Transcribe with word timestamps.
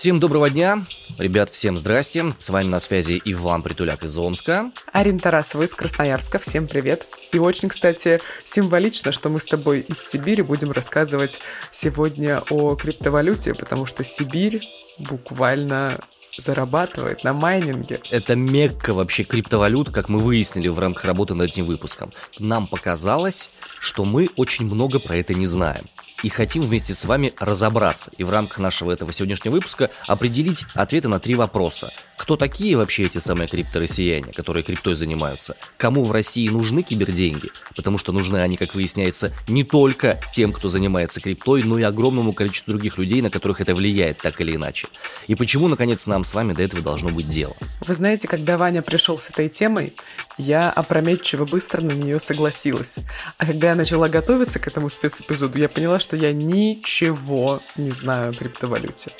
Всем 0.00 0.18
доброго 0.18 0.48
дня. 0.48 0.86
Ребят, 1.18 1.50
всем 1.50 1.76
здрасте. 1.76 2.34
С 2.38 2.48
вами 2.48 2.68
на 2.68 2.80
связи 2.80 3.20
Иван 3.22 3.60
Притуляк 3.60 4.02
из 4.02 4.16
Омска. 4.16 4.70
Арина 4.94 5.18
Тарасова 5.18 5.64
из 5.64 5.74
Красноярска. 5.74 6.38
Всем 6.38 6.66
привет. 6.66 7.06
И 7.32 7.38
очень, 7.38 7.68
кстати, 7.68 8.22
символично, 8.46 9.12
что 9.12 9.28
мы 9.28 9.40
с 9.40 9.44
тобой 9.44 9.80
из 9.80 10.02
Сибири 10.02 10.42
будем 10.42 10.72
рассказывать 10.72 11.40
сегодня 11.70 12.42
о 12.48 12.76
криптовалюте, 12.76 13.52
потому 13.52 13.84
что 13.84 14.02
Сибирь 14.02 14.62
буквально 14.98 16.00
зарабатывает 16.38 17.22
на 17.22 17.34
майнинге. 17.34 18.00
Это 18.10 18.36
мекка 18.36 18.94
вообще 18.94 19.24
криптовалют, 19.24 19.90
как 19.90 20.08
мы 20.08 20.18
выяснили 20.18 20.68
в 20.68 20.78
рамках 20.78 21.04
работы 21.04 21.34
над 21.34 21.50
этим 21.50 21.66
выпуском. 21.66 22.10
Нам 22.38 22.68
показалось, 22.68 23.50
что 23.78 24.06
мы 24.06 24.30
очень 24.36 24.64
много 24.64 24.98
про 24.98 25.16
это 25.16 25.34
не 25.34 25.44
знаем 25.44 25.84
и 26.22 26.28
хотим 26.28 26.64
вместе 26.64 26.94
с 26.94 27.04
вами 27.04 27.32
разобраться 27.38 28.10
и 28.16 28.24
в 28.24 28.30
рамках 28.30 28.58
нашего 28.58 28.92
этого 28.92 29.12
сегодняшнего 29.12 29.54
выпуска 29.54 29.90
определить 30.06 30.64
ответы 30.74 31.08
на 31.08 31.20
три 31.20 31.34
вопроса. 31.34 31.92
Кто 32.16 32.36
такие 32.36 32.76
вообще 32.76 33.04
эти 33.04 33.16
самые 33.18 33.48
криптороссияне, 33.48 34.32
которые 34.32 34.62
криптой 34.62 34.94
занимаются? 34.94 35.56
Кому 35.78 36.04
в 36.04 36.12
России 36.12 36.48
нужны 36.48 36.82
киберденьги? 36.82 37.50
Потому 37.74 37.96
что 37.96 38.12
нужны 38.12 38.36
они, 38.38 38.58
как 38.58 38.74
выясняется, 38.74 39.32
не 39.48 39.64
только 39.64 40.20
тем, 40.32 40.52
кто 40.52 40.68
занимается 40.68 41.20
криптой, 41.22 41.62
но 41.62 41.78
и 41.78 41.82
огромному 41.82 42.34
количеству 42.34 42.72
других 42.72 42.98
людей, 42.98 43.22
на 43.22 43.30
которых 43.30 43.62
это 43.62 43.74
влияет 43.74 44.18
так 44.18 44.38
или 44.42 44.54
иначе. 44.54 44.88
И 45.28 45.34
почему, 45.34 45.68
наконец, 45.68 46.04
нам 46.06 46.24
с 46.24 46.34
вами 46.34 46.52
до 46.52 46.62
этого 46.62 46.82
должно 46.82 47.08
быть 47.08 47.28
дело? 47.28 47.56
Вы 47.80 47.94
знаете, 47.94 48.28
когда 48.28 48.58
Ваня 48.58 48.82
пришел 48.82 49.18
с 49.18 49.30
этой 49.30 49.48
темой, 49.48 49.94
я 50.36 50.70
опрометчиво 50.70 51.46
быстро 51.46 51.80
на 51.80 51.92
нее 51.92 52.20
согласилась. 52.20 52.98
А 53.38 53.46
когда 53.46 53.68
я 53.68 53.74
начала 53.74 54.08
готовиться 54.08 54.58
к 54.58 54.66
этому 54.66 54.90
спецэпизоду, 54.90 55.58
я 55.58 55.68
поняла, 55.68 55.98
что 55.98 56.09
я 56.16 56.32
ничего 56.32 57.60
не 57.76 57.90
знаю 57.90 58.30
о 58.30 58.34
криптовалюте. 58.34 59.12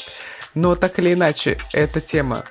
Но 0.54 0.74
так 0.74 0.98
или 0.98 1.12
иначе, 1.12 1.58
эта 1.72 2.00
тема 2.00 2.44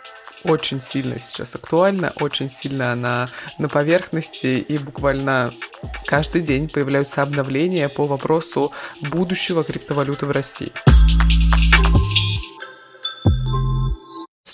очень 0.44 0.82
сильно 0.82 1.20
сейчас 1.20 1.56
актуальна, 1.56 2.14
очень 2.20 2.50
сильно 2.50 2.94
она 2.94 3.30
на 3.58 3.68
поверхности, 3.68 4.60
и 4.60 4.78
буквально 4.78 5.54
каждый 6.06 6.42
день 6.42 6.70
появляются 6.70 7.22
обновления 7.22 7.90
по 7.90 8.08
вопросу 8.08 8.72
будущего 9.02 9.64
криптовалюты 9.64 10.26
в 10.26 10.32
России. 10.32 10.72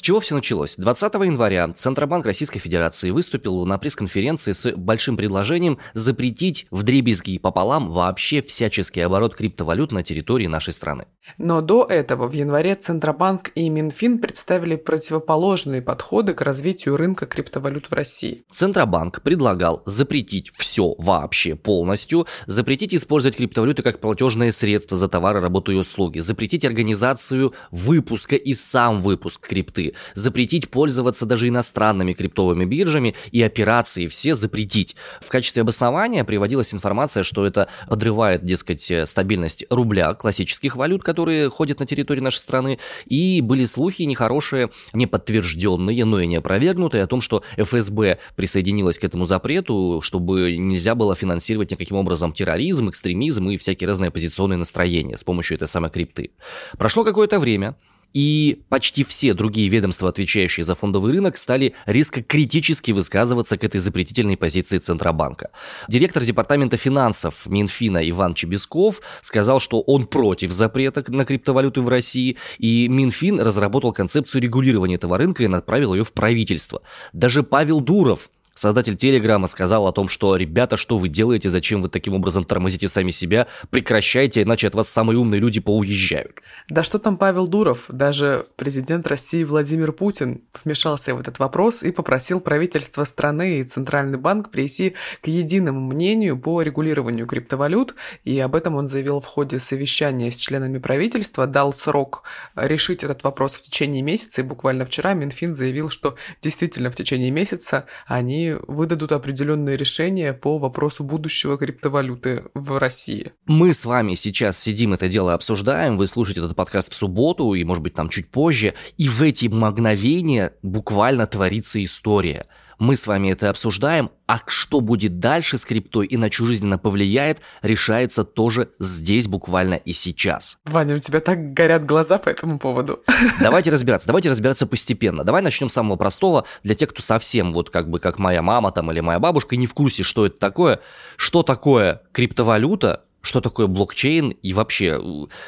Чего 0.05 0.19
все 0.19 0.35
началось? 0.35 0.75
20 0.75 1.15
января 1.15 1.73
Центробанк 1.75 2.27
Российской 2.27 2.59
Федерации 2.59 3.09
выступил 3.09 3.65
на 3.65 3.79
пресс-конференции 3.79 4.51
с 4.51 4.71
большим 4.73 5.17
предложением 5.17 5.79
запретить 5.95 6.67
в 6.69 6.83
дребезги 6.83 7.39
пополам 7.39 7.89
вообще 7.89 8.43
всяческий 8.43 9.01
оборот 9.01 9.35
криптовалют 9.35 9.91
на 9.91 10.03
территории 10.03 10.45
нашей 10.45 10.73
страны. 10.73 11.07
Но 11.39 11.61
до 11.61 11.85
этого 11.85 12.27
в 12.27 12.33
январе 12.33 12.75
Центробанк 12.75 13.49
и 13.55 13.67
Минфин 13.67 14.19
представили 14.19 14.75
противоположные 14.75 15.81
подходы 15.81 16.35
к 16.35 16.41
развитию 16.41 16.97
рынка 16.97 17.25
криптовалют 17.25 17.87
в 17.87 17.93
России. 17.93 18.43
Центробанк 18.51 19.23
предлагал 19.23 19.81
запретить 19.87 20.51
все 20.51 20.93
вообще 20.99 21.55
полностью, 21.55 22.27
запретить 22.45 22.93
использовать 22.93 23.37
криптовалюты 23.37 23.81
как 23.81 23.99
платежное 23.99 24.51
средство 24.51 24.97
за 24.97 25.07
товары, 25.07 25.41
работу 25.41 25.71
и 25.71 25.75
услуги, 25.75 26.19
запретить 26.19 26.63
организацию 26.63 27.55
выпуска 27.71 28.35
и 28.35 28.53
сам 28.53 29.01
выпуск 29.01 29.47
крипты, 29.47 29.94
запретить 30.13 30.69
пользоваться 30.69 31.25
даже 31.25 31.47
иностранными 31.47 32.13
криптовыми 32.13 32.65
биржами 32.65 33.15
и 33.31 33.41
операции 33.41 34.07
все 34.07 34.35
запретить. 34.35 34.95
В 35.21 35.29
качестве 35.29 35.61
обоснования 35.61 36.23
приводилась 36.23 36.73
информация, 36.73 37.23
что 37.23 37.45
это 37.45 37.67
подрывает, 37.87 38.45
дескать, 38.45 38.91
стабильность 39.05 39.65
рубля, 39.69 40.13
классических 40.13 40.75
валют, 40.75 41.03
которые 41.03 41.49
ходят 41.49 41.79
на 41.79 41.85
территории 41.85 42.21
нашей 42.21 42.39
страны, 42.39 42.79
и 43.05 43.41
были 43.41 43.65
слухи 43.65 44.03
нехорошие, 44.03 44.69
не 44.93 45.07
подтвержденные, 45.07 46.05
но 46.05 46.19
и 46.19 46.27
не 46.27 46.37
опровергнутые 46.37 47.03
о 47.03 47.07
том, 47.07 47.21
что 47.21 47.43
ФСБ 47.57 48.19
присоединилась 48.35 48.99
к 48.99 49.03
этому 49.03 49.25
запрету, 49.25 49.99
чтобы 50.01 50.57
нельзя 50.57 50.95
было 50.95 51.15
финансировать 51.15 51.71
никаким 51.71 51.97
образом 51.97 52.33
терроризм, 52.33 52.89
экстремизм 52.89 53.49
и 53.49 53.57
всякие 53.57 53.87
разные 53.87 54.09
оппозиционные 54.09 54.57
настроения 54.57 55.17
с 55.17 55.23
помощью 55.23 55.55
этой 55.55 55.67
самой 55.67 55.89
крипты. 55.89 56.31
Прошло 56.77 57.03
какое-то 57.03 57.39
время, 57.39 57.75
и 58.15 58.63
почти 58.69 59.03
все 59.03 59.33
другие 59.33 59.67
ведомства, 59.67 60.07
отвечающие 60.07 60.63
за 60.63 60.73
фондовый 60.73 61.11
рынок, 61.11 61.37
стали 61.37 61.73
резко 61.85 62.23
критически 62.23 62.91
высказываться 62.91 63.57
к 63.57 63.63
этой 63.65 63.81
запретительной 63.81 64.37
позиции 64.37 64.77
Центробанка. 64.77 65.51
Директор 65.89 66.23
департамента 66.23 66.77
финансов 66.77 67.45
Минфина 67.45 68.09
Иван 68.09 68.33
Чебесков 68.33 69.01
сказал, 69.21 69.59
что 69.59 69.81
он 69.81 70.07
против 70.07 70.51
запрета 70.51 71.03
на 71.09 71.25
криптовалюты 71.25 71.81
в 71.81 71.89
России, 71.89 72.37
и 72.57 72.87
Минфин 72.87 73.41
разработал 73.41 73.91
концепцию 73.91 74.41
регулирования 74.41 74.95
этого 74.95 75.17
рынка 75.17 75.43
и 75.43 75.47
направил 75.47 75.93
ее 75.93 76.05
в 76.05 76.13
правительство. 76.13 76.81
Даже 77.11 77.43
Павел 77.43 77.81
Дуров, 77.81 78.29
Создатель 78.55 78.95
Телеграма 78.95 79.47
сказал 79.47 79.85
о 79.85 79.91
том, 79.91 80.07
что 80.07 80.37
«Ребята, 80.37 80.77
что 80.77 80.97
вы 80.97 81.09
делаете? 81.09 81.49
Зачем 81.49 81.81
вы 81.81 81.89
таким 81.89 82.13
образом 82.13 82.45
тормозите 82.45 82.87
сами 82.87 83.11
себя? 83.11 83.47
Прекращайте, 83.69 84.43
иначе 84.43 84.69
от 84.69 84.75
вас 84.75 84.87
самые 84.87 85.19
умные 85.19 85.41
люди 85.41 85.59
поуезжают». 85.59 86.39
Да 86.69 86.81
что 86.81 86.97
там 86.97 87.17
Павел 87.17 87.47
Дуров? 87.47 87.83
Даже 87.89 88.45
президент 88.55 89.07
России 89.07 89.43
Владимир 89.43 89.91
Путин 89.91 90.41
вмешался 90.63 91.13
в 91.13 91.19
этот 91.19 91.37
вопрос 91.37 91.83
и 91.83 91.91
попросил 91.91 92.39
правительство 92.39 93.03
страны 93.03 93.59
и 93.59 93.63
Центральный 93.65 94.17
банк 94.17 94.51
прийти 94.51 94.93
к 95.21 95.27
единому 95.27 95.81
мнению 95.81 96.39
по 96.39 96.61
регулированию 96.61 97.27
криптовалют, 97.27 97.95
и 98.23 98.39
об 98.39 98.55
этом 98.55 98.75
он 98.75 98.87
заявил 98.87 99.19
в 99.19 99.25
ходе 99.25 99.59
совещания 99.59 100.31
с 100.31 100.35
членами 100.37 100.77
правительства, 100.77 101.45
дал 101.45 101.73
срок 101.73 102.23
решить 102.55 103.03
этот 103.03 103.21
вопрос 103.25 103.55
в 103.55 103.63
течение 103.63 104.01
месяца, 104.01 104.39
и 104.39 104.45
буквально 104.45 104.85
вчера 104.85 105.13
Минфин 105.13 105.55
заявил, 105.55 105.89
что 105.89 106.15
действительно 106.41 106.89
в 106.89 106.95
течение 106.95 107.31
месяца 107.31 107.85
они 108.07 108.44
выдадут 108.67 109.11
определенные 109.11 109.77
решения 109.77 110.33
по 110.33 110.57
вопросу 110.57 111.03
будущего 111.03 111.57
криптовалюты 111.57 112.45
в 112.53 112.77
России. 112.77 113.33
Мы 113.45 113.73
с 113.73 113.85
вами 113.85 114.15
сейчас 114.15 114.59
сидим 114.59 114.93
это 114.93 115.07
дело 115.07 115.33
обсуждаем, 115.33 115.97
вы 115.97 116.07
слушаете 116.07 116.41
этот 116.41 116.55
подкаст 116.55 116.91
в 116.91 116.95
субботу 116.95 117.53
и, 117.53 117.63
может 117.63 117.83
быть, 117.83 117.93
там 117.93 118.09
чуть 118.09 118.29
позже, 118.29 118.73
и 118.97 119.07
в 119.07 119.21
эти 119.21 119.47
мгновения 119.47 120.53
буквально 120.61 121.27
творится 121.27 121.83
история– 121.83 122.45
мы 122.79 122.95
с 122.95 123.07
вами 123.07 123.31
это 123.31 123.49
обсуждаем, 123.49 124.09
а 124.27 124.39
что 124.47 124.81
будет 124.81 125.19
дальше 125.19 125.57
с 125.57 125.65
криптой 125.65 126.07
и 126.07 126.17
на 126.17 126.29
чью 126.29 126.45
жизнь 126.45 126.65
она 126.65 126.77
повлияет, 126.77 127.39
решается 127.61 128.23
тоже 128.23 128.69
здесь 128.79 129.27
буквально 129.27 129.75
и 129.75 129.93
сейчас. 129.93 130.57
Ваня, 130.65 130.95
у 130.95 130.99
тебя 130.99 131.19
так 131.19 131.53
горят 131.53 131.85
глаза 131.85 132.17
по 132.17 132.29
этому 132.29 132.59
поводу. 132.59 133.03
Давайте 133.39 133.69
разбираться, 133.69 134.07
давайте 134.07 134.29
разбираться 134.29 134.67
постепенно. 134.67 135.23
Давай 135.23 135.41
начнем 135.41 135.69
с 135.69 135.73
самого 135.73 135.95
простого 135.95 136.45
для 136.63 136.75
тех, 136.75 136.89
кто 136.89 137.01
совсем 137.01 137.53
вот 137.53 137.69
как 137.69 137.89
бы 137.89 137.99
как 137.99 138.19
моя 138.19 138.41
мама 138.41 138.71
там 138.71 138.91
или 138.91 138.99
моя 138.99 139.19
бабушка 139.19 139.55
не 139.55 139.67
в 139.67 139.73
курсе, 139.73 140.03
что 140.03 140.25
это 140.25 140.37
такое. 140.39 140.79
Что 141.17 141.43
такое 141.43 142.01
криптовалюта, 142.11 143.03
что 143.25 143.41
такое 143.41 143.67
блокчейн 143.67 144.29
и 144.29 144.53
вообще, 144.53 145.01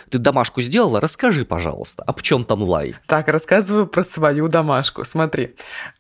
ты 0.10 0.18
домашку 0.18 0.62
сделала? 0.62 1.00
Расскажи, 1.00 1.46
пожалуйста, 1.46 2.04
а 2.04 2.14
в 2.14 2.22
чем 2.24 2.44
там 2.44 2.64
лай? 2.64 2.96
Так, 3.06 3.28
рассказываю 3.28 3.88
про 3.88 4.04
свою 4.04 4.48
домашку. 4.48 5.04
Смотри, 5.04 5.56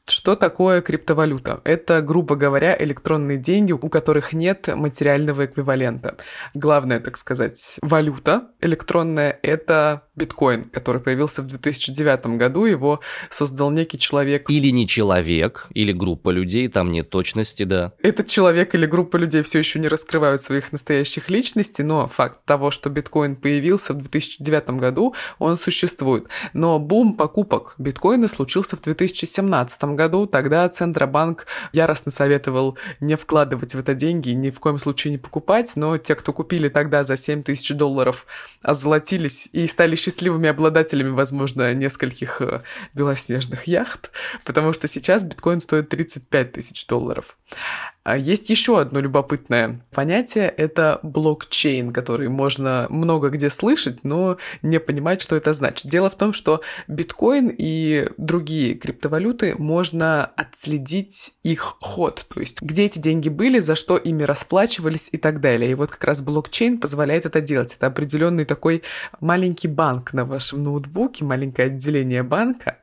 что 0.09 0.37
такое 0.37 0.81
криптовалюта? 0.81 1.59
Это, 1.65 2.01
грубо 2.01 2.35
говоря, 2.35 2.75
электронные 2.79 3.37
деньги, 3.37 3.73
у 3.73 3.89
которых 3.89 4.31
нет 4.31 4.69
материального 4.73 5.45
эквивалента. 5.45 6.15
Главное, 6.53 7.01
так 7.01 7.17
сказать, 7.17 7.77
валюта 7.81 8.47
электронная– 8.61 9.37
это 9.41 10.03
биткоин, 10.15 10.69
который 10.69 11.01
появился 11.01 11.41
в 11.41 11.47
2009 11.47 12.37
году. 12.37 12.63
Его 12.63 13.01
создал 13.29 13.69
некий 13.69 13.99
человек. 13.99 14.49
Или 14.49 14.69
не 14.69 14.87
человек, 14.87 15.67
или 15.71 15.91
группа 15.91 16.29
людей, 16.29 16.69
там 16.69 16.91
нет 16.91 17.09
точности, 17.09 17.63
да. 17.63 17.91
Этот 18.01 18.27
человек 18.27 18.73
или 18.75 18.85
группа 18.85 19.17
людей 19.17 19.43
все 19.43 19.59
еще 19.59 19.77
не 19.77 19.89
раскрывают 19.89 20.41
своих 20.41 20.71
настоящих 20.71 21.29
личностей, 21.29 21.83
но 21.83 22.07
факт 22.07 22.39
того, 22.45 22.71
что 22.71 22.89
биткоин 22.89 23.35
появился 23.35 23.93
в 23.93 23.97
2009 23.97 24.69
году, 24.71 25.15
он 25.37 25.57
существует. 25.57 26.27
Но 26.53 26.79
бум 26.79 27.15
покупок 27.15 27.75
биткоина 27.77 28.29
случился 28.29 28.77
в 28.77 28.81
2017 28.81 29.83
году 29.83 29.96
году, 29.97 30.27
тогда 30.27 30.69
Центробанк 30.69 31.45
яростно 31.73 32.09
советовал 32.11 32.77
не 33.01 33.15
вкладывать 33.15 33.75
в 33.75 33.79
это 33.79 33.93
деньги, 33.93 34.29
ни 34.29 34.49
в 34.49 34.61
коем 34.61 34.77
случае 34.77 35.11
не 35.11 35.17
покупать, 35.17 35.73
но 35.75 35.97
те, 35.97 36.15
кто 36.15 36.31
купили 36.31 36.69
тогда 36.69 37.03
за 37.03 37.17
7 37.17 37.43
тысяч 37.43 37.75
долларов, 37.75 38.25
озолотились 38.61 39.49
и 39.51 39.67
стали 39.67 39.95
счастливыми 39.95 40.47
обладателями, 40.47 41.09
возможно, 41.09 41.73
нескольких 41.73 42.41
э, 42.41 42.61
белоснежных 42.93 43.67
яхт, 43.67 44.11
потому 44.45 44.71
что 44.71 44.87
сейчас 44.87 45.25
биткоин 45.25 45.59
стоит 45.59 45.89
35 45.89 46.53
тысяч 46.53 46.87
долларов. 46.87 47.37
А 48.07 48.15
есть 48.15 48.49
еще 48.49 48.79
одно 48.79 49.01
любопытное 49.01 49.81
понятие— 49.91 50.47
это 50.57 51.01
блокчейн, 51.03 51.91
который 51.91 52.29
можно 52.29 52.87
много 52.89 53.27
где 53.27 53.49
слышать, 53.49 54.05
но 54.05 54.37
не 54.61 54.79
понимать, 54.79 55.21
что 55.21 55.35
это 55.35 55.51
значит. 55.51 55.91
Дело 55.91 56.09
в 56.09 56.15
том, 56.15 56.31
что 56.31 56.61
биткоин 56.87 57.53
и 57.53 58.07
другие 58.15 58.75
криптовалюты 58.75 59.55
можно 59.57 60.23
отследить 60.23 61.33
их 61.43 61.75
ход, 61.81 62.25
то 62.33 62.39
есть 62.39 62.61
где 62.61 62.85
эти 62.85 62.97
деньги 62.97 63.27
были, 63.27 63.59
за 63.59 63.75
что 63.75 63.97
ими 63.97 64.23
расплачивались 64.23 65.09
и 65.11 65.17
так 65.17 65.41
далее. 65.41 65.71
И 65.71 65.75
вот 65.75 65.91
как 65.91 66.05
раз 66.05 66.21
блокчейн 66.21 66.77
позволяет 66.77 67.25
это 67.25 67.41
делать. 67.41 67.75
Это 67.75 67.87
определенный 67.87 68.45
такой 68.45 68.83
маленький 69.19 69.67
банк 69.67 70.13
на 70.13 70.23
вашем 70.23 70.63
ноутбуке, 70.63 71.25
маленькое 71.25 71.65
отделение 71.65 72.23
банка, 72.23 72.77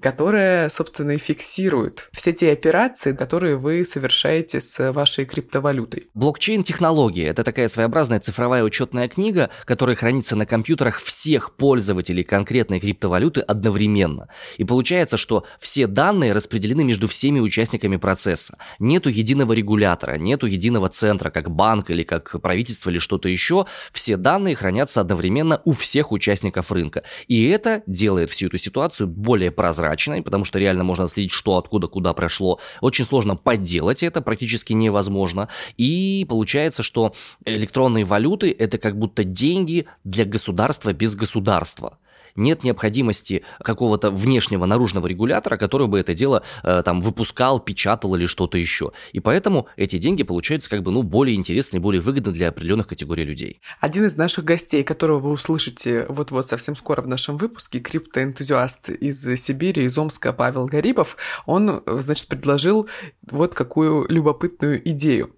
которое, 0.00 0.68
собственно, 0.68 1.10
и 1.10 1.18
фиксирует 1.18 2.08
все 2.12 2.32
те 2.32 2.52
операции, 2.52 3.14
которые 3.14 3.56
вы 3.56 3.84
совершаете 3.84 4.59
с 4.60 4.92
вашей 4.92 5.24
криптовалютой. 5.24 6.08
Блокчейн-технология– 6.14 7.26
это 7.28 7.42
такая 7.44 7.68
своеобразная 7.68 8.20
цифровая 8.20 8.62
учетная 8.62 9.08
книга, 9.08 9.50
которая 9.64 9.96
хранится 9.96 10.36
на 10.36 10.46
компьютерах 10.46 11.00
всех 11.00 11.56
пользователей 11.56 12.22
конкретной 12.22 12.80
криптовалюты 12.80 13.40
одновременно. 13.40 14.28
И 14.58 14.64
получается, 14.64 15.16
что 15.16 15.44
все 15.58 15.86
данные 15.86 16.32
распределены 16.32 16.84
между 16.84 17.08
всеми 17.08 17.40
участниками 17.40 17.96
процесса. 17.96 18.58
Нету 18.78 19.08
единого 19.08 19.54
регулятора, 19.54 20.18
нету 20.18 20.46
единого 20.46 20.88
центра, 20.88 21.30
как 21.30 21.50
банк 21.50 21.90
или 21.90 22.02
как 22.02 22.40
правительство 22.42 22.90
или 22.90 22.98
что-то 22.98 23.28
еще. 23.28 23.66
Все 23.92 24.16
данные 24.16 24.56
хранятся 24.56 25.00
одновременно 25.00 25.62
у 25.64 25.72
всех 25.72 26.12
участников 26.12 26.70
рынка. 26.70 27.02
И 27.28 27.48
это 27.48 27.82
делает 27.86 28.30
всю 28.30 28.48
эту 28.48 28.58
ситуацию 28.58 29.08
более 29.08 29.50
прозрачной, 29.50 30.22
потому 30.22 30.44
что 30.44 30.58
реально 30.58 30.84
можно 30.84 31.08
следить, 31.08 31.32
что 31.32 31.56
откуда 31.56 31.86
куда 31.86 32.12
прошло. 32.12 32.60
Очень 32.80 33.04
сложно 33.04 33.36
подделать 33.36 34.02
это, 34.02 34.20
практически 34.20 34.49
невозможно. 34.74 35.48
И 35.76 36.26
получается, 36.28 36.82
что 36.82 37.14
электронные 37.44 38.04
валюты 38.04 38.54
это 38.56 38.78
как 38.78 38.98
будто 38.98 39.24
деньги 39.24 39.86
для 40.04 40.24
государства 40.24 40.92
без 40.92 41.14
государства 41.14 41.98
нет 42.36 42.64
необходимости 42.64 43.44
какого-то 43.62 44.10
внешнего 44.10 44.66
наружного 44.66 45.06
регулятора, 45.06 45.56
который 45.56 45.86
бы 45.86 45.98
это 45.98 46.14
дело 46.14 46.42
э, 46.62 46.82
там 46.84 47.00
выпускал, 47.00 47.60
печатал 47.60 48.14
или 48.14 48.26
что-то 48.26 48.58
еще. 48.58 48.92
И 49.12 49.20
поэтому 49.20 49.68
эти 49.76 49.98
деньги 49.98 50.22
получаются 50.22 50.70
как 50.70 50.82
бы 50.82 50.90
ну 50.90 51.02
более 51.02 51.36
интересны, 51.36 51.80
более 51.80 52.00
выгодны 52.00 52.32
для 52.32 52.48
определенных 52.48 52.86
категорий 52.86 53.24
людей. 53.24 53.60
Один 53.80 54.04
из 54.04 54.16
наших 54.16 54.44
гостей, 54.44 54.82
которого 54.82 55.18
вы 55.18 55.30
услышите 55.32 56.06
вот-вот 56.08 56.48
совсем 56.48 56.76
скоро 56.76 57.02
в 57.02 57.08
нашем 57.08 57.36
выпуске, 57.36 57.80
криптоэнтузиаст 57.80 58.90
из 58.90 59.22
Сибири, 59.40 59.84
из 59.84 59.96
Омска 59.98 60.32
Павел 60.32 60.66
Гарибов, 60.66 61.16
он, 61.46 61.82
значит, 61.86 62.28
предложил 62.28 62.88
вот 63.30 63.54
какую 63.54 64.06
любопытную 64.08 64.86
идею. 64.90 65.34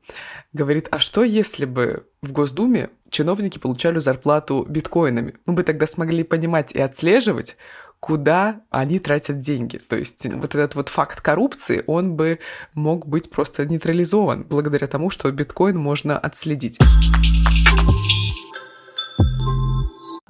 Говорит, 0.52 0.88
а 0.90 0.98
что 0.98 1.24
если 1.24 1.64
бы 1.64 2.06
в 2.20 2.32
Госдуме 2.32 2.90
чиновники 3.12 3.58
получали 3.58 3.98
зарплату 3.98 4.66
биткоинами. 4.68 5.34
Мы 5.46 5.54
бы 5.54 5.62
тогда 5.62 5.86
смогли 5.86 6.24
понимать 6.24 6.72
и 6.72 6.80
отслеживать, 6.80 7.56
куда 8.00 8.62
они 8.70 8.98
тратят 8.98 9.38
деньги. 9.38 9.78
То 9.78 9.96
есть 9.96 10.26
вот 10.26 10.54
этот 10.56 10.74
вот 10.74 10.88
факт 10.88 11.20
коррупции, 11.20 11.84
он 11.86 12.16
бы 12.16 12.40
мог 12.74 13.06
быть 13.06 13.30
просто 13.30 13.64
нейтрализован 13.64 14.44
благодаря 14.48 14.88
тому, 14.88 15.10
что 15.10 15.30
биткоин 15.30 15.76
можно 15.76 16.18
отследить. 16.18 16.78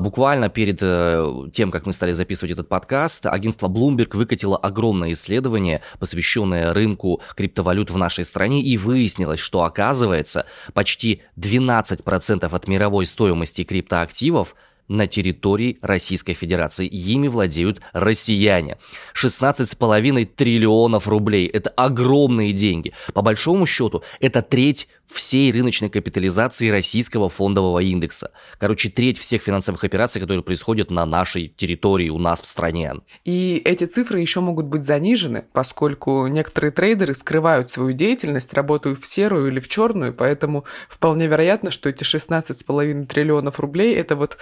Буквально 0.02 0.48
перед 0.48 0.78
э, 0.80 1.48
тем, 1.52 1.70
как 1.70 1.86
мы 1.86 1.92
стали 1.92 2.10
записывать 2.10 2.50
этот 2.50 2.68
подкаст, 2.68 3.24
агентство 3.26 3.68
Bloomberg 3.68 4.16
выкатило 4.16 4.56
огромное 4.56 5.12
исследование, 5.12 5.80
посвященное 6.00 6.74
рынку 6.74 7.22
криптовалют 7.36 7.88
в 7.88 7.96
нашей 7.96 8.24
стране, 8.24 8.62
и 8.62 8.76
выяснилось, 8.76 9.38
что 9.38 9.62
оказывается 9.62 10.44
почти 10.74 11.22
12% 11.38 12.52
от 12.52 12.68
мировой 12.68 13.06
стоимости 13.06 13.62
криптоактивов 13.62 14.56
на 14.88 15.06
территории 15.06 15.78
Российской 15.82 16.34
Федерации. 16.34 16.86
Ими 16.86 17.28
владеют 17.28 17.80
россияне. 17.92 18.78
16,5 19.14 20.24
триллионов 20.26 21.06
рублей. 21.06 21.46
Это 21.46 21.70
огромные 21.70 22.52
деньги. 22.52 22.92
По 23.14 23.22
большому 23.22 23.66
счету, 23.66 24.02
это 24.18 24.42
треть 24.42 24.88
всей 25.08 25.52
рыночной 25.52 25.90
капитализации 25.90 26.68
российского 26.68 27.28
фондового 27.28 27.80
индекса. 27.80 28.30
Короче, 28.58 28.88
треть 28.88 29.18
всех 29.18 29.42
финансовых 29.42 29.84
операций, 29.84 30.20
которые 30.20 30.42
происходят 30.42 30.90
на 30.90 31.04
нашей 31.06 31.48
территории, 31.48 32.08
у 32.08 32.18
нас 32.18 32.40
в 32.40 32.46
стране. 32.46 32.94
И 33.24 33.60
эти 33.64 33.84
цифры 33.84 34.20
еще 34.20 34.40
могут 34.40 34.66
быть 34.66 34.84
занижены, 34.84 35.44
поскольку 35.52 36.26
некоторые 36.26 36.72
трейдеры 36.72 37.14
скрывают 37.14 37.70
свою 37.70 37.92
деятельность, 37.92 38.52
работают 38.54 39.00
в 39.00 39.06
серую 39.06 39.48
или 39.48 39.60
в 39.60 39.68
черную, 39.68 40.14
поэтому 40.14 40.64
вполне 40.88 41.26
вероятно, 41.26 41.70
что 41.70 41.88
эти 41.88 42.02
16,5 42.02 43.06
триллионов 43.06 43.60
рублей– 43.60 43.94
это 43.96 44.16
вот 44.16 44.38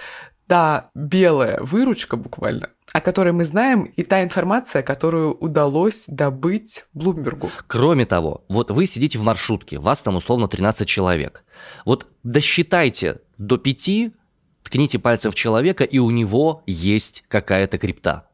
та 0.47 0.89
белая 0.93 1.61
выручка 1.61 2.17
буквально, 2.17 2.71
о 2.93 3.01
которой 3.01 3.31
мы 3.31 3.45
знаем, 3.45 3.83
и 3.83 4.03
та 4.03 4.23
информация, 4.23 4.81
которую 4.81 5.33
удалось 5.33 6.05
добыть 6.07 6.85
Блумбергу. 6.93 7.49
Кроме 7.67 8.05
того, 8.05 8.43
вот 8.49 8.71
вы 8.71 8.85
сидите 8.85 9.17
в 9.17 9.23
маршрутке, 9.23 9.79
вас 9.79 10.01
там 10.01 10.15
условно 10.15 10.47
13 10.47 10.87
человек. 10.87 11.43
Вот 11.85 12.07
досчитайте 12.23 13.21
до 13.37 13.57
5, 13.57 14.11
ткните 14.63 14.99
пальцем 14.99 15.31
человека, 15.31 15.83
и 15.83 15.99
у 15.99 16.09
него 16.09 16.63
есть 16.65 17.23
какая-то 17.27 17.77
крипта. 17.77 18.27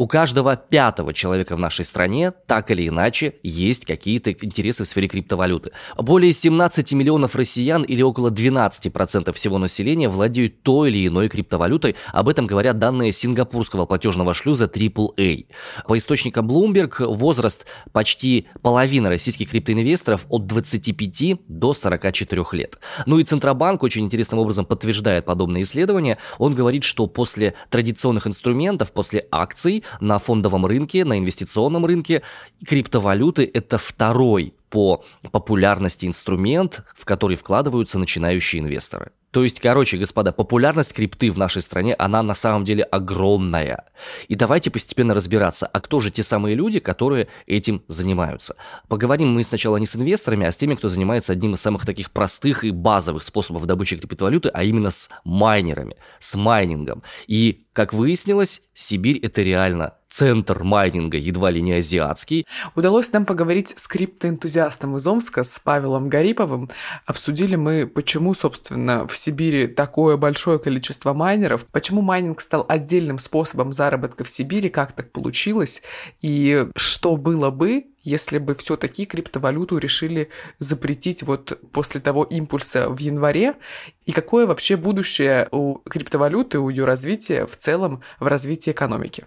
У 0.00 0.06
каждого 0.06 0.56
пятого 0.56 1.12
человека 1.12 1.56
в 1.56 1.58
нашей 1.58 1.84
стране 1.84 2.30
так 2.30 2.70
или 2.70 2.88
иначе 2.88 3.34
есть 3.42 3.84
какие-то 3.84 4.32
интересы 4.32 4.84
в 4.84 4.86
сфере 4.86 5.08
криптовалюты. 5.08 5.72
Более 5.98 6.32
17 6.32 6.94
миллионов 6.94 7.34
россиян 7.34 7.82
или 7.82 8.00
около 8.00 8.30
12% 8.30 9.30
всего 9.34 9.58
населения 9.58 10.08
владеют 10.08 10.62
той 10.62 10.88
или 10.88 11.06
иной 11.06 11.28
криптовалютой. 11.28 11.96
Об 12.14 12.30
этом 12.30 12.46
говорят 12.46 12.78
данные 12.78 13.12
сингапурского 13.12 13.84
платежного 13.84 14.32
шлюза 14.32 14.64
AAA. 14.64 15.48
По 15.86 15.98
источникам 15.98 16.50
Bloomberg 16.50 17.04
возраст 17.04 17.66
почти 17.92 18.46
половины 18.62 19.10
российских 19.10 19.50
криптоинвесторов 19.50 20.24
от 20.30 20.46
25 20.46 21.40
до 21.46 21.74
44 21.74 22.42
лет. 22.52 22.78
Ну 23.04 23.18
и 23.18 23.24
Центробанк 23.24 23.82
очень 23.82 24.06
интересным 24.06 24.40
образом 24.40 24.64
подтверждает 24.64 25.26
подобные 25.26 25.64
исследования. 25.64 26.16
Он 26.38 26.54
говорит, 26.54 26.84
что 26.84 27.06
после 27.06 27.52
традиционных 27.68 28.26
инструментов, 28.26 28.92
после 28.92 29.26
акций, 29.30 29.84
на 30.00 30.18
фондовом 30.18 30.66
рынке, 30.66 31.04
на 31.04 31.18
инвестиционном 31.18 31.86
рынке. 31.86 32.22
Криптовалюты– 32.66 33.50
это 33.54 33.78
второй 33.78 34.54
по 34.68 35.04
популярности 35.32 36.06
инструмент, 36.06 36.84
в 36.94 37.04
который 37.04 37.36
вкладываются 37.36 37.98
начинающие 37.98 38.62
инвесторы. 38.62 39.12
То 39.30 39.44
есть, 39.44 39.60
короче, 39.60 39.96
господа, 39.96 40.32
популярность 40.32 40.92
крипты 40.92 41.30
в 41.30 41.38
нашей 41.38 41.62
стране, 41.62 41.94
она 41.94 42.22
на 42.22 42.34
самом 42.34 42.64
деле 42.64 42.82
огромная. 42.82 43.84
И 44.28 44.34
давайте 44.34 44.70
постепенно 44.70 45.14
разбираться, 45.14 45.66
а 45.66 45.80
кто 45.80 46.00
же 46.00 46.10
те 46.10 46.22
самые 46.22 46.56
люди, 46.56 46.80
которые 46.80 47.28
этим 47.46 47.82
занимаются. 47.86 48.56
Поговорим 48.88 49.32
мы 49.32 49.44
сначала 49.44 49.76
не 49.76 49.86
с 49.86 49.94
инвесторами, 49.94 50.46
а 50.46 50.52
с 50.52 50.56
теми, 50.56 50.74
кто 50.74 50.88
занимается 50.88 51.32
одним 51.32 51.54
из 51.54 51.60
самых 51.60 51.86
таких 51.86 52.10
простых 52.10 52.64
и 52.64 52.72
базовых 52.72 53.22
способов 53.22 53.66
добычи 53.66 53.96
криптовалюты, 53.96 54.48
а 54.48 54.64
именно 54.64 54.90
с 54.90 55.08
майнерами, 55.24 55.96
с 56.18 56.34
майнингом. 56.34 57.02
И, 57.26 57.66
как 57.72 57.92
выяснилось, 57.92 58.62
Сибирь 58.74 59.18
это 59.22 59.42
реально 59.42 59.94
центр 60.10 60.62
майнинга, 60.62 61.16
едва 61.16 61.50
ли 61.50 61.62
не 61.62 61.74
азиатский. 61.74 62.46
Удалось 62.74 63.12
нам 63.12 63.24
поговорить 63.24 63.74
с 63.76 63.86
криптоэнтузиастом 63.86 64.96
из 64.96 65.06
Омска, 65.06 65.44
с 65.44 65.58
Павелом 65.60 66.08
Гариповым. 66.08 66.68
Обсудили 67.06 67.56
мы, 67.56 67.86
почему, 67.86 68.34
собственно, 68.34 69.06
в 69.06 69.16
Сибири 69.16 69.68
такое 69.68 70.16
большое 70.16 70.58
количество 70.58 71.12
майнеров, 71.14 71.66
почему 71.66 72.02
майнинг 72.02 72.40
стал 72.40 72.66
отдельным 72.68 73.18
способом 73.18 73.72
заработка 73.72 74.24
в 74.24 74.28
Сибири, 74.28 74.68
как 74.68 74.92
так 74.92 75.12
получилось, 75.12 75.82
и 76.20 76.66
что 76.76 77.16
было 77.16 77.50
бы, 77.50 77.84
если 78.02 78.38
бы 78.38 78.54
все-таки 78.54 79.04
криптовалюту 79.06 79.78
решили 79.78 80.28
запретить 80.58 81.22
вот 81.22 81.58
после 81.72 82.00
того 82.00 82.24
импульса 82.24 82.88
в 82.88 82.98
январе, 82.98 83.54
и 84.06 84.12
какое 84.12 84.46
вообще 84.46 84.76
будущее 84.76 85.48
у 85.52 85.78
криптовалюты, 85.78 86.58
у 86.58 86.68
ее 86.68 86.84
развития 86.84 87.46
в 87.46 87.56
целом 87.56 88.02
в 88.18 88.26
развитии 88.26 88.70
экономики. 88.70 89.24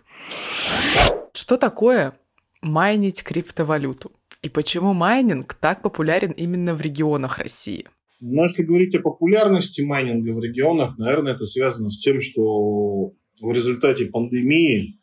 Что 1.33 1.57
такое 1.57 2.13
майнить 2.61 3.23
криптовалюту? 3.23 4.11
И 4.41 4.49
почему 4.49 4.93
майнинг 4.93 5.53
так 5.53 5.81
популярен 5.81 6.31
именно 6.31 6.75
в 6.75 6.81
регионах 6.81 7.39
России? 7.39 7.87
Но 8.19 8.43
если 8.43 8.63
говорить 8.63 8.95
о 8.95 9.01
популярности 9.01 9.81
майнинга 9.81 10.31
в 10.31 10.39
регионах, 10.39 10.97
наверное, 10.97 11.33
это 11.33 11.45
связано 11.45 11.89
с 11.89 11.99
тем, 11.99 12.21
что 12.21 13.11
в 13.41 13.51
результате 13.51 14.05
пандемии 14.05 14.99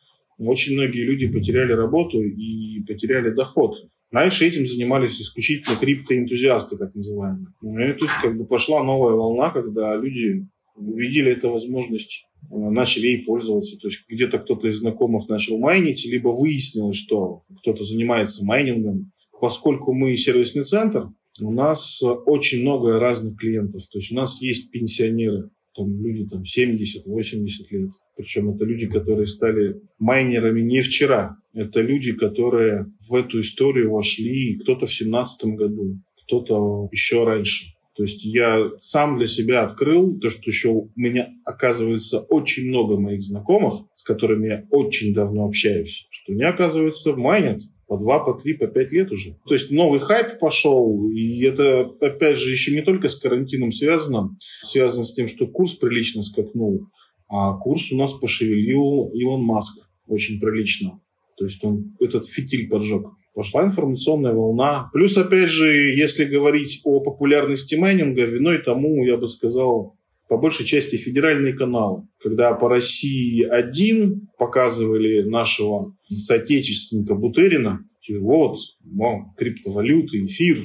очень 0.49 0.75
многие 0.75 1.04
люди 1.04 1.28
потеряли 1.28 1.73
работу 1.73 2.23
и 2.23 2.82
потеряли 2.85 3.30
доход. 3.30 3.76
Раньше 4.11 4.47
этим 4.47 4.66
занимались 4.66 5.20
исключительно 5.20 5.76
криптоэнтузиасты, 5.76 6.76
так 6.76 6.94
называемые. 6.94 7.47
И 7.62 7.99
тут 7.99 8.09
как 8.23 8.37
бы 8.37 8.44
пошла 8.44 8.82
новая 8.82 9.14
волна, 9.14 9.50
когда 9.50 9.94
люди 9.97 10.47
увидели 10.75 11.32
эту 11.32 11.50
возможность, 11.50 12.25
э, 12.50 12.54
начали 12.56 13.06
ей 13.06 13.25
пользоваться. 13.25 13.78
То 13.78 13.88
есть 13.88 14.00
где-то 14.09 14.38
кто-то 14.38 14.66
из 14.66 14.78
знакомых 14.78 15.28
начал 15.28 15.59
майнить, 15.59 16.04
либо 16.06 16.28
выяснилось, 16.28 16.97
что 16.97 17.42
кто-то 17.61 17.85
занимается 17.85 18.44
майнингом. 18.44 19.12
Поскольку 19.40 19.92
мы 19.92 20.16
сервисный 20.16 20.64
центр, 20.64 21.09
У 21.42 21.50
нас 21.50 22.02
очень 22.02 22.61
много 22.61 22.99
разных 22.99 23.38
клиентов. 23.38 23.82
То 23.90 23.99
есть 23.99 24.12
у 24.12 24.14
нас 24.14 24.42
есть 24.42 24.70
пенсионеры, 24.70 25.49
там 25.75 25.88
люди 26.02 26.28
там 26.28 26.42
70-80 26.42 27.49
лет. 27.70 27.90
Причем 28.20 28.50
это 28.50 28.66
люди, 28.66 28.86
которые 28.86 29.24
стали 29.24 29.80
майнерами 29.98 30.60
не 30.60 30.82
вчера. 30.82 31.36
Это 31.54 31.80
люди, 31.80 32.12
которые 32.12 32.84
в 33.08 33.14
эту 33.14 33.40
историю 33.40 33.92
вошли 33.92 34.58
кто-то 34.58 34.84
в 34.84 34.92
17 34.92 35.54
году, 35.54 35.98
кто-то 36.24 36.90
еще 36.92 37.24
раньше. 37.24 37.72
То 37.96 38.02
есть 38.02 38.22
я 38.26 38.72
сам 38.76 39.16
для 39.16 39.26
себя 39.26 39.62
открыл 39.62 40.18
то, 40.20 40.28
что 40.28 40.42
еще 40.50 40.68
у 40.68 40.90
меня 40.96 41.30
оказывается 41.46 42.20
очень 42.20 42.68
много 42.68 42.98
моих 42.98 43.22
знакомых, 43.22 43.86
с 43.94 44.02
которыми 44.02 44.48
я 44.48 44.66
очень 44.70 45.14
давно 45.14 45.46
общаюсь, 45.46 46.06
что 46.10 46.34
они, 46.34 46.44
оказывается, 46.44 47.14
майнят 47.14 47.62
по 47.86 47.96
два, 47.96 48.18
по 48.18 48.34
три, 48.34 48.52
по 48.52 48.66
пять 48.66 48.92
лет 48.92 49.10
уже. 49.10 49.38
То 49.46 49.54
есть 49.54 49.70
новый 49.70 49.98
хайп 49.98 50.38
пошел, 50.38 51.10
и 51.10 51.42
это, 51.42 51.90
опять 52.02 52.36
же, 52.36 52.50
еще 52.50 52.74
не 52.74 52.82
только 52.82 53.08
с 53.08 53.16
карантином 53.16 53.72
связано, 53.72 54.36
связано 54.60 55.04
с 55.04 55.14
тем, 55.14 55.26
что 55.26 55.46
курс 55.46 55.72
прилично 55.72 56.22
скакнул, 56.22 56.86
а 57.30 57.54
курс 57.54 57.92
у 57.92 57.96
нас 57.96 58.12
пошевелил 58.12 59.10
Илон 59.14 59.42
Маск 59.42 59.88
очень 60.06 60.40
прилично. 60.40 61.00
То 61.38 61.44
есть 61.44 61.64
он 61.64 61.96
этот 62.00 62.26
фитиль 62.26 62.68
поджег. 62.68 63.06
Пошла 63.34 63.64
информационная 63.64 64.34
волна. 64.34 64.90
Плюс, 64.92 65.16
опять 65.16 65.49
же, 65.49 65.94
если 65.94 66.25
говорить 66.25 66.80
о 66.84 67.00
популярности 67.00 67.76
майнинга, 67.76 68.25
виной 68.25 68.58
тому, 68.58 69.04
я 69.04 69.16
бы 69.16 69.28
сказал, 69.28 69.96
по 70.28 70.37
большей 70.37 70.66
части 70.66 70.96
федеральные 70.96 71.54
каналы. 71.54 72.08
Когда 72.18 72.52
по 72.54 72.68
России 72.68 73.42
один 73.42 74.28
показывали 74.37 75.22
нашего 75.22 75.94
соотечественника 76.08 77.14
Бутерина, 77.14 77.84
вот, 78.18 78.58
мол, 78.82 79.22
криптовалюты, 79.37 80.25
эфир, 80.25 80.58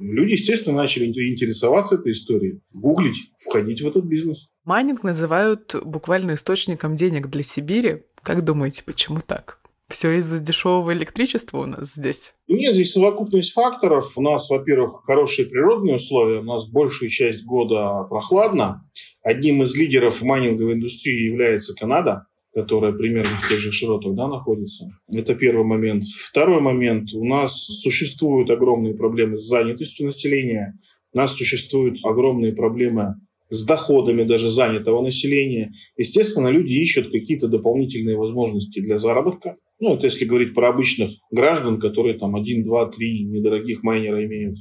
Люди, 0.00 0.32
естественно, 0.32 0.76
начали 0.76 1.06
интересоваться 1.06 1.96
этой 1.96 2.12
историей, 2.12 2.60
гуглить, 2.72 3.32
входить 3.36 3.82
в 3.82 3.88
этот 3.88 4.04
бизнес. 4.04 4.50
Майнинг 4.64 5.02
называют 5.02 5.74
буквально 5.84 6.34
источником 6.34 6.96
денег 6.96 7.28
для 7.28 7.42
Сибири. 7.42 8.02
Как 8.22 8.44
думаете, 8.44 8.82
почему 8.84 9.20
так? 9.26 9.60
Все 9.88 10.18
из-за 10.18 10.38
дешевого 10.38 10.92
электричества 10.92 11.58
у 11.58 11.66
нас 11.66 11.94
здесь? 11.94 12.34
Нет, 12.46 12.74
здесь 12.74 12.92
совокупность 12.92 13.52
факторов. 13.52 14.18
У 14.18 14.22
нас, 14.22 14.50
во-первых, 14.50 15.02
хорошие 15.06 15.48
природные 15.48 15.96
условия. 15.96 16.40
У 16.40 16.44
нас 16.44 16.68
большую 16.68 17.08
часть 17.08 17.44
года 17.44 18.04
прохладно. 18.10 18.86
Одним 19.22 19.62
из 19.62 19.74
лидеров 19.74 20.20
майнинговой 20.20 20.74
индустрии 20.74 21.24
является 21.24 21.74
Канада 21.74 22.27
которая 22.58 22.92
примерно 22.92 23.36
в 23.36 23.48
тех 23.48 23.60
же 23.60 23.70
широтах 23.70 24.16
да, 24.16 24.26
находится. 24.26 24.90
Это 25.08 25.36
первый 25.36 25.64
момент. 25.64 26.02
Второй 26.02 26.60
момент. 26.60 27.12
У 27.14 27.24
нас 27.24 27.54
существуют 27.54 28.50
огромные 28.50 28.94
проблемы 28.94 29.38
с 29.38 29.46
занятостью 29.46 30.06
населения. 30.06 30.76
У 31.14 31.18
нас 31.18 31.36
существуют 31.36 32.04
огромные 32.04 32.52
проблемы 32.52 33.14
с 33.48 33.64
доходами 33.64 34.24
даже 34.24 34.50
занятого 34.50 35.02
населения. 35.02 35.70
Естественно, 35.96 36.48
люди 36.48 36.72
ищут 36.72 37.12
какие-то 37.12 37.46
дополнительные 37.46 38.16
возможности 38.16 38.80
для 38.80 38.98
заработка. 38.98 39.54
Ну, 39.78 39.94
это 39.94 40.06
если 40.06 40.24
говорить 40.24 40.52
про 40.52 40.70
обычных 40.70 41.10
граждан, 41.30 41.78
которые 41.78 42.18
там 42.18 42.34
один, 42.34 42.64
два, 42.64 42.90
три 42.90 43.22
недорогих 43.24 43.84
майнера 43.84 44.26
имеют. 44.26 44.58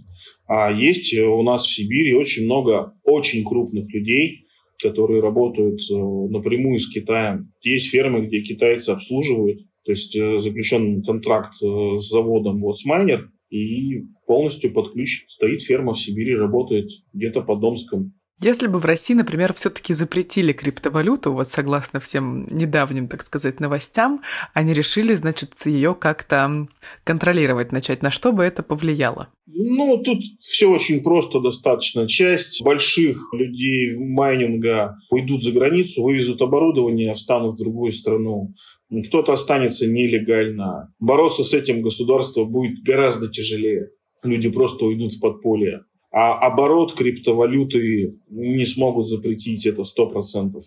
А 0.48 0.72
есть 0.72 1.18
у 1.18 1.42
нас 1.42 1.66
в 1.66 1.74
Сибири 1.74 2.14
очень 2.14 2.46
много 2.46 2.94
очень 3.04 3.44
крупных 3.44 3.92
людей, 3.92 4.46
которые 4.82 5.22
работают 5.22 5.80
э, 5.90 5.96
напрямую 5.96 6.80
с 6.80 6.90
Китаем. 6.90 7.52
Есть 7.64 7.90
фермы, 7.90 8.26
где 8.28 8.42
китайцы 8.42 8.92
обслуживают, 8.92 9.60
то 9.86 9.92
есть 9.92 10.16
э, 10.16 10.38
заключен 10.38 11.02
контракт 11.04 11.54
э, 11.64 11.96
с 11.98 12.10
заводом 12.10 12.62
вот 12.62 12.78
майнер, 12.86 13.32
и 13.50 14.04
полностью 14.26 14.74
под 14.74 14.92
ключ 14.92 15.24
стоит 15.28 15.62
ферма 15.62 15.94
в 15.94 16.00
Сибири, 16.00 16.36
работает 16.36 16.90
где-то 17.14 17.42
под 17.42 17.62
Домском. 17.62 18.14
Если 18.40 18.68
бы 18.68 18.78
в 18.78 18.86
России, 18.86 19.16
например, 19.16 19.54
все-таки 19.56 19.96
запретили 19.96 20.54
криптовалюту, 20.54 21.34
вот 21.34 21.50
согласно 21.50 22.00
всем 22.00 22.46
недавним, 22.56 23.08
так 23.08 23.24
сказать, 23.24 23.60
новостям, 23.60 24.22
они 24.54 24.74
решили, 24.74 25.16
значит, 25.16 25.54
ее 25.66 25.96
как-то 25.96 26.68
контролировать 27.04 27.72
начать. 27.72 28.04
На 28.04 28.12
что 28.12 28.32
бы 28.32 28.44
это 28.44 28.62
повлияло? 28.62 29.30
Ну, 29.48 29.98
тут 29.98 30.24
все 30.40 30.70
очень 30.70 31.02
просто 31.02 31.40
достаточно. 31.40 32.08
Часть 32.08 32.62
больших 32.64 33.18
людей 33.34 33.98
майнинга 33.98 34.98
уйдут 35.10 35.44
за 35.44 35.52
границу, 35.52 36.04
вывезут 36.04 36.40
оборудование, 36.44 37.16
встанут 37.16 37.56
в 37.56 37.58
другую 37.64 37.92
страну. 37.92 38.54
Кто-то 39.08 39.34
останется 39.34 39.88
нелегально. 39.88 40.94
Бороться 41.00 41.44
с 41.44 41.56
этим 41.56 41.82
государство 41.82 42.46
будет 42.46 42.84
гораздо 42.84 43.30
тяжелее. 43.30 43.90
Люди 44.24 44.52
просто 44.52 44.86
уйдут 44.86 45.14
в 45.14 45.20
подполье. 45.20 45.82
А 46.20 46.34
оборот 46.40 46.96
криптовалюты 46.96 48.16
не 48.32 48.66
смогут 48.66 49.08
запретить 49.08 49.68
это 49.68 49.84
100%. 49.84 50.60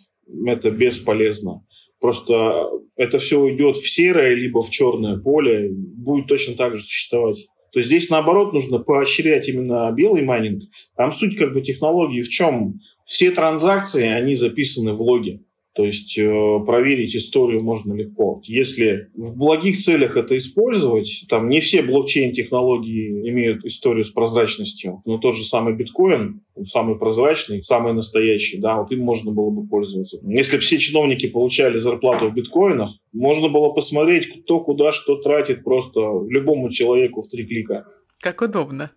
Это 0.46 0.70
бесполезно. 0.70 1.66
Просто 1.98 2.70
это 2.94 3.18
все 3.18 3.40
уйдет 3.40 3.76
в 3.76 3.90
серое, 3.90 4.36
либо 4.36 4.62
в 4.62 4.70
черное 4.70 5.18
поле, 5.18 5.68
будет 5.72 6.28
точно 6.28 6.54
так 6.54 6.76
же 6.76 6.84
существовать. 6.84 7.48
То 7.72 7.80
есть 7.80 7.88
здесь, 7.88 8.10
наоборот, 8.10 8.52
нужно 8.52 8.78
поощрять 8.78 9.48
именно 9.48 9.90
белый 9.90 10.22
майнинг. 10.22 10.62
Там 10.96 11.10
суть 11.10 11.36
как 11.36 11.52
бы 11.52 11.62
технологии 11.62 12.22
в 12.22 12.28
чем? 12.28 12.78
Все 13.04 13.32
транзакции, 13.32 14.06
они 14.06 14.36
записаны 14.36 14.92
в 14.92 15.02
логе. 15.02 15.40
То 15.74 15.84
есть 15.84 16.18
э, 16.18 16.58
проверить 16.66 17.14
историю 17.14 17.62
можно 17.62 17.94
легко. 17.94 18.40
Если 18.44 19.08
в 19.14 19.36
благих 19.36 19.78
целях 19.78 20.16
это 20.16 20.36
использовать, 20.36 21.26
там 21.28 21.48
не 21.48 21.60
все 21.60 21.82
блокчейн-технологии 21.82 23.28
имеют 23.30 23.64
историю 23.64 24.04
с 24.04 24.10
прозрачностью, 24.10 25.00
но 25.04 25.18
тот 25.18 25.36
же 25.36 25.44
самый 25.44 25.74
биткоин, 25.74 26.42
самый 26.64 26.98
прозрачный, 26.98 27.62
самый 27.62 27.92
настоящий, 27.92 28.58
да, 28.58 28.76
вот 28.76 28.90
им 28.90 29.00
можно 29.00 29.30
было 29.30 29.50
бы 29.50 29.66
пользоваться. 29.66 30.18
Если 30.22 30.58
все 30.58 30.78
чиновники 30.78 31.28
получали 31.28 31.78
зарплату 31.78 32.26
в 32.26 32.34
биткоинах, 32.34 32.90
можно 33.12 33.48
было 33.48 33.70
посмотреть, 33.70 34.26
кто 34.26 34.60
куда 34.60 34.90
что 34.90 35.16
тратит 35.16 35.62
просто 35.62 36.00
любому 36.28 36.70
человеку 36.70 37.20
в 37.20 37.28
три 37.28 37.46
клика. 37.46 37.86
Как 38.18 38.42
удобно. 38.42 38.90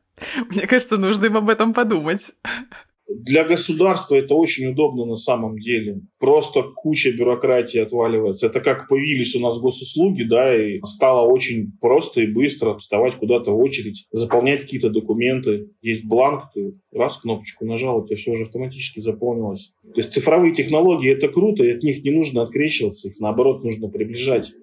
Мне 0.50 0.68
кажется, 0.68 0.98
нужно 0.98 1.26
им 1.26 1.38
об 1.38 1.50
этом 1.50 1.74
подумать. 1.74 2.32
Для 3.08 3.44
государства 3.44 4.16
это 4.16 4.34
очень 4.36 4.68
удобно 4.68 5.06
на 5.06 5.16
самом 5.16 5.60
деле. 5.60 6.02
Просто 6.20 6.64
куча 6.64 7.12
бюрократии 7.12 7.80
отваливается. 7.80 8.48
Это 8.48 8.62
как 8.62 8.88
появились 8.88 9.36
у 9.36 9.40
нас 9.40 9.60
госуслуги, 9.60 10.24
да, 10.24 10.56
и 10.56 10.80
стало 10.86 11.30
очень 11.30 11.74
просто 11.82 12.22
и 12.22 12.28
быстро 12.28 12.78
вставать 12.78 13.16
куда-то 13.16 13.52
в 13.52 13.60
очередь, 13.60 14.06
заполнять 14.12 14.62
какие-то 14.62 14.90
документы. 14.90 15.68
Есть 15.82 16.06
бланк, 16.06 16.52
ты 16.54 16.76
раз 16.94 17.18
кнопочку 17.18 17.66
нажал, 17.66 18.00
у 18.00 18.06
тебя 18.06 18.16
все 18.16 18.32
уже 18.32 18.44
автоматически 18.44 19.00
заполнилось. 19.00 19.74
То 19.84 19.98
есть 19.98 20.14
цифровые 20.14 20.54
технологии 20.54 21.12
это 21.12 21.28
круто, 21.28 21.64
и 21.64 21.72
от 21.72 21.84
них 21.84 22.04
не 22.04 22.12
нужно 22.12 22.42
открещиваться, 22.42 23.10
их 23.10 23.20
наоборот 23.20 23.64
нужно 23.64 23.90
приближать. 23.90 24.54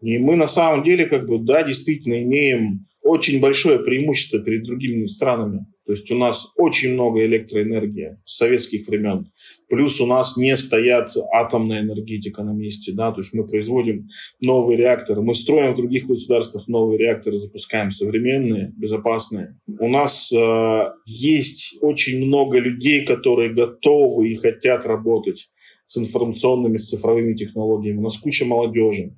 И 0.00 0.18
мы 0.18 0.36
на 0.36 0.46
самом 0.46 0.82
деле, 0.82 1.06
как 1.06 1.26
бы, 1.26 1.38
да, 1.38 1.62
действительно 1.62 2.22
имеем 2.22 2.86
очень 3.02 3.40
большое 3.40 3.80
преимущество 3.80 4.40
перед 4.40 4.64
другими 4.64 5.06
странами. 5.06 5.66
То 5.84 5.92
есть 5.92 6.10
у 6.12 6.16
нас 6.16 6.52
очень 6.56 6.92
много 6.92 7.24
электроэнергии 7.26 8.18
с 8.24 8.36
советских 8.36 8.86
времен. 8.86 9.32
Плюс 9.68 10.00
у 10.00 10.06
нас 10.06 10.36
не 10.36 10.56
стоят 10.56 11.10
атомная 11.32 11.80
энергетика 11.80 12.44
на 12.44 12.52
месте. 12.52 12.92
Да? 12.92 13.10
То 13.10 13.20
есть 13.20 13.34
мы 13.34 13.44
производим 13.44 14.08
новые 14.40 14.76
реакторы. 14.76 15.22
Мы 15.22 15.34
строим 15.34 15.72
в 15.72 15.76
других 15.76 16.06
государствах 16.06 16.68
новые 16.68 16.98
реакторы, 16.98 17.38
запускаем 17.38 17.90
современные, 17.90 18.72
безопасные. 18.76 19.58
У 19.66 19.88
нас 19.88 20.32
э, 20.32 20.82
есть 21.04 21.78
очень 21.80 22.24
много 22.24 22.58
людей, 22.58 23.04
которые 23.04 23.52
готовы 23.52 24.30
и 24.30 24.36
хотят 24.36 24.86
работать 24.86 25.50
с 25.84 25.98
информационными, 25.98 26.76
с 26.76 26.88
цифровыми 26.90 27.34
технологиями. 27.34 27.98
У 27.98 28.02
нас 28.02 28.18
куча 28.18 28.44
молодежи. 28.44 29.16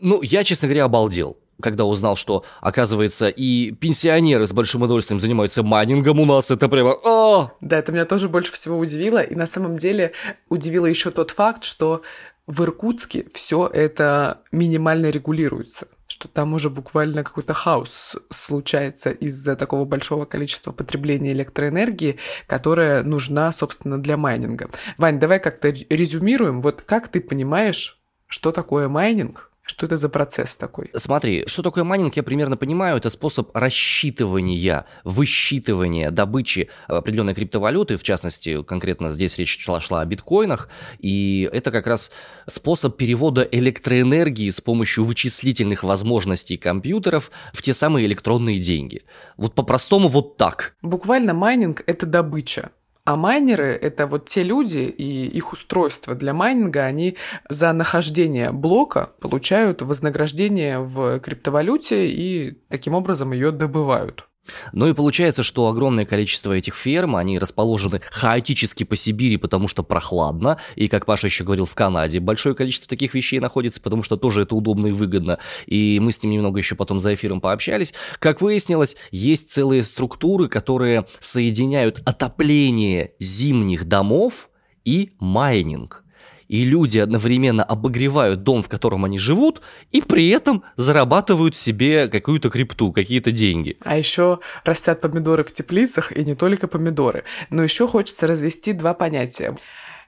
Ну, 0.00 0.22
я, 0.22 0.44
честно 0.44 0.68
говоря, 0.68 0.84
обалдел 0.84 1.38
когда 1.60 1.84
узнал, 1.84 2.16
что, 2.16 2.44
оказывается, 2.60 3.28
и 3.28 3.72
пенсионеры 3.72 4.46
с 4.46 4.52
большим 4.52 4.82
удовольствием 4.82 5.20
занимаются 5.20 5.62
майнингом 5.62 6.20
у 6.20 6.24
нас, 6.24 6.50
это 6.50 6.68
прямо... 6.68 6.96
О! 7.04 7.52
Да, 7.60 7.78
это 7.78 7.92
меня 7.92 8.04
тоже 8.04 8.28
больше 8.28 8.52
всего 8.52 8.78
удивило. 8.78 9.22
И 9.22 9.34
на 9.34 9.46
самом 9.46 9.76
деле 9.76 10.12
удивило 10.48 10.86
еще 10.86 11.10
тот 11.10 11.30
факт, 11.30 11.64
что 11.64 12.02
в 12.46 12.62
Иркутске 12.62 13.26
все 13.32 13.66
это 13.66 14.40
минимально 14.52 15.10
регулируется 15.10 15.88
что 16.06 16.28
там 16.28 16.54
уже 16.54 16.70
буквально 16.70 17.24
какой-то 17.24 17.54
хаос 17.54 18.16
случается 18.30 19.10
из-за 19.10 19.56
такого 19.56 19.84
большого 19.84 20.26
количества 20.26 20.70
потребления 20.70 21.32
электроэнергии, 21.32 22.18
которая 22.46 23.02
нужна, 23.02 23.50
собственно, 23.50 24.00
для 24.00 24.16
майнинга. 24.16 24.70
Вань, 24.96 25.18
давай 25.18 25.40
как-то 25.40 25.70
резюмируем. 25.70 26.60
Вот 26.60 26.82
как 26.82 27.08
ты 27.08 27.20
понимаешь, 27.20 28.00
что 28.28 28.52
такое 28.52 28.88
майнинг, 28.88 29.50
Что 29.66 29.86
это 29.86 29.96
за 29.96 30.10
процесс 30.10 30.56
такой? 30.56 30.90
Смотри, 30.94 31.44
что 31.46 31.62
такое 31.62 31.84
майнинг, 31.84 32.16
я 32.16 32.22
примерно 32.22 32.58
понимаю. 32.58 32.98
Это 32.98 33.08
способ 33.08 33.56
рассчитывания, 33.56 34.84
высчитывания 35.04 36.10
добычи 36.10 36.68
определенной 36.86 37.34
криптовалюты. 37.34 37.96
В 37.96 38.02
частности, 38.02 38.62
конкретно 38.62 39.14
здесь 39.14 39.38
речь 39.38 39.58
шла, 39.58 39.80
шла 39.80 40.02
о 40.02 40.04
биткоинах. 40.04 40.68
И 40.98 41.48
это 41.50 41.70
как 41.70 41.86
раз 41.86 42.12
способ 42.46 42.98
перевода 42.98 43.40
электроэнергии 43.40 44.50
с 44.50 44.60
помощью 44.60 45.04
вычислительных 45.04 45.82
возможностей 45.82 46.58
компьютеров 46.58 47.30
в 47.54 47.62
те 47.62 47.72
самые 47.72 48.06
электронные 48.06 48.58
деньги. 48.58 49.04
Вот 49.38 49.54
по-простому 49.54 50.08
вот 50.08 50.36
так. 50.36 50.76
Буквально 50.82 51.32
майнинг– 51.32 51.82
это 51.86 52.04
добыча. 52.04 52.70
А 53.06 53.16
майнеры— 53.16 53.78
это 53.82 54.06
вот 54.06 54.26
те 54.30 54.42
люди 54.42 54.78
и 54.78 55.26
их 55.26 55.52
устройства 55.52 56.14
для 56.14 56.32
майнинга, 56.32 56.84
они 56.84 57.18
за 57.50 57.72
нахождение 57.74 58.50
блока 58.50 59.12
получают 59.20 59.82
вознаграждение 59.82 60.78
в 60.78 61.20
криптовалюте 61.20 62.08
и 62.08 62.52
таким 62.70 62.94
образом 62.94 63.32
ее 63.32 63.50
добывают. 63.50 64.26
Ну 64.72 64.88
и 64.88 64.94
получается, 64.94 65.42
что 65.42 65.68
огромное 65.68 66.04
количество 66.04 66.52
этих 66.52 66.74
ферм, 66.74 67.16
они 67.16 67.38
расположены 67.38 68.00
хаотически 68.10 68.84
по 68.84 68.96
Сибири, 68.96 69.36
потому 69.36 69.68
что 69.68 69.82
прохладно, 69.82 70.58
и, 70.76 70.88
как 70.88 71.06
Паша 71.06 71.28
еще 71.28 71.44
говорил, 71.44 71.64
в 71.64 71.74
Канаде 71.74 72.20
большое 72.20 72.54
количество 72.54 72.88
таких 72.88 73.14
вещей 73.14 73.40
находится, 73.40 73.80
потому 73.80 74.02
что 74.02 74.16
тоже 74.16 74.42
это 74.42 74.54
удобно 74.54 74.88
и 74.88 74.92
выгодно, 74.92 75.38
и 75.66 75.98
мы 76.00 76.12
с 76.12 76.22
ним 76.22 76.32
немного 76.32 76.58
еще 76.58 76.74
потом 76.74 77.00
за 77.00 77.14
эфиром 77.14 77.40
пообщались. 77.40 77.94
Как 78.18 78.40
выяснилось, 78.40 78.96
есть 79.10 79.50
целые 79.50 79.82
структуры, 79.82 80.48
которые 80.48 81.06
соединяют 81.20 82.02
отопление 82.04 83.12
зимних 83.18 83.84
домов 83.84 84.50
и 84.84 85.12
майнинг 85.18 86.03
и 86.48 86.64
люди 86.64 86.98
одновременно 86.98 87.62
обогревают 87.64 88.42
дом, 88.42 88.62
в 88.62 88.68
котором 88.68 89.04
они 89.04 89.18
живут, 89.18 89.62
и 89.92 90.02
при 90.02 90.28
этом 90.28 90.64
зарабатывают 90.76 91.56
себе 91.56 92.08
какую-то 92.08 92.50
крипту, 92.50 92.92
какие-то 92.92 93.32
деньги. 93.32 93.76
А 93.84 93.96
еще 93.96 94.40
растят 94.64 95.00
помидоры 95.00 95.44
в 95.44 95.52
теплицах, 95.52 96.16
и 96.16 96.24
не 96.24 96.34
только 96.34 96.68
помидоры. 96.68 97.24
Но 97.50 97.62
еще 97.62 97.86
хочется 97.86 98.26
развести 98.26 98.72
два 98.72 98.94
понятия. 98.94 99.56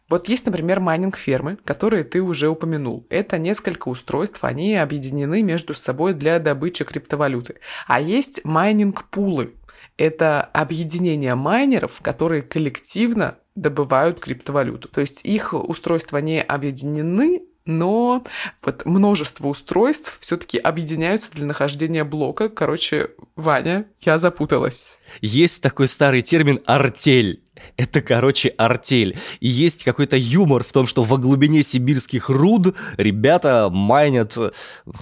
Вот 0.09 0.28
есть, 0.28 0.47
например, 0.47 0.78
майнинг-фермы, 0.78 1.59
которые 1.64 2.05
ты 2.05 2.23
уже 2.23 2.49
упомянул. 2.49 3.05
Это 3.11 3.38
несколько 3.38 3.88
устройств, 3.88 4.45
они 4.45 4.76
объединены 4.76 5.43
между 5.43 5.75
собой 5.75 6.14
для 6.14 6.38
добычи 6.38 6.85
криптовалюты. 6.85 7.57
А 7.88 8.00
есть 8.00 8.45
майнинг-пулы. 8.45 9.55
Это 9.97 10.43
объединение 10.43 11.35
майнеров, 11.35 12.00
которые 12.03 12.43
коллективно 12.43 13.38
добывают 13.55 14.21
криптовалюту. 14.21 14.88
То 14.88 15.00
есть 15.00 15.25
их 15.25 15.55
устройства 15.55 16.19
не 16.19 16.43
объединены, 16.43 17.43
но 17.67 18.25
вот 18.62 18.85
множество 18.87 19.49
устройств 19.49 20.19
все-таки 20.21 20.57
объединяются 20.57 21.31
для 21.33 21.47
нахождения 21.47 22.05
блока. 22.05 22.49
Короче, 22.49 23.11
Ваня, 23.35 23.87
я 24.03 24.19
запуталась. 24.19 24.99
Есть 25.21 25.62
такой 25.62 25.88
старый 25.88 26.23
термин 26.23 26.61
«артель». 26.65 27.43
Это, 27.76 28.03
короче, 28.03 28.50
артель. 28.50 29.17
И 29.41 29.49
есть 29.49 29.83
какой-то 29.83 30.17
юмор 30.17 30.62
в 30.62 30.73
том, 30.73 30.87
что 30.87 31.03
во 31.03 31.17
глубине 31.17 31.62
сибирских 31.62 32.29
руд 32.29 32.76
ребята 32.99 33.71
майнят 33.73 34.37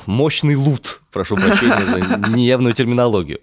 мощный 0.06 0.54
лут. 0.54 1.02
Прошу 1.12 1.36
прощения 1.36 1.84
за 1.84 2.30
неявную 2.30 2.72
терминологию. 2.72 3.40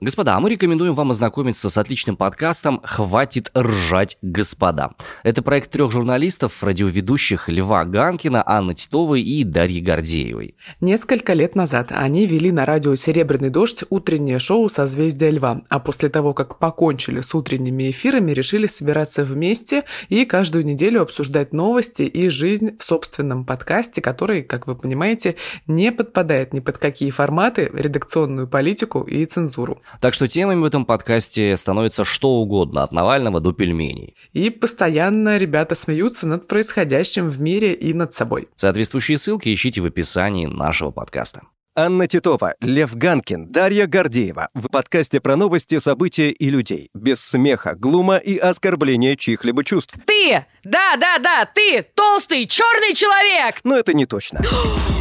Господа, 0.00 0.36
а 0.36 0.40
мы 0.40 0.50
рекомендуем 0.50 0.94
вам 0.94 1.10
ознакомиться 1.10 1.68
с 1.68 1.76
отличным 1.76 2.16
подкастом 2.16 2.80
«Хватит 2.84 3.50
ржать, 3.58 4.16
господа». 4.22 4.92
Это 5.24 5.42
проект 5.42 5.72
трех 5.72 5.90
журналистов, 5.90 6.62
радиоведущих 6.62 7.48
Льва 7.48 7.84
Ганкина, 7.84 8.44
Анны 8.46 8.76
Титовой 8.76 9.22
и 9.22 9.42
Дарьи 9.42 9.80
Гордеевой. 9.80 10.54
Несколько 10.80 11.32
лет 11.32 11.56
назад 11.56 11.88
они 11.90 12.26
вели 12.26 12.52
на 12.52 12.64
радио 12.64 12.94
«Серебряный 12.94 13.50
дождь» 13.50 13.82
утреннее 13.90 14.38
шоу 14.38 14.68
«Созвездие 14.68 15.32
Льва», 15.32 15.62
а 15.68 15.80
после 15.80 16.08
того, 16.10 16.32
как 16.32 16.60
покончили 16.60 17.20
с 17.20 17.34
утренними 17.34 17.90
эфирами, 17.90 18.30
решили 18.30 18.68
собираться 18.68 19.24
вместе 19.24 19.82
и 20.10 20.24
каждую 20.24 20.64
неделю 20.64 21.02
обсуждать 21.02 21.52
новости 21.52 22.02
и 22.02 22.28
жизнь 22.28 22.76
в 22.78 22.84
собственном 22.84 23.44
подкасте, 23.44 24.00
который, 24.00 24.44
как 24.44 24.68
вы 24.68 24.76
понимаете, 24.76 25.34
не 25.66 25.90
подпадает 25.90 26.52
ни 26.52 26.60
под 26.60 26.78
какие 26.78 27.10
форматы, 27.10 27.68
редакционную 27.74 28.46
политику 28.46 29.02
и 29.02 29.24
цензуру. 29.24 29.82
Так 30.00 30.14
что 30.14 30.28
темами 30.28 30.60
в 30.60 30.64
этом 30.64 30.84
подкасте 30.84 31.56
становится 31.56 32.04
что 32.04 32.36
угодно, 32.36 32.82
от 32.82 32.92
Навального 32.92 33.40
до 33.40 33.52
пельменей. 33.52 34.16
И 34.32 34.50
постоянно 34.50 35.36
ребята 35.36 35.74
смеются 35.74 36.26
над 36.26 36.46
происходящим 36.46 37.28
в 37.28 37.40
мире 37.40 37.74
и 37.74 37.92
над 37.92 38.12
собой. 38.12 38.48
Соответствующие 38.56 39.18
ссылки 39.18 39.52
ищите 39.52 39.80
в 39.80 39.86
описании 39.86 40.46
нашего 40.46 40.90
подкаста. 40.90 41.42
Анна 41.80 42.08
Титова, 42.08 42.54
Лев 42.60 42.96
Ганкин, 42.96 43.52
Дарья 43.52 43.86
Гордеева. 43.86 44.48
В 44.52 44.68
подкасте 44.68 45.20
про 45.20 45.36
новости, 45.36 45.78
события 45.78 46.30
и 46.30 46.50
людей. 46.50 46.90
Без 46.92 47.20
смеха, 47.20 47.76
глума 47.76 48.16
и 48.16 48.36
оскорбления 48.36 49.14
чьих-либо 49.14 49.62
чувств. 49.62 49.94
Ты! 50.04 50.44
Да, 50.64 50.96
да, 50.96 51.18
да, 51.20 51.44
ты! 51.44 51.86
Толстый, 51.94 52.46
черный 52.46 52.94
человек! 52.94 53.60
Но 53.62 53.76
это 53.76 53.94
не 53.94 54.06
точно. 54.06 54.42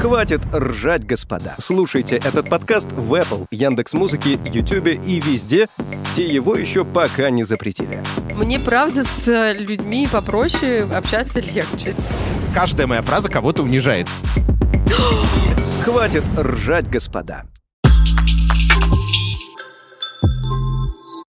Хватит 0.00 0.40
ржать, 0.54 1.04
господа. 1.04 1.56
Слушайте 1.58 2.16
этот 2.18 2.48
подкаст 2.48 2.86
в 2.92 3.12
Apple, 3.14 3.48
Яндекс 3.50 3.94
Музыке, 3.94 4.38
Ютубе 4.44 4.94
и 4.94 5.18
везде, 5.18 5.66
где 6.12 6.24
его 6.24 6.54
еще 6.54 6.84
пока 6.84 7.30
не 7.30 7.42
запретили. 7.42 8.00
Мне 8.36 8.60
правда 8.60 9.02
с 9.02 9.26
э, 9.26 9.54
людьми 9.54 10.06
попроще 10.10 10.82
общаться 10.82 11.40
легче. 11.40 11.96
Каждая 12.54 12.86
моя 12.86 13.02
фраза 13.02 13.28
кого-то 13.28 13.64
унижает. 13.64 14.06
Хватит 15.84 16.22
ржать, 16.38 16.88
господа. 16.88 17.42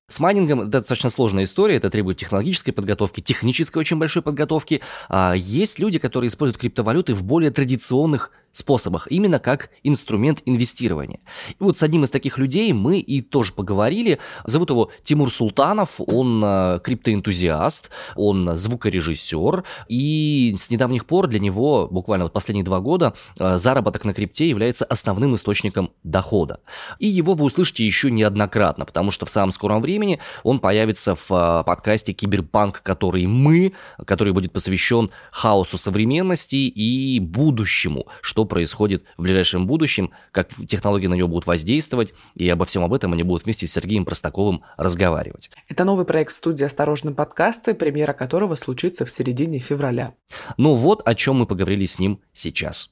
С 0.10 0.19
майнингом 0.19 0.62
это 0.62 0.69
достаточно 0.72 1.12
сложная 1.12 1.43
история, 1.43 1.76
это 1.76 1.91
требует 1.91 2.17
технологической 2.17 2.74
подготовки, 2.74 3.22
технической 3.22 3.80
очень 3.80 3.98
большой 3.98 4.24
подготовки. 4.24 4.82
А 5.08 5.34
есть 5.36 5.78
люди, 5.78 6.00
которые 6.00 6.30
используют 6.30 6.60
криптовалюты 6.60 7.13
в 7.13 7.24
более 7.24 7.52
традиционных 7.52 8.32
способах, 8.52 9.08
именно 9.12 9.39
как 9.39 9.69
инструмент 9.84 10.41
инвестирования. 10.45 11.19
И 11.52 11.63
вот 11.63 11.78
с 11.78 11.84
одним 11.84 12.04
из 12.04 12.10
таких 12.10 12.38
людей 12.38 12.74
мы 12.74 12.98
и 13.00 13.22
тоже 13.22 13.54
поговорили. 13.54 14.17
Зовут 14.45 14.72
его 14.72 14.91
Тимур 15.04 15.32
Султанов, 15.32 16.00
он 16.00 16.41
э, 16.43 16.80
криптоэнтузиаст, 16.84 17.91
он 18.15 18.58
звукорежиссер, 18.58 19.63
и 19.88 20.56
с 20.60 20.69
недавних 20.72 21.06
пор 21.06 21.28
для 21.28 21.39
него, 21.39 21.88
буквально 21.89 22.26
вот 22.26 22.34
последние 22.34 22.65
два 22.65 22.80
года, 22.80 23.13
э, 23.38 23.58
заработок 23.58 24.04
на 24.04 24.13
крипте 24.13 24.50
является 24.50 24.86
основным 24.86 25.36
источником 25.36 25.91
дохода. 26.04 26.60
И 26.98 27.08
его 27.08 27.36
вы 27.36 27.45
услышите 27.45 27.86
еще 27.86 28.10
неоднократно, 28.10 28.86
потому 28.86 29.12
что 29.12 29.26
в 29.26 29.30
самом 29.30 29.52
скором 29.52 29.82
времени 29.82 29.99
он 30.44 30.60
появится 30.60 31.14
в 31.14 31.28
э, 31.30 31.64
подкасте 31.66 32.14
«Киберпанк», 32.14 32.82
который 32.82 33.28
мы, 33.28 33.74
который 34.06 34.34
будет 34.34 34.54
посвящен 34.54 35.12
хаосу 35.32 35.78
современности 35.78 36.56
и 36.56 37.20
будущему, 37.20 38.08
что 38.22 38.40
что 38.40 38.46
происходит 38.46 39.04
в 39.18 39.24
ближайшем 39.24 39.68
будущем, 39.68 40.12
как 40.32 40.48
технологии 40.66 41.08
на 41.08 41.16
него 41.16 41.28
будут 41.28 41.46
воздействовать, 41.46 42.14
и 42.36 42.48
обо 42.48 42.64
всем 42.64 42.86
об 42.86 42.94
этом 42.94 43.12
они 43.12 43.24
будут 43.24 43.44
вместе 43.44 43.68
с 43.68 43.74
Сергеем 43.74 44.06
Простаковым 44.06 44.62
разговаривать. 44.78 45.52
Это 45.68 45.84
новый 45.84 46.06
проект 46.06 46.32
студии 46.32 46.64
«Осторожно, 46.64 47.12
подкасты», 47.12 47.74
премьера 47.74 48.14
которого 48.14 48.56
случится 48.56 49.04
в 49.04 49.12
середине 49.12 49.60
февраля. 49.60 50.14
Ну 50.56 50.76
вот 50.76 51.02
о 51.06 51.16
чем 51.16 51.40
мы 51.40 51.46
поговорили 51.46 51.86
с 51.86 52.00
ним 52.00 52.22
сейчас. 52.32 52.92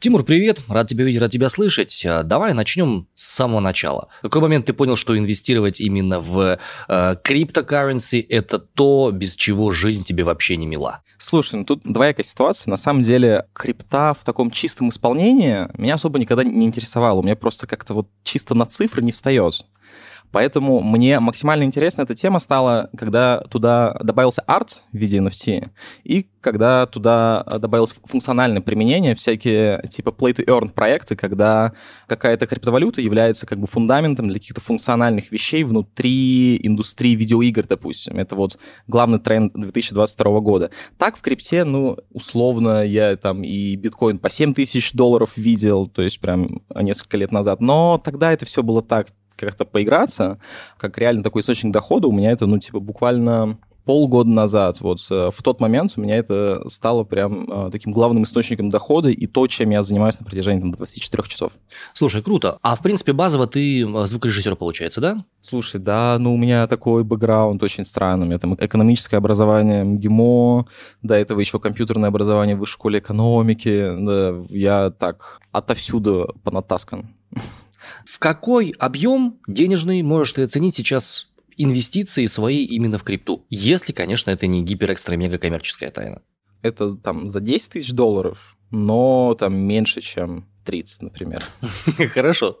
Тимур, 0.00 0.24
привет, 0.24 0.62
рад 0.66 0.88
тебя 0.88 1.04
видеть, 1.04 1.20
рад 1.20 1.30
тебя 1.30 1.50
слышать. 1.50 2.06
А, 2.06 2.22
давай 2.22 2.54
начнем 2.54 3.06
с 3.14 3.34
самого 3.34 3.60
начала. 3.60 4.08
В 4.20 4.22
какой 4.22 4.40
момент 4.40 4.64
ты 4.64 4.72
понял, 4.72 4.96
что 4.96 5.18
инвестировать 5.18 5.78
именно 5.78 6.20
в 6.20 6.58
э, 6.88 7.16
это 8.22 8.58
то, 8.58 9.10
без 9.12 9.34
чего 9.34 9.70
жизнь 9.72 10.02
тебе 10.02 10.24
вообще 10.24 10.56
не 10.56 10.66
мила? 10.66 11.02
Слушай, 11.18 11.56
ну 11.56 11.64
тут 11.66 11.82
двоякая 11.84 12.24
ситуация. 12.24 12.70
На 12.70 12.78
самом 12.78 13.02
деле, 13.02 13.44
крипта 13.52 14.14
в 14.18 14.24
таком 14.24 14.50
чистом 14.50 14.88
исполнении 14.88 15.68
меня 15.78 15.94
особо 15.94 16.18
никогда 16.18 16.44
не 16.44 16.64
интересовала. 16.64 17.20
У 17.20 17.22
меня 17.22 17.36
просто 17.36 17.66
как-то 17.66 17.92
вот 17.92 18.08
чисто 18.24 18.54
на 18.54 18.64
цифры 18.64 19.02
не 19.02 19.12
встает. 19.12 19.66
Поэтому 20.32 20.80
мне 20.80 21.18
максимально 21.20 21.64
интересна 21.64 22.02
эта 22.02 22.14
тема 22.14 22.38
стала, 22.38 22.90
когда 22.96 23.40
туда 23.50 23.96
добавился 24.02 24.42
арт 24.42 24.84
в 24.92 24.96
виде 24.96 25.18
NFT, 25.18 25.70
и 26.04 26.26
когда 26.40 26.86
туда 26.86 27.42
добавилось 27.58 27.94
функциональное 28.04 28.62
применение, 28.62 29.14
всякие 29.14 29.82
типа 29.90 30.10
play-to-earn 30.10 30.70
проекты, 30.70 31.16
когда 31.16 31.72
какая-то 32.06 32.46
криптовалюта 32.46 33.00
является 33.00 33.46
как 33.46 33.58
бы 33.58 33.66
фундаментом 33.66 34.28
для 34.28 34.38
каких-то 34.38 34.60
функциональных 34.60 35.30
вещей 35.32 35.64
внутри 35.64 36.58
индустрии 36.62 37.14
видеоигр, 37.14 37.66
допустим. 37.66 38.18
Это 38.18 38.36
вот 38.36 38.58
главный 38.86 39.18
тренд 39.18 39.52
2022 39.54 40.40
года. 40.40 40.70
Так 40.96 41.16
в 41.16 41.20
крипте, 41.20 41.64
ну, 41.64 41.98
условно, 42.10 42.84
я 42.84 43.16
там 43.16 43.42
и 43.42 43.76
биткоин 43.76 44.18
по 44.18 44.30
7 44.30 44.54
тысяч 44.54 44.92
долларов 44.92 45.36
видел, 45.36 45.88
то 45.88 46.02
есть 46.02 46.20
прям 46.20 46.62
несколько 46.74 47.16
лет 47.16 47.32
назад, 47.32 47.60
но 47.60 48.00
тогда 48.02 48.32
это 48.32 48.46
все 48.46 48.62
было 48.62 48.82
так, 48.82 49.08
как-то 49.46 49.64
поиграться, 49.64 50.38
как 50.76 50.98
реально 50.98 51.22
такой 51.22 51.42
источник 51.42 51.72
дохода, 51.72 52.08
у 52.08 52.12
меня 52.12 52.30
это, 52.30 52.46
ну, 52.46 52.58
типа, 52.58 52.80
буквально 52.80 53.58
полгода 53.84 54.30
назад, 54.30 54.80
вот 54.80 55.00
э, 55.10 55.30
в 55.34 55.42
тот 55.42 55.60
момент 55.60 55.94
у 55.96 56.00
меня 56.00 56.16
это 56.16 56.62
стало 56.68 57.04
прям 57.04 57.50
э, 57.50 57.70
таким 57.72 57.92
главным 57.92 58.24
источником 58.24 58.70
дохода 58.70 59.08
и 59.08 59.26
то, 59.26 59.46
чем 59.46 59.70
я 59.70 59.82
занимаюсь 59.82 60.18
на 60.20 60.26
протяжении 60.26 60.60
там, 60.60 60.70
24 60.70 61.28
часов. 61.28 61.52
Слушай, 61.94 62.22
круто. 62.22 62.58
А 62.62 62.76
в 62.76 62.82
принципе 62.82 63.12
базово 63.12 63.46
ты 63.46 63.82
э, 63.82 64.06
звукорежиссер 64.06 64.56
получается, 64.56 65.00
да? 65.00 65.24
Слушай, 65.40 65.80
да, 65.80 66.16
ну 66.20 66.34
у 66.34 66.36
меня 66.36 66.66
такой 66.66 67.04
бэкграунд 67.04 67.62
очень 67.62 67.84
странный. 67.84 68.26
У 68.26 68.28
меня 68.28 68.38
там 68.38 68.54
экономическое 68.54 69.16
образование 69.16 69.82
МГИМО, 69.82 70.66
до 71.02 71.14
этого 71.14 71.40
еще 71.40 71.58
компьютерное 71.58 72.10
образование 72.10 72.56
в 72.56 72.66
школе 72.66 72.98
экономики. 72.98 73.90
Да, 73.98 74.44
я 74.50 74.90
так 74.90 75.40
отовсюду 75.52 76.34
понатаскан. 76.44 77.14
В 78.10 78.18
какой 78.18 78.74
объем 78.80 79.38
денежный 79.46 80.02
можешь 80.02 80.32
ты 80.32 80.42
оценить 80.42 80.74
сейчас 80.74 81.30
инвестиции 81.56 82.26
свои 82.26 82.64
именно 82.64 82.98
в 82.98 83.04
крипту? 83.04 83.46
Если, 83.50 83.92
конечно, 83.92 84.32
это 84.32 84.48
не 84.48 84.64
гипер-экстра-мега 84.64 85.38
коммерческая 85.38 85.92
тайна. 85.92 86.22
Это 86.60 86.96
там 86.96 87.28
за 87.28 87.38
10 87.38 87.70
тысяч 87.70 87.92
долларов, 87.92 88.56
но 88.72 89.36
там 89.38 89.54
меньше, 89.54 90.00
чем 90.00 90.48
30, 90.64 91.02
например. 91.02 91.44
Хорошо. 92.12 92.58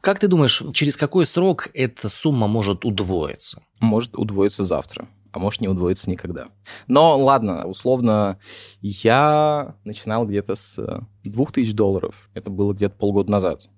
Как 0.00 0.18
ты 0.18 0.28
думаешь, 0.28 0.62
через 0.72 0.96
какой 0.96 1.26
срок 1.26 1.68
эта 1.74 2.08
сумма 2.08 2.46
может 2.46 2.86
удвоиться? 2.86 3.62
Может 3.80 4.16
удвоиться 4.16 4.64
завтра 4.64 5.08
а 5.32 5.38
может 5.38 5.60
не 5.60 5.68
удвоиться 5.68 6.08
никогда. 6.08 6.48
Но 6.86 7.18
ладно, 7.18 7.66
условно, 7.66 8.38
я 8.80 9.76
начинал 9.84 10.26
где-то 10.26 10.54
с 10.54 11.02
2000 11.24 11.74
долларов. 11.74 12.30
Это 12.32 12.48
было 12.48 12.72
где-то 12.72 12.96
полгода 12.96 13.30
назад. 13.30 13.68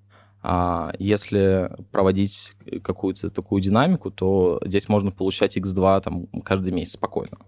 А 0.42 0.92
если 0.98 1.70
проводить 1.90 2.54
какую-то 2.82 3.30
такую 3.30 3.60
динамику, 3.60 4.10
то 4.10 4.60
здесь 4.64 4.88
можно 4.88 5.10
получать 5.10 5.56
x2 5.56 6.00
там, 6.02 6.26
каждый 6.42 6.72
месяц 6.72 6.92
спокойно. 6.92 7.38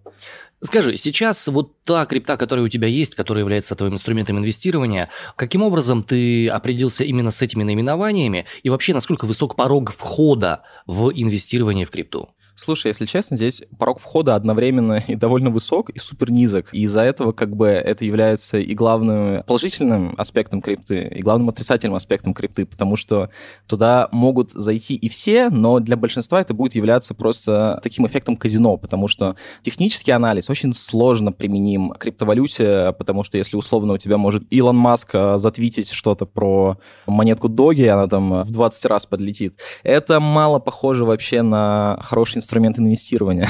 Скажи, 0.62 0.96
сейчас 0.96 1.48
вот 1.48 1.82
та 1.84 2.04
крипта, 2.04 2.36
которая 2.36 2.66
у 2.66 2.68
тебя 2.68 2.88
есть, 2.88 3.14
которая 3.14 3.42
является 3.42 3.74
твоим 3.74 3.94
инструментом 3.94 4.38
инвестирования, 4.38 5.08
каким 5.36 5.62
образом 5.62 6.02
ты 6.02 6.48
определился 6.48 7.04
именно 7.04 7.30
с 7.30 7.40
этими 7.40 7.62
наименованиями 7.62 8.44
и 8.62 8.68
вообще 8.68 8.92
насколько 8.92 9.24
высок 9.24 9.56
порог 9.56 9.92
входа 9.92 10.62
в 10.86 11.10
инвестирование 11.14 11.86
в 11.86 11.90
крипту? 11.90 12.28
Слушай, 12.56 12.88
если 12.88 13.06
честно, 13.06 13.36
здесь 13.36 13.62
порог 13.78 13.98
входа 13.98 14.34
одновременно 14.34 15.02
и 15.08 15.14
довольно 15.14 15.50
высок, 15.50 15.90
и 15.90 15.98
супер 15.98 16.30
низок. 16.30 16.68
И 16.72 16.82
из-за 16.82 17.00
этого 17.02 17.32
как 17.32 17.56
бы 17.56 17.68
это 17.68 18.04
является 18.04 18.58
и 18.58 18.74
главным 18.74 19.42
положительным 19.44 20.14
аспектом 20.18 20.60
крипты, 20.60 21.08
и 21.08 21.22
главным 21.22 21.48
отрицательным 21.48 21.96
аспектом 21.96 22.34
крипты, 22.34 22.66
потому 22.66 22.96
что 22.96 23.30
туда 23.66 24.08
могут 24.12 24.50
зайти 24.50 24.94
и 24.94 25.08
все, 25.08 25.48
но 25.48 25.80
для 25.80 25.96
большинства 25.96 26.40
это 26.40 26.52
будет 26.52 26.74
являться 26.74 27.14
просто 27.14 27.80
таким 27.82 28.06
эффектом 28.06 28.36
казино, 28.36 28.76
потому 28.76 29.08
что 29.08 29.36
технический 29.62 30.12
анализ 30.12 30.50
очень 30.50 30.72
сложно 30.74 31.32
применим 31.32 31.90
к 31.90 31.98
криптовалюте, 31.98 32.94
потому 32.98 33.22
что 33.24 33.38
если 33.38 33.56
условно 33.56 33.94
у 33.94 33.98
тебя 33.98 34.18
может 34.18 34.44
Илон 34.50 34.76
Маск 34.76 35.14
э, 35.14 35.38
затвитить 35.38 35.90
что-то 35.90 36.26
про 36.26 36.78
монетку 37.06 37.48
Доги, 37.48 37.84
она 37.84 38.06
там 38.06 38.42
в 38.42 38.50
20 38.50 38.84
раз 38.86 39.06
подлетит, 39.06 39.54
это 39.82 40.20
мало 40.20 40.58
похоже 40.58 41.04
вообще 41.04 41.42
на 41.42 41.98
хороший 42.02 42.38
инструмент 42.38 42.49
инструмент 42.50 42.80
инвестирования. 42.80 43.48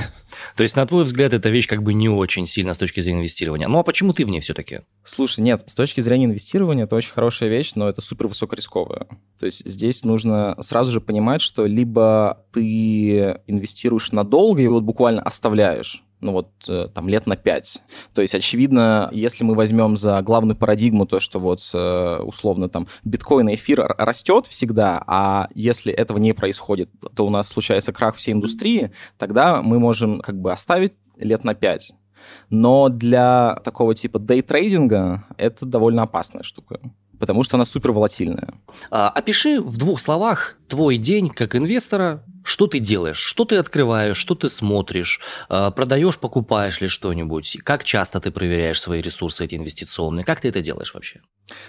То 0.57 0.63
есть, 0.63 0.77
на 0.77 0.85
твой 0.87 1.05
взгляд, 1.05 1.33
эта 1.33 1.49
вещь 1.49 1.67
как 1.67 1.83
бы 1.83 1.95
не 1.95 2.11
очень 2.11 2.47
сильно 2.47 2.75
с 2.75 2.79
точки 2.79 3.01
зрения 3.01 3.21
инвестирования. 3.21 3.67
Ну 3.67 3.79
а 3.79 3.83
почему 3.83 4.13
ты 4.13 4.27
в 4.27 4.29
ней 4.29 4.41
все-таки? 4.41 4.81
Слушай, 5.05 5.41
нет, 5.41 5.63
с 5.65 5.75
точки 5.75 6.03
зрения 6.03 6.27
инвестирования 6.27 6.85
это 6.85 6.97
очень 6.97 7.13
хорошая 7.13 7.49
вещь, 7.49 7.73
но 7.77 7.89
это 7.89 8.03
супер 8.03 8.27
высокорисковая. 8.27 9.07
То 9.39 9.47
есть 9.47 9.63
здесь 9.65 10.05
нужно 10.05 10.55
сразу 10.61 10.93
же 10.93 11.01
понимать, 11.01 11.41
что 11.41 11.65
либо 11.65 12.45
ты 12.53 13.41
инвестируешь 13.47 14.13
надолго 14.13 14.61
и 14.61 14.67
вот 14.67 14.83
буквально 14.83 15.23
оставляешь, 15.23 16.05
ну 16.21 16.33
вот 16.33 16.51
э, 16.69 16.89
там 16.95 17.09
лет 17.09 17.27
на 17.27 17.37
пять. 17.37 17.81
То 18.15 18.23
есть, 18.23 18.35
очевидно, 18.35 19.09
если 19.13 19.45
мы 19.45 19.55
возьмем 19.55 19.97
за 19.97 20.21
главную 20.23 20.57
парадигму 20.57 21.07
то, 21.07 21.21
что 21.21 21.39
вот 21.39 21.61
э, 21.75 22.19
условно 22.23 22.69
там 22.69 22.89
биткоин 23.05 23.49
и 23.49 23.55
эфир 23.55 23.95
растет 23.99 24.47
всегда, 24.47 25.03
а 25.07 25.49
если 25.55 25.93
этого 25.93 26.19
не 26.19 26.33
происходит, 26.33 26.91
то 27.15 27.27
у 27.27 27.31
нас 27.31 27.49
случается 27.49 27.93
крах 27.93 28.17
всей 28.17 28.33
индустрии, 28.33 28.93
тогда 29.19 29.63
мы 29.63 29.79
можем 29.79 30.21
как 30.21 30.41
бы 30.41 30.53
оставить 30.53 30.93
лет 31.17 31.45
на 31.45 31.55
пять. 31.55 31.93
Но 32.51 32.89
для 32.89 33.57
такого 33.65 33.95
типа 33.95 34.19
дейтрейдинга 34.19 35.25
это 35.37 35.65
довольно 35.67 36.03
опасная 36.03 36.43
штука 36.43 36.81
потому 37.21 37.45
что 37.45 37.57
она 37.57 37.65
супер 37.65 37.93
волатильная. 37.93 38.55
А, 38.91 39.11
опиши 39.11 39.61
в 39.61 39.77
двух 39.77 40.01
словах 40.01 40.57
твой 40.69 40.97
день 40.97 41.29
как 41.29 41.55
инвестора, 41.55 42.25
что 42.43 42.67
ты 42.67 42.79
делаешь, 42.81 43.19
что 43.19 43.45
ты 43.45 43.57
открываешь, 43.57 44.17
что 44.17 44.35
ты 44.35 44.49
смотришь, 44.49 45.21
а, 45.49 45.71
продаешь, 45.71 46.19
покупаешь 46.19 46.81
ли 46.81 46.89
что-нибудь, 46.89 47.59
как 47.63 47.85
часто 47.85 48.19
ты 48.21 48.31
проверяешь 48.31 48.81
свои 48.81 49.03
ресурсы 49.03 49.45
эти 49.45 49.55
инвестиционные, 49.55 50.25
как 50.25 50.41
ты 50.41 50.49
это 50.49 50.63
делаешь 50.63 50.95
вообще? 50.95 51.21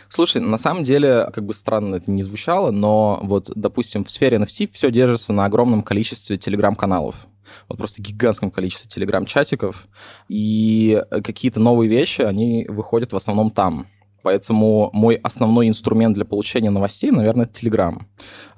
Слушай, 0.09 0.41
на 0.41 0.57
самом 0.57 0.83
деле, 0.83 1.29
как 1.33 1.45
бы 1.45 1.53
странно 1.53 1.95
это 1.95 2.09
не 2.09 2.23
звучало, 2.23 2.71
но 2.71 3.19
вот, 3.21 3.51
допустим, 3.53 4.03
в 4.05 4.11
сфере 4.11 4.37
NFT 4.37 4.69
все 4.71 4.89
держится 4.89 5.33
на 5.33 5.45
огромном 5.45 5.83
количестве 5.83 6.37
телеграм-каналов. 6.37 7.15
Вот 7.67 7.77
просто 7.77 8.01
гигантском 8.01 8.51
количестве 8.51 8.89
телеграм-чатиков, 8.89 9.87
и 10.29 11.01
какие-то 11.09 11.59
новые 11.59 11.89
вещи, 11.89 12.21
они 12.21 12.65
выходят 12.69 13.11
в 13.11 13.15
основном 13.17 13.51
там. 13.51 13.87
Поэтому 14.23 14.89
мой 14.93 15.15
основной 15.15 15.67
инструмент 15.67 16.15
для 16.15 16.25
получения 16.25 16.69
новостей, 16.69 17.11
наверное, 17.11 17.45
это 17.45 17.59
Telegram. 17.59 18.01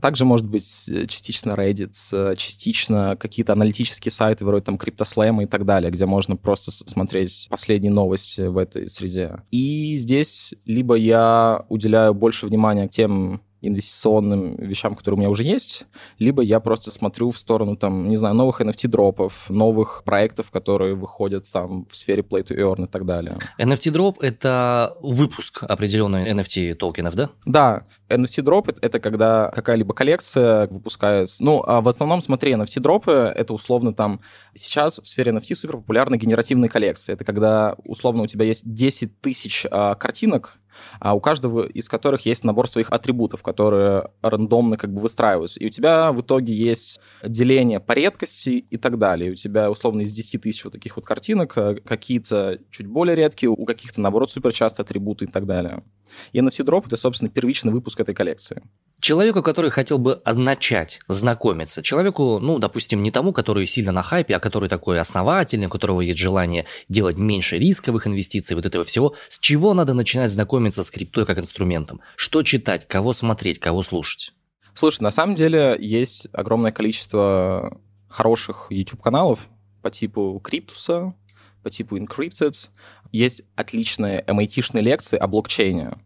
Также 0.02 0.26
может 0.26 0.47
быть 0.47 0.65
частично 1.08 1.52
Reddit, 1.52 2.36
частично 2.36 3.15
какие-то 3.19 3.54
аналитические 3.54 4.12
сайты 4.12 4.45
вроде 4.45 4.65
там 4.65 4.76
CryptoSlam 4.76 5.43
и 5.43 5.45
так 5.45 5.65
далее, 5.65 5.91
где 5.91 6.06
можно 6.06 6.36
просто 6.36 6.71
смотреть 6.71 7.47
последние 7.49 7.91
новости 7.91 8.41
в 8.41 8.58
этой 8.58 8.89
среде. 8.89 9.43
И 9.52 9.95
здесь 9.95 10.54
либо 10.65 10.95
я 10.95 11.65
уделяю 11.69 12.13
больше 12.13 12.45
внимания 12.45 12.88
тем 12.88 13.41
инвестиционным 13.63 14.56
вещам, 14.56 14.95
которые 14.95 15.17
у 15.17 15.19
меня 15.19 15.30
уже 15.30 15.43
есть, 15.43 15.86
либо 16.19 16.41
я 16.43 16.60
просто 16.60 16.91
смотрю 16.91 17.32
в 17.32 17.38
сторону, 17.38 17.78
там, 17.78 18.10
не 18.10 18.17
знаю, 18.17 18.36
новых 18.36 18.62
NFT-дропов, 18.62 19.49
новых 19.49 20.04
проектов, 20.04 20.52
которые 20.52 20.95
выходят 20.95 21.49
там 21.52 21.88
в 21.89 21.95
сфере 21.95 22.21
Play 22.21 22.43
to 22.43 22.58
Earn 22.58 22.86
и 22.86 22.88
так 22.88 23.06
далее. 23.06 23.38
NFT-дроп— 23.58 24.17
это 24.21 24.97
выпуск 25.02 25.63
определенных 25.63 26.28
NFT-токенов, 26.28 27.15
да? 27.15 27.30
Да. 27.45 27.84
NFT-дроп— 28.10 28.78
это 28.82 28.99
когда 28.99 29.49
какая-либо 29.56 29.93
коллекция 29.93 30.67
выпускается. 30.67 31.43
Ну, 31.43 31.63
а 31.65 31.82
в 31.82 31.88
основном, 31.88 32.21
смотри, 32.21 32.54
NFT-дропы— 32.54 33.12
это 33.36 33.54
условно 33.54 33.93
там... 33.93 34.19
Сейчас 34.56 34.99
в 34.99 35.08
сфере 35.08 35.32
NFT 35.32 35.56
супер 35.56 35.78
популярны 35.78 36.15
генеративные 36.15 36.69
коллекции. 36.69 37.13
Это 37.13 37.23
когда, 37.23 37.76
условно, 37.86 38.23
у 38.23 38.28
тебя 38.28 38.45
есть 38.45 38.71
10 38.71 39.19
тысяч 39.19 39.65
а, 39.71 39.95
картинок, 39.95 40.60
а 40.99 41.13
у 41.13 41.19
каждого 41.19 41.65
из 41.65 41.88
которых 41.89 42.25
есть 42.25 42.43
набор 42.43 42.69
своих 42.69 42.91
атрибутов, 42.91 43.43
которые 43.43 44.09
рандомно 44.21 44.77
как 44.77 44.93
бы 44.93 45.01
выстраиваются. 45.01 45.59
И 45.59 45.65
у 45.67 45.69
тебя 45.69 46.12
в 46.12 46.21
итоге 46.21 46.53
есть 46.53 46.99
деление 47.23 47.79
по 47.79 47.93
редкости 47.93 48.65
и 48.69 48.77
так 48.77 48.97
далее. 48.97 49.31
у 49.31 49.36
тебя, 49.36 49.69
условно, 49.69 50.01
из 50.01 50.12
10 50.12 50.41
тысяч 50.41 50.63
вот 50.63 50.73
таких 50.73 50.95
вот 50.95 51.05
картинок 51.05 51.57
э, 51.57 51.75
какие-то 51.75 52.59
чуть 52.71 52.88
более 52.88 53.15
редкие, 53.15 53.49
у 53.49 53.65
каких-то, 53.65 54.01
наоборот, 54.01 54.31
суперчастые 54.31 54.83
атрибуты 54.83 55.25
и 55.25 55.27
так 55.27 55.45
далее. 55.45 55.83
И 56.31 56.39
NFT 56.39 56.65
Drop— 56.65 56.83
это, 56.88 56.97
собственно, 56.97 57.29
первичный 57.29 57.71
выпуск 57.71 57.99
этой 57.99 58.15
коллекции. 58.15 58.62
Человеку, 59.03 59.43
который 59.43 59.69
хотел 59.69 59.97
бы 59.97 60.21
начать 60.25 61.01
знакомиться, 61.09 61.83
человеку, 61.83 62.39
ну, 62.39 62.57
допустим, 62.57 63.03
не 63.03 63.11
тому, 63.11 63.33
который 63.33 63.65
сильно 63.65 63.91
на 63.91 64.01
хайпе, 64.01 64.33
а 64.33 64.39
который 64.39 64.69
такой 64.69 64.97
основательный, 64.97 65.65
у 65.65 65.69
которого 65.69 65.99
есть 65.99 66.17
желание 66.17 66.67
делать 66.87 67.17
меньше 67.17 67.57
рисковых 67.57 68.07
инвестиций, 68.07 68.55
вот 68.55 68.65
этого 68.65 68.85
всего, 68.85 69.13
с 69.27 69.39
чего 69.39 69.73
надо 69.73 69.93
начинать 69.93 70.31
знакомиться 70.31 70.85
с 70.85 70.89
криптой 70.89 71.25
как 71.25 71.37
инструментом? 71.37 71.99
Что 72.15 72.43
читать, 72.43 72.87
кого 72.87 73.11
смотреть, 73.11 73.59
кого 73.59 73.83
слушать? 73.83 74.31
Слушай, 74.73 75.01
на 75.01 75.11
самом 75.11 75.35
деле 75.35 75.75
есть 75.81 76.29
огромное 76.31 76.71
количество 76.71 77.77
хороших 78.07 78.67
YouTube-каналов 78.69 79.49
по 79.81 79.91
типу 79.91 80.39
Криптуса, 80.41 81.13
по 81.61 81.69
типу 81.69 81.97
Encrypted. 81.97 82.69
Есть 83.11 83.43
отличные 83.57 84.21
MIT-шные 84.21 84.79
лекции 84.79 85.17
о 85.17 85.27
блокчейне. 85.27 85.97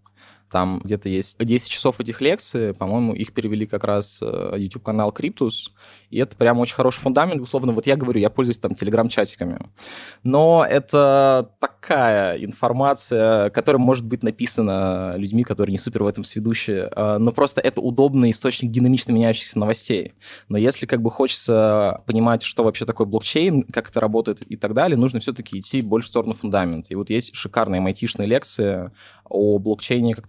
Там 0.52 0.80
где-то 0.84 1.10
есть 1.10 1.38
10 1.38 1.70
часов 1.70 2.00
этих 2.00 2.22
лекций, 2.22 2.74
по-моему, 2.74 3.14
их 3.14 3.34
перевели 3.34 3.66
как 3.66 3.84
раз 3.84 4.20
э, 4.22 4.54
YouTube-канал 4.58 5.12
Cryptus, 5.12 5.72
и 6.10 6.20
это 6.20 6.36
прям 6.36 6.60
очень 6.60 6.76
хороший 6.76 7.02
фундамент. 7.02 7.42
Условно, 7.42 7.74
вот 7.74 7.86
я 7.86 7.98
говорю, 7.98 8.20
я 8.20 8.30
пользуюсь 8.30 8.58
там 8.58 8.74
телеграм-чатиками. 8.74 9.60
Но 10.24 10.66
это 10.68 11.52
такая 11.60 12.38
информация, 12.44 13.50
которая 13.50 13.80
может 13.80 14.06
быть 14.06 14.24
написана 14.24 15.16
людьми, 15.18 15.44
которые 15.44 15.74
не 15.74 15.78
супер 15.78 16.04
в 16.04 16.08
этом 16.08 16.24
сведущие, 16.24 16.90
э, 16.96 17.18
но 17.18 17.32
просто 17.32 17.60
это 17.60 17.82
удобный 17.82 18.32
источник 18.32 18.72
динамично 18.72 19.12
меняющихся 19.12 19.60
новостей. 19.60 20.14
Но 20.48 20.58
если 20.58 20.86
как 20.86 21.02
бы 21.02 21.12
хочется 21.12 22.04
понимать, 22.06 22.44
что 22.44 22.64
вообще 22.64 22.86
такое 22.86 23.06
блокчейн, 23.06 23.64
как 23.64 23.90
это 23.90 24.00
работает 24.00 24.42
и 24.44 24.56
так 24.56 24.74
далее, 24.74 24.98
нужно 24.98 25.20
все-таки 25.20 25.60
идти 25.60 25.82
больше 25.82 26.08
в 26.08 26.10
сторону 26.10 26.34
фундамента. 26.34 26.88
И 26.90 26.96
вот 26.96 27.10
есть 27.10 27.36
шикарные 27.36 27.82
MIT-шные 27.82 28.28
лекции 28.28 28.92
о 29.30 29.58
блокчейне 29.60 30.14
как 30.14 30.28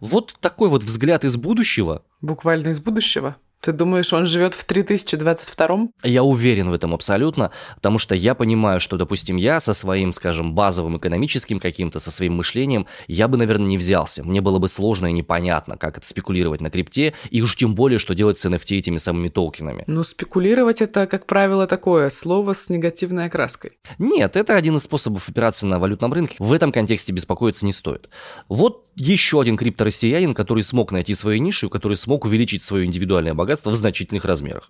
вот 0.00 0.34
такой 0.40 0.68
вот 0.68 0.82
взгляд 0.82 1.24
из 1.24 1.36
будущего. 1.36 2.04
Буквально 2.20 2.68
из 2.68 2.80
будущего. 2.80 3.36
Ты 3.60 3.72
думаешь, 3.72 4.10
он 4.14 4.24
живет 4.24 4.54
в 4.54 4.66
3022-м? 4.66 5.92
Я 6.02 6.22
уверен 6.22 6.70
в 6.70 6.72
этом 6.72 6.94
абсолютно, 6.94 7.50
потому 7.74 7.98
что 7.98 8.14
я 8.14 8.34
понимаю, 8.34 8.80
что, 8.80 8.96
допустим, 8.96 9.36
я 9.36 9.60
со 9.60 9.74
своим, 9.74 10.14
скажем, 10.14 10.54
базовым 10.54 10.96
экономическим 10.96 11.58
каким-то, 11.58 12.00
со 12.00 12.10
своим 12.10 12.36
мышлением, 12.36 12.86
я 13.06 13.28
бы, 13.28 13.36
наверное, 13.36 13.66
не 13.66 13.76
взялся. 13.76 14.24
Мне 14.24 14.40
было 14.40 14.58
бы 14.58 14.70
сложно 14.70 15.08
и 15.08 15.12
непонятно, 15.12 15.76
как 15.76 15.98
это 15.98 16.06
спекулировать 16.06 16.62
на 16.62 16.70
крипте, 16.70 17.12
и 17.30 17.42
уж 17.42 17.54
тем 17.54 17.74
более, 17.74 17.98
что 17.98 18.14
делать 18.14 18.38
с 18.38 18.46
NFT 18.46 18.78
этими 18.78 18.96
самыми 18.96 19.28
токенами. 19.28 19.84
Ну, 19.86 20.04
спекулировать 20.04 20.80
это, 20.80 21.06
как 21.06 21.26
правило, 21.26 21.66
такое 21.66 22.08
слово 22.08 22.54
с 22.54 22.70
негативной 22.70 23.26
окраской. 23.26 23.72
Нет, 23.98 24.36
это 24.36 24.56
один 24.56 24.78
из 24.78 24.84
способов 24.84 25.28
операции 25.28 25.66
на 25.66 25.78
валютном 25.78 26.14
рынке. 26.14 26.36
В 26.38 26.54
этом 26.54 26.72
контексте 26.72 27.12
беспокоиться 27.12 27.66
не 27.66 27.74
стоит. 27.74 28.08
Вот 28.48 28.86
еще 28.96 29.40
один 29.40 29.58
криптороссиянин, 29.58 30.32
который 30.32 30.62
смог 30.62 30.92
найти 30.92 31.14
свою 31.14 31.42
нишу, 31.42 31.68
который 31.68 31.98
смог 31.98 32.24
увеличить 32.24 32.64
свое 32.64 32.86
индивидуальное 32.86 33.34
богатство 33.34 33.49
богатства 33.50 33.70
в 33.70 33.74
значительных 33.74 34.24
размерах. 34.24 34.68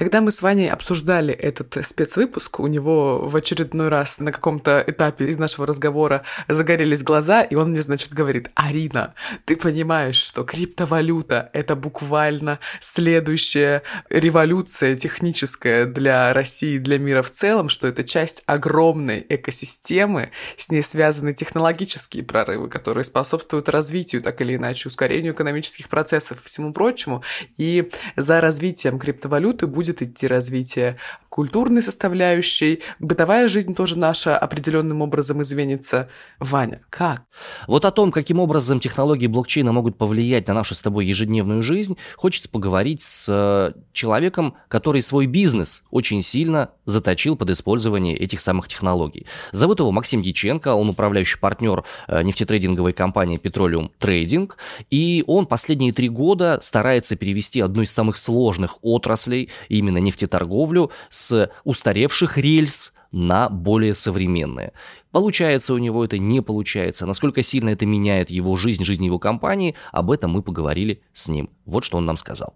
Когда 0.00 0.22
мы 0.22 0.30
с 0.30 0.40
Ваней 0.40 0.70
обсуждали 0.70 1.34
этот 1.34 1.76
спецвыпуск, 1.86 2.60
у 2.60 2.66
него 2.68 3.28
в 3.28 3.36
очередной 3.36 3.88
раз 3.90 4.18
на 4.18 4.32
каком-то 4.32 4.82
этапе 4.86 5.26
из 5.26 5.36
нашего 5.36 5.66
разговора 5.66 6.22
загорелись 6.48 7.02
глаза, 7.02 7.42
и 7.42 7.54
он 7.54 7.72
мне, 7.72 7.82
значит, 7.82 8.14
говорит, 8.14 8.50
Арина, 8.54 9.12
ты 9.44 9.58
понимаешь, 9.58 10.16
что 10.16 10.44
криптовалюта— 10.44 11.50
это 11.52 11.76
буквально 11.76 12.60
следующая 12.80 13.82
революция 14.08 14.96
техническая 14.96 15.84
для 15.84 16.32
России, 16.32 16.78
для 16.78 16.98
мира 16.98 17.20
в 17.20 17.30
целом, 17.30 17.68
что 17.68 17.86
это 17.86 18.02
часть 18.02 18.42
огромной 18.46 19.26
экосистемы, 19.28 20.30
с 20.56 20.70
ней 20.70 20.82
связаны 20.82 21.34
технологические 21.34 22.24
прорывы, 22.24 22.70
которые 22.70 23.04
способствуют 23.04 23.68
развитию, 23.68 24.22
так 24.22 24.40
или 24.40 24.56
иначе, 24.56 24.88
ускорению 24.88 25.34
экономических 25.34 25.90
процессов 25.90 26.40
и 26.40 26.46
всему 26.46 26.72
прочему, 26.72 27.22
и 27.58 27.90
за 28.16 28.40
развитием 28.40 28.98
криптовалюты 28.98 29.66
будет 29.66 29.89
будет 29.90 30.02
идти 30.02 30.26
развитие 30.26 30.96
культурной 31.30 31.80
составляющей, 31.80 32.80
бытовая 32.98 33.48
жизнь 33.48 33.74
тоже 33.74 33.96
наша 33.96 34.36
определенным 34.36 35.00
образом 35.00 35.40
изменится. 35.42 36.08
Ваня, 36.40 36.82
как? 36.90 37.22
Вот 37.68 37.84
о 37.84 37.92
том, 37.92 38.10
каким 38.10 38.40
образом 38.40 38.80
технологии 38.80 39.28
блокчейна 39.28 39.72
могут 39.72 39.96
повлиять 39.96 40.48
на 40.48 40.54
нашу 40.54 40.74
с 40.74 40.82
тобой 40.82 41.06
ежедневную 41.06 41.62
жизнь, 41.62 41.96
хочется 42.16 42.48
поговорить 42.48 43.02
с 43.02 43.26
э, 43.28 43.72
человеком, 43.92 44.56
который 44.68 45.02
свой 45.02 45.26
бизнес 45.26 45.84
очень 45.90 46.20
сильно 46.20 46.70
заточил 46.84 47.36
под 47.36 47.50
использование 47.50 48.16
этих 48.16 48.40
самых 48.40 48.66
технологий. 48.66 49.26
Зовут 49.52 49.78
его 49.78 49.92
Максим 49.92 50.22
Диченко, 50.22 50.74
он 50.74 50.88
управляющий 50.88 51.38
партнер 51.38 51.84
э, 52.08 52.22
нефтетрейдинговой 52.22 52.92
компании 52.92 53.38
Petroleum 53.38 53.90
Trading, 54.00 54.50
и 54.90 55.22
он 55.28 55.46
последние 55.46 55.92
три 55.92 56.08
года 56.08 56.58
старается 56.60 57.14
перевести 57.14 57.60
одну 57.60 57.82
из 57.82 57.92
самых 57.92 58.18
сложных 58.18 58.78
отраслей, 58.82 59.50
именно 59.80 59.98
нефтеторговлю, 59.98 60.90
с 61.08 61.50
устаревших 61.64 62.38
рельс 62.38 62.92
на 63.12 63.48
более 63.48 63.94
современные. 63.94 64.72
Получается 65.10 65.74
у 65.74 65.78
него 65.78 66.04
это, 66.04 66.18
не 66.18 66.40
получается. 66.40 67.06
Насколько 67.06 67.42
сильно 67.42 67.70
это 67.70 67.84
меняет 67.86 68.30
его 68.30 68.56
жизнь, 68.56 68.84
жизнь 68.84 69.04
его 69.04 69.18
компании, 69.18 69.74
об 69.90 70.10
этом 70.10 70.30
мы 70.30 70.42
поговорили 70.42 71.02
с 71.12 71.28
ним. 71.28 71.50
Вот 71.64 71.84
что 71.84 71.98
он 71.98 72.06
нам 72.06 72.16
сказал. 72.16 72.54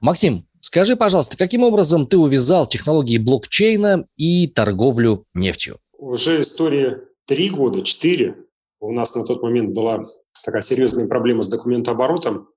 Максим, 0.00 0.46
скажи, 0.60 0.96
пожалуйста, 0.96 1.36
каким 1.36 1.62
образом 1.62 2.06
ты 2.06 2.16
увязал 2.16 2.66
технологии 2.66 3.18
блокчейна 3.18 4.06
и 4.16 4.46
торговлю 4.46 5.26
нефтью? 5.34 5.78
Уже 5.98 6.40
история 6.40 7.00
три 7.26 7.50
года, 7.50 7.82
четыре. 7.82 8.36
У 8.80 8.92
нас 8.92 9.14
на 9.14 9.24
тот 9.24 9.42
момент 9.42 9.74
была 9.74 10.04
такая 10.44 10.62
серьезная 10.62 11.06
проблема 11.06 11.42
с 11.42 11.48
документооборотом, 11.48 12.48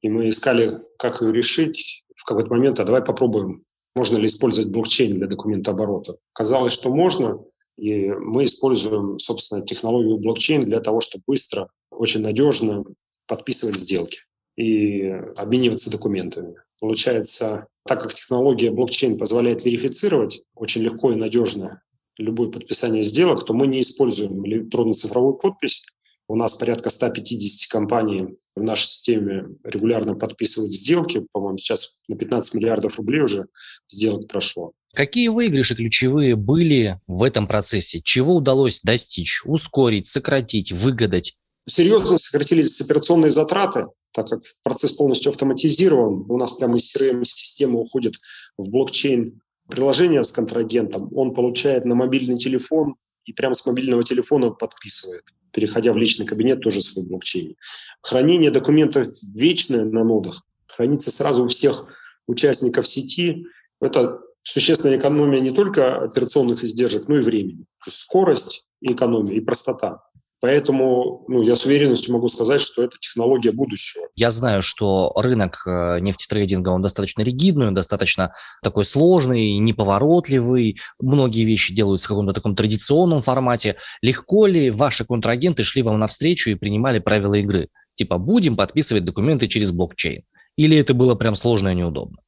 и 0.00 0.08
мы 0.08 0.30
искали, 0.30 0.78
как 0.98 1.20
ее 1.20 1.32
решить. 1.32 2.04
Какой-то 2.28 2.50
момент, 2.50 2.78
а 2.78 2.84
давай 2.84 3.02
попробуем 3.02 3.64
можно 3.96 4.18
ли 4.18 4.26
использовать 4.26 4.70
блокчейн 4.70 5.16
для 5.16 5.26
документооборота. 5.26 6.18
Казалось, 6.34 6.74
что 6.74 6.94
можно, 6.94 7.42
и 7.78 8.10
мы 8.10 8.44
используем, 8.44 9.18
собственно, 9.18 9.62
технологию 9.62 10.18
блокчейн 10.18 10.60
для 10.60 10.80
того, 10.80 11.00
чтобы 11.00 11.24
быстро, 11.26 11.70
очень 11.90 12.20
надежно 12.20 12.84
подписывать 13.26 13.76
сделки 13.76 14.20
и 14.58 15.04
обмениваться 15.38 15.90
документами. 15.90 16.56
Получается, 16.78 17.66
так 17.86 18.02
как 18.02 18.12
технология 18.12 18.72
блокчейн 18.72 19.16
позволяет 19.16 19.64
верифицировать 19.64 20.42
очень 20.54 20.82
легко 20.82 21.12
и 21.12 21.16
надежно 21.16 21.80
любое 22.18 22.50
подписание 22.50 23.02
сделок, 23.04 23.46
то 23.46 23.54
мы 23.54 23.66
не 23.66 23.80
используем 23.80 24.46
электронную 24.46 24.96
цифровую 24.96 25.32
подпись, 25.32 25.82
у 26.28 26.36
нас 26.36 26.52
порядка 26.52 26.90
150 26.90 27.70
компаний 27.70 28.36
в 28.54 28.62
нашей 28.62 28.88
системе 28.88 29.46
регулярно 29.64 30.14
подписывают 30.14 30.72
сделки. 30.72 31.26
По-моему, 31.32 31.56
сейчас 31.56 31.96
на 32.06 32.16
15 32.16 32.54
миллиардов 32.54 32.98
рублей 32.98 33.22
уже 33.22 33.46
сделок 33.88 34.28
прошло. 34.28 34.72
Какие 34.94 35.28
выигрыши 35.28 35.74
ключевые 35.74 36.36
были 36.36 37.00
в 37.06 37.22
этом 37.22 37.46
процессе? 37.46 38.02
Чего 38.02 38.36
удалось 38.36 38.82
достичь, 38.82 39.42
ускорить, 39.44 40.06
сократить, 40.06 40.70
выгадать? 40.70 41.34
Серьезно 41.66 42.18
сократились 42.18 42.80
операционные 42.80 43.30
затраты, 43.30 43.86
так 44.12 44.28
как 44.28 44.40
процесс 44.62 44.92
полностью 44.92 45.30
автоматизирован. 45.30 46.24
У 46.28 46.36
нас 46.36 46.52
прямо 46.52 46.76
из 46.76 46.94
CRM-системы 46.94 47.80
уходит 47.80 48.14
в 48.58 48.70
блокчейн 48.70 49.40
приложение 49.68 50.24
с 50.24 50.30
контрагентом. 50.30 51.10
Он 51.14 51.34
получает 51.34 51.84
на 51.84 51.94
мобильный 51.94 52.38
телефон 52.38 52.96
и 53.28 53.32
прямо 53.32 53.54
с 53.54 53.64
мобильного 53.66 54.02
телефона 54.02 54.50
подписывает 54.50 55.24
переходя 55.52 55.92
в 55.92 55.96
личный 55.96 56.26
кабинет, 56.26 56.60
тоже 56.60 56.80
свой 56.80 57.04
блокчейн. 57.04 57.56
Хранение 58.02 58.50
документов 58.50 59.08
вечное 59.34 59.84
на 59.84 60.04
нодах, 60.04 60.42
хранится 60.66 61.10
сразу 61.10 61.44
у 61.44 61.46
всех 61.46 61.86
участников 62.26 62.86
сети. 62.86 63.46
Это 63.80 64.20
существенная 64.42 64.98
экономия 64.98 65.40
не 65.40 65.50
только 65.50 65.98
операционных 65.98 66.62
издержек, 66.64 67.08
но 67.08 67.16
и 67.16 67.22
времени. 67.22 67.64
Скорость 67.80 68.66
и 68.80 68.92
экономия, 68.92 69.34
и 69.34 69.40
простота. 69.40 70.02
Поэтому 70.40 71.24
ну, 71.26 71.42
я 71.42 71.56
с 71.56 71.64
уверенностью 71.64 72.14
могу 72.14 72.28
сказать, 72.28 72.60
что 72.60 72.84
это 72.84 72.96
технология 73.00 73.50
будущего. 73.50 74.06
Я 74.14 74.30
знаю, 74.30 74.62
что 74.62 75.12
рынок 75.16 75.62
э, 75.66 75.98
нефтетрейдинга, 76.00 76.68
он 76.68 76.80
достаточно 76.80 77.22
ригидный, 77.22 77.68
он 77.68 77.74
достаточно 77.74 78.32
такой 78.62 78.84
сложный, 78.84 79.58
неповоротливый. 79.58 80.78
Многие 81.00 81.44
вещи 81.44 81.74
делаются 81.74 82.06
в 82.06 82.10
каком-то 82.10 82.32
таком 82.32 82.54
традиционном 82.54 83.22
формате. 83.22 83.76
Легко 84.00 84.46
ли 84.46 84.70
ваши 84.70 85.04
контрагенты 85.04 85.64
шли 85.64 85.82
вам 85.82 85.98
навстречу 85.98 86.50
и 86.50 86.54
принимали 86.54 87.00
правила 87.00 87.34
игры? 87.34 87.68
Типа, 87.96 88.18
будем 88.18 88.56
подписывать 88.56 89.04
документы 89.04 89.48
через 89.48 89.72
блокчейн? 89.72 90.22
Или 90.56 90.76
это 90.76 90.94
было 90.94 91.16
прям 91.16 91.34
сложно 91.34 91.70
и 91.70 91.74
неудобно? 91.74 92.18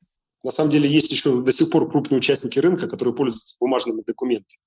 На 0.43 0.51
самом 0.51 0.71
деле 0.71 0.91
есть 0.91 1.11
еще 1.11 1.43
до 1.43 1.53
сих 1.53 1.71
пор 1.71 1.91
крупные 1.91 2.19
участники 2.19 2.59
рынка, 2.59 2.89
которые 2.89 3.15
пользуются 3.15 3.57
бумажными 3.61 4.03
документами. 4.07 4.61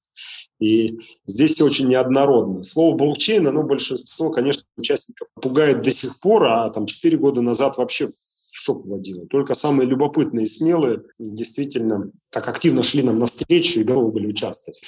И 0.59 0.99
здесь 1.25 1.55
все 1.55 1.65
очень 1.65 1.87
неоднородно. 1.87 2.63
Слово 2.63 2.95
блокчейн, 2.95 3.47
оно 3.47 3.63
большинство, 3.63 4.29
конечно, 4.29 4.63
участников 4.77 5.27
пугает 5.41 5.81
до 5.81 5.91
сих 5.91 6.19
пор, 6.19 6.45
а 6.45 6.69
там 6.69 6.85
4 6.85 7.17
года 7.17 7.41
назад 7.41 7.77
вообще 7.77 8.07
в 8.07 8.13
шок 8.51 8.85
вводило. 8.85 9.25
Только 9.27 9.55
самые 9.55 9.87
любопытные 9.87 10.43
и 10.43 10.47
смелые 10.47 11.01
действительно 11.17 12.11
так 12.29 12.47
активно 12.47 12.83
шли 12.83 13.01
нам 13.01 13.17
навстречу 13.17 13.79
и 13.79 13.83
готовы 13.83 14.11
были 14.11 14.27
участвовать. 14.27 14.79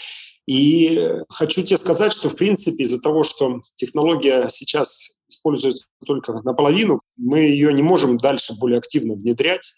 И 0.47 1.01
хочу 1.29 1.63
тебе 1.63 1.77
сказать, 1.77 2.13
что, 2.13 2.29
в 2.29 2.35
принципе, 2.35 2.83
из-за 2.83 3.01
того, 3.01 3.23
что 3.23 3.61
технология 3.75 4.47
сейчас 4.49 5.15
используется 5.27 5.87
только 6.05 6.33
наполовину, 6.33 7.01
мы 7.17 7.39
ее 7.39 7.73
не 7.73 7.81
можем 7.81 8.17
дальше 8.17 8.53
более 8.53 8.77
активно 8.77 9.15
внедрять. 9.15 9.73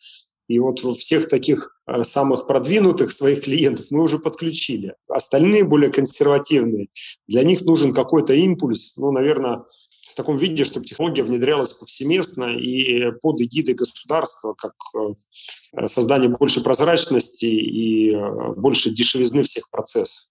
И 0.48 0.60
вот 0.60 0.80
всех 0.98 1.28
таких 1.28 1.76
э, 1.88 2.04
самых 2.04 2.48
продвинутых 2.48 3.12
своих 3.12 3.44
клиентов 3.44 3.88
мы 3.90 4.04
уже 4.04 4.18
подключили. 4.18 4.96
Остальные, 5.10 5.66
более 5.66 5.92
консервативные, 5.92 6.88
для 7.28 7.44
них 7.44 7.62
нужен 7.62 7.94
какой-то 7.94 8.34
импульс, 8.34 8.96
ну, 8.98 9.12
наверное, 9.12 9.66
в 10.10 10.16
таком 10.16 10.38
виде, 10.38 10.64
чтобы 10.64 10.86
технология 10.86 11.24
внедрялась 11.24 11.74
повсеместно 11.74 12.46
и 12.58 13.12
под 13.22 13.42
эгидой 13.42 13.76
государства, 13.76 14.54
как 14.54 14.74
э, 14.96 15.88
создание 15.88 16.30
больше 16.30 16.62
прозрачности 16.62 17.46
и 17.46 18.12
э, 18.12 18.54
больше 18.56 18.90
дешевизны 18.90 19.44
всех 19.44 19.70
процессов. 19.70 20.28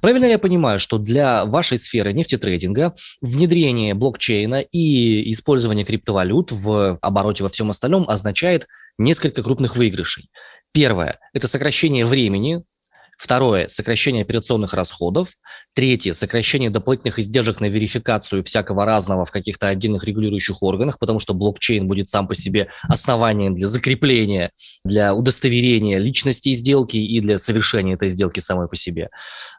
Правильно 0.00 0.26
я 0.26 0.38
понимаю, 0.38 0.78
что 0.78 0.98
для 0.98 1.44
вашей 1.44 1.78
сферы 1.78 2.12
нефтетрейдинга 2.12 2.94
внедрение 3.20 3.94
блокчейна 3.94 4.60
и 4.60 5.30
использование 5.32 5.84
криптовалют 5.84 6.52
в 6.52 6.98
обороте 7.00 7.42
во 7.42 7.48
всем 7.48 7.70
остальном 7.70 8.08
означает 8.08 8.66
несколько 8.98 9.42
крупных 9.42 9.76
выигрышей. 9.76 10.30
Первое– 10.72 11.18
это 11.32 11.48
сокращение 11.48 12.06
времени, 12.06 12.64
Второе– 13.16 13.68
сокращение 13.70 14.22
операционных 14.22 14.74
расходов. 14.74 15.30
Третье– 15.74 16.12
сокращение 16.14 16.68
дополнительных 16.68 17.18
издержек 17.18 17.60
на 17.60 17.68
верификацию 17.68 18.44
всякого 18.44 18.84
разного 18.84 19.24
в 19.24 19.30
каких-то 19.30 19.68
отдельных 19.68 20.04
регулирующих 20.04 20.62
органах, 20.62 20.98
потому 20.98 21.18
что 21.18 21.32
блокчейн 21.32 21.88
будет 21.88 22.08
сам 22.08 22.28
по 22.28 22.34
себе 22.34 22.68
основанием 22.82 23.54
для 23.54 23.68
закрепления, 23.68 24.52
для 24.84 25.14
удостоверения 25.14 25.98
личности 25.98 26.52
сделки 26.52 26.98
и 26.98 27.20
для 27.20 27.38
совершения 27.38 27.94
этой 27.94 28.10
сделки 28.10 28.40
самой 28.40 28.68
по 28.68 28.76
себе. 28.76 29.08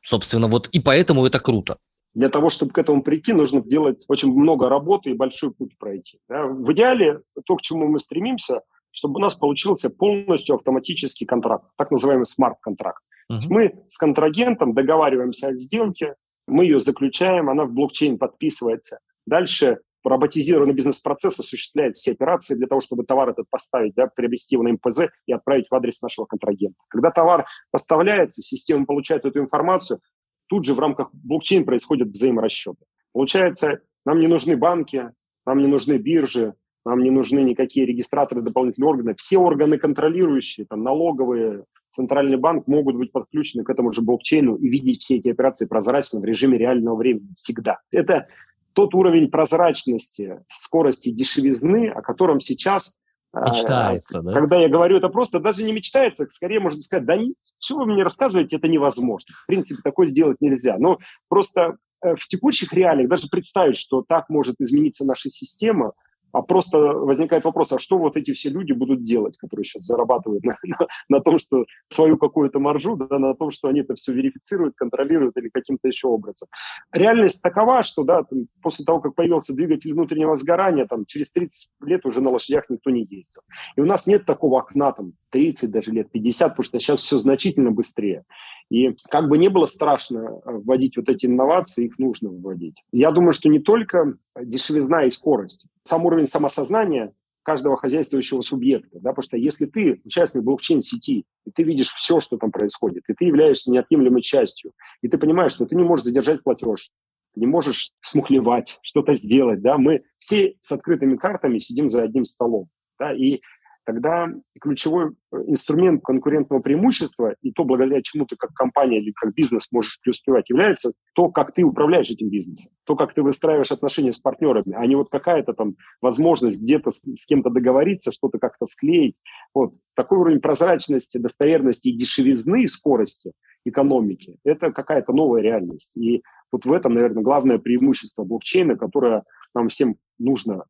Собственно, 0.03 0.47
вот 0.47 0.67
и 0.67 0.79
поэтому 0.79 1.25
это 1.25 1.39
круто. 1.39 1.77
Для 2.13 2.29
того, 2.29 2.49
чтобы 2.49 2.71
к 2.71 2.77
этому 2.77 3.01
прийти, 3.01 3.33
нужно 3.33 3.63
сделать 3.63 4.05
очень 4.07 4.31
много 4.31 4.69
работы 4.69 5.11
и 5.11 5.13
большой 5.13 5.51
путь 5.51 5.77
пройти. 5.77 6.19
Да? 6.29 6.45
В 6.45 6.71
идеале 6.73 7.21
то, 7.45 7.55
к 7.55 7.61
чему 7.61 7.87
мы 7.87 7.99
стремимся, 7.99 8.61
чтобы 8.97 9.17
у 9.17 9.21
нас 9.21 9.35
получился 9.35 9.91
полностью 9.91 10.55
автоматический 10.55 11.25
контракт, 11.25 11.65
так 11.77 11.91
называемый 11.91 12.25
смарт-контракт. 12.25 13.03
Uh-huh. 13.31 13.37
Мы 13.47 13.83
с 13.87 13.95
контрагентом 13.95 14.73
договариваемся 14.73 15.49
о 15.49 15.55
сделке, 15.55 16.15
мы 16.47 16.63
ее 16.63 16.79
заключаем, 16.79 17.47
она 17.47 17.65
в 17.65 17.73
блокчейн 17.73 18.17
подписывается. 18.17 18.97
Дальше 19.27 19.81
роботизированный 20.03 20.73
бизнес-процесс 20.73 21.39
осуществляет 21.39 21.95
все 21.95 22.13
операции 22.13 22.55
для 22.55 22.65
того, 22.65 22.81
чтобы 22.81 23.03
товар 23.03 23.29
этот 23.29 23.45
поставить, 23.51 23.93
да, 23.93 24.07
приобрести 24.07 24.55
его 24.55 24.63
на 24.63 24.71
МПЗ 24.71 25.09
и 25.27 25.33
отправить 25.33 25.67
в 25.69 25.75
адрес 25.75 26.01
нашего 26.01 26.25
контрагента. 26.25 26.79
Когда 26.87 27.11
товар 27.11 27.45
поставляется, 27.69 28.41
система 28.41 28.87
получает 28.87 29.25
эту 29.25 29.39
информацию, 29.39 29.99
тут 30.47 30.65
же 30.65 30.73
в 30.73 30.79
рамках 30.79 31.09
блокчейн 31.13 31.65
происходят 31.65 32.07
взаиморасчеты. 32.07 32.83
Получается, 33.13 33.81
нам 34.05 34.19
не 34.19 34.27
нужны 34.27 34.57
банки, 34.57 35.11
нам 35.45 35.59
не 35.59 35.67
нужны 35.67 35.97
биржи, 35.97 36.55
нам 36.87 37.03
не 37.03 37.11
нужны 37.11 37.39
никакие 37.39 37.85
регистраторы, 37.85 38.41
дополнительные 38.41 38.89
органы. 38.89 39.15
Все 39.17 39.37
органы 39.37 39.77
контролирующие, 39.77 40.65
там, 40.65 40.83
налоговые, 40.83 41.65
центральный 41.89 42.37
банк 42.37 42.67
могут 42.67 42.95
быть 42.95 43.11
подключены 43.11 43.63
к 43.63 43.69
этому 43.69 43.91
же 43.91 44.01
блокчейну 44.01 44.55
и 44.55 44.67
видеть 44.67 45.03
все 45.03 45.17
эти 45.17 45.29
операции 45.29 45.65
прозрачно 45.65 46.19
в 46.19 46.25
режиме 46.25 46.57
реального 46.57 46.95
времени 46.95 47.29
всегда. 47.35 47.79
Это 47.91 48.27
тот 48.73 48.93
уровень 48.93 49.29
прозрачности, 49.29 50.43
скорости, 50.47 51.09
дешевизны, 51.09 51.89
о 51.89 52.01
котором 52.01 52.39
сейчас 52.39 52.99
а, 53.33 53.49
Мечтается, 53.49 54.21
да? 54.21 54.31
Когда 54.31 54.57
я 54.57 54.69
говорю, 54.69 54.97
это 54.97 55.09
просто 55.09 55.39
даже 55.39 55.63
не 55.63 55.73
мечтается, 55.73 56.25
скорее 56.29 56.59
можно 56.59 56.79
сказать, 56.79 57.05
да 57.05 57.17
что 57.59 57.77
вы 57.77 57.85
мне 57.85 58.03
рассказываете, 58.03 58.55
это 58.55 58.67
невозможно. 58.67 59.35
В 59.43 59.47
принципе, 59.47 59.81
такое 59.83 60.07
сделать 60.07 60.37
нельзя. 60.39 60.77
Но 60.77 60.99
просто 61.27 61.77
э, 62.01 62.15
в 62.15 62.27
текущих 62.27 62.71
реалиях 62.71 63.09
даже 63.09 63.27
представить, 63.29 63.77
что 63.77 64.03
так 64.07 64.29
может 64.29 64.55
измениться 64.59 65.05
наша 65.05 65.29
система– 65.29 65.91
а 66.31 66.41
просто 66.41 66.77
возникает 66.77 67.45
вопрос, 67.45 67.71
а 67.71 67.79
что 67.79 67.97
вот 67.97 68.17
эти 68.17 68.33
все 68.33 68.49
люди 68.49 68.73
будут 68.73 69.03
делать, 69.03 69.37
которые 69.37 69.63
сейчас 69.63 69.83
зарабатывают 69.83 70.43
на, 70.43 70.57
на, 70.63 70.77
на 71.09 71.21
том, 71.21 71.39
что 71.39 71.65
свою 71.89 72.17
какую-то 72.17 72.59
маржу, 72.59 72.95
да, 72.95 73.19
на 73.19 73.33
том, 73.33 73.51
что 73.51 73.67
они 73.67 73.81
это 73.81 73.95
все 73.95 74.13
верифицируют, 74.13 74.75
контролируют 74.75 75.37
или 75.37 75.49
каким-то 75.49 75.87
еще 75.87 76.07
образом. 76.07 76.47
Реальность 76.91 77.41
такова, 77.41 77.83
что 77.83 78.03
да, 78.03 78.23
там, 78.23 78.47
после 78.61 78.85
того, 78.85 78.99
как 79.01 79.15
появился 79.15 79.53
двигатель 79.53 79.93
внутреннего 79.93 80.35
сгорания, 80.35 80.85
там, 80.85 81.05
через 81.05 81.31
30 81.31 81.69
лет 81.81 82.05
уже 82.05 82.21
на 82.21 82.29
лошадях 82.29 82.65
никто 82.69 82.89
не 82.89 83.01
ездил. 83.01 83.41
И 83.75 83.81
у 83.81 83.85
нас 83.85 84.07
нет 84.07 84.25
такого 84.25 84.59
окна, 84.59 84.91
там, 84.91 85.13
30 85.31 85.71
даже 85.71 85.91
лет, 85.91 86.11
50, 86.11 86.49
потому 86.49 86.63
что 86.63 86.79
сейчас 86.79 87.01
все 87.01 87.17
значительно 87.17 87.71
быстрее. 87.71 88.23
И 88.69 88.95
как 89.09 89.29
бы 89.29 89.37
не 89.37 89.49
было 89.49 89.65
страшно 89.65 90.19
э, 90.19 90.51
вводить 90.51 90.97
вот 90.97 91.09
эти 91.09 91.25
инновации, 91.25 91.85
их 91.85 91.97
нужно 91.99 92.29
вводить. 92.29 92.83
Я 92.91 93.11
думаю, 93.11 93.31
что 93.31 93.49
не 93.49 93.59
только 93.59 94.17
дешевизна 94.39 95.05
и 95.05 95.09
скорость, 95.09 95.65
сам 95.83 96.05
уровень 96.05 96.25
самосознания 96.25 97.13
каждого 97.43 97.77
хозяйствующего 97.77 98.41
субъекта. 98.41 98.99
Да? 98.99 99.11
Потому 99.11 99.23
что 99.23 99.37
если 99.37 99.67
ты 99.67 100.01
участник 100.03 100.43
блокчейн-сети, 100.43 101.23
и 101.45 101.51
ты 101.51 101.63
видишь 101.63 101.87
все, 101.87 102.19
что 102.19 102.35
там 102.37 102.51
происходит, 102.51 103.03
и 103.07 103.13
ты 103.13 103.23
являешься 103.23 103.71
неотъемлемой 103.71 104.21
частью, 104.21 104.73
и 105.01 105.07
ты 105.07 105.17
понимаешь, 105.17 105.53
что 105.53 105.65
ты 105.65 105.77
не 105.77 105.83
можешь 105.83 106.03
задержать 106.03 106.43
платеж, 106.43 106.89
не 107.35 107.47
можешь 107.47 107.91
смухлевать, 108.01 108.79
что-то 108.81 109.13
сделать. 109.13 109.61
Да? 109.61 109.77
Мы 109.77 110.01
все 110.19 110.55
с 110.59 110.73
открытыми 110.73 111.15
картами 111.15 111.59
сидим 111.59 111.87
за 111.87 112.03
одним 112.03 112.25
столом. 112.25 112.67
Да? 112.99 113.13
И 113.13 113.39
тогда 113.87 114.27
ключевой 114.59 115.11
э, 115.31 115.37
инструмент 115.47 116.03
конкурентного 116.03 116.59
преимущества 116.61 117.35
и 117.41 117.53
то, 117.53 117.63
благодаря 117.63 118.01
чему 118.01 118.25
ты 118.25 118.35
как 118.35 118.53
компания 118.53 118.99
или 118.99 119.13
как 119.13 119.33
бизнес 119.33 119.71
можешь 119.71 120.01
преуспевать, 120.01 120.49
является 120.49 120.91
то, 121.15 121.29
как 121.29 121.53
ты 121.53 121.63
управляешь 121.63 122.09
этим 122.09 122.29
бизнесом, 122.29 122.73
то, 122.83 122.97
как 122.97 123.13
ты 123.13 123.23
выстраиваешь 123.23 123.71
отношения 123.71 124.11
с 124.11 124.17
партнерами, 124.17 124.73
а 124.75 124.85
не 124.85 124.95
вот 124.95 125.07
какая-то 125.09 125.53
там 125.53 125.77
возможность 126.01 126.61
где-то 126.61 126.91
с, 126.91 127.03
с 127.03 127.25
кем-то 127.27 127.49
договориться, 127.49 128.11
что-то 128.11 128.39
как-то 128.39 128.65
склеить. 128.65 129.15
Вот. 129.53 129.73
Такой 129.95 130.17
уровень 130.17 130.41
прозрачности, 130.41 131.17
достоверности 131.17 131.87
и 131.87 131.97
дешевизны, 131.97 132.63
и 132.63 132.67
скорости 132.67 133.31
экономики– 133.63 134.35
это 134.43 134.73
какая-то 134.73 135.13
новая 135.13 135.41
реальность. 135.41 135.95
И 135.95 136.23
вот 136.51 136.65
в 136.65 136.73
этом, 136.73 136.93
наверное, 136.93 137.23
главное 137.23 137.57
преимущество 137.57 138.25
блокчейна, 138.25 138.75
которое 138.75 139.23
нам 139.55 139.69
всем 139.69 139.95
нужно 140.19 140.65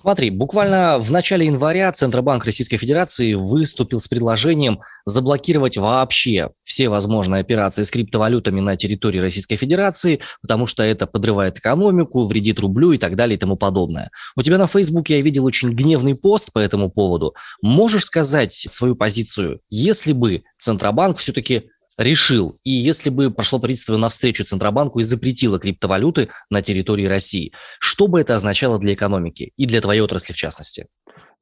Смотри, 0.00 0.30
буквально 0.30 1.00
в 1.00 1.10
начале 1.10 1.46
января 1.46 1.90
Центробанк 1.90 2.44
Российской 2.44 2.76
Федерации 2.76 3.34
выступил 3.34 3.98
с 3.98 4.06
предложением 4.06 4.80
заблокировать 5.06 5.76
вообще 5.76 6.50
все 6.62 6.88
возможные 6.88 7.40
операции 7.40 7.82
с 7.82 7.90
криптовалютами 7.90 8.60
на 8.60 8.76
территории 8.76 9.18
Российской 9.18 9.56
Федерации, 9.56 10.20
потому 10.40 10.68
что 10.68 10.84
это 10.84 11.08
подрывает 11.08 11.58
экономику, 11.58 12.26
вредит 12.26 12.60
рублю 12.60 12.92
и 12.92 12.98
так 12.98 13.16
далее 13.16 13.34
и 13.34 13.40
тому 13.40 13.56
подобное. 13.56 14.12
У 14.36 14.42
тебя 14.42 14.56
на 14.56 14.68
Фейсбуке 14.68 15.16
я 15.16 15.20
видел 15.20 15.44
очень 15.44 15.70
гневный 15.70 16.14
пост 16.14 16.52
по 16.52 16.60
этому 16.60 16.90
поводу. 16.92 17.34
Можешь 17.60 18.04
сказать 18.04 18.52
свою 18.52 18.94
позицию, 18.94 19.62
если 19.68 20.12
бы 20.12 20.44
Центробанк 20.58 21.18
все-таки 21.18 21.70
решил, 21.98 22.58
и 22.62 22.70
если 22.70 23.10
бы 23.10 23.30
прошло 23.30 23.58
правительство 23.58 23.96
навстречу 23.96 24.44
Центробанку 24.44 25.00
и 25.00 25.02
запретило 25.02 25.58
криптовалюты 25.58 26.30
на 26.48 26.62
территории 26.62 27.06
России, 27.06 27.52
что 27.80 28.06
бы 28.06 28.20
это 28.20 28.36
означало 28.36 28.78
для 28.78 28.94
экономики 28.94 29.52
и 29.56 29.66
для 29.66 29.80
твоей 29.80 30.00
отрасли 30.00 30.32
в 30.32 30.36
частности? 30.36 30.86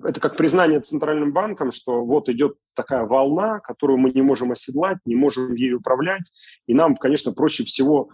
Это 0.03 0.21
как 0.21 0.37
признание 0.37 0.81
Центральным 0.81 1.33
банком, 1.33 1.73
что 1.73 2.05
вот 2.05 2.29
идет 2.29 2.57
такая 2.75 3.05
волна, 3.05 3.61
которую 3.61 3.99
мы 3.99 4.11
не 4.11 4.23
можем 4.23 4.53
оседлать, 4.53 4.99
не 5.07 5.15
можем 5.15 5.55
ею 5.55 5.79
управлять, 5.79 6.31
и 6.67 6.75
нам, 6.75 6.97
конечно, 6.97 7.33
проще 7.33 7.65
всего 7.65 8.11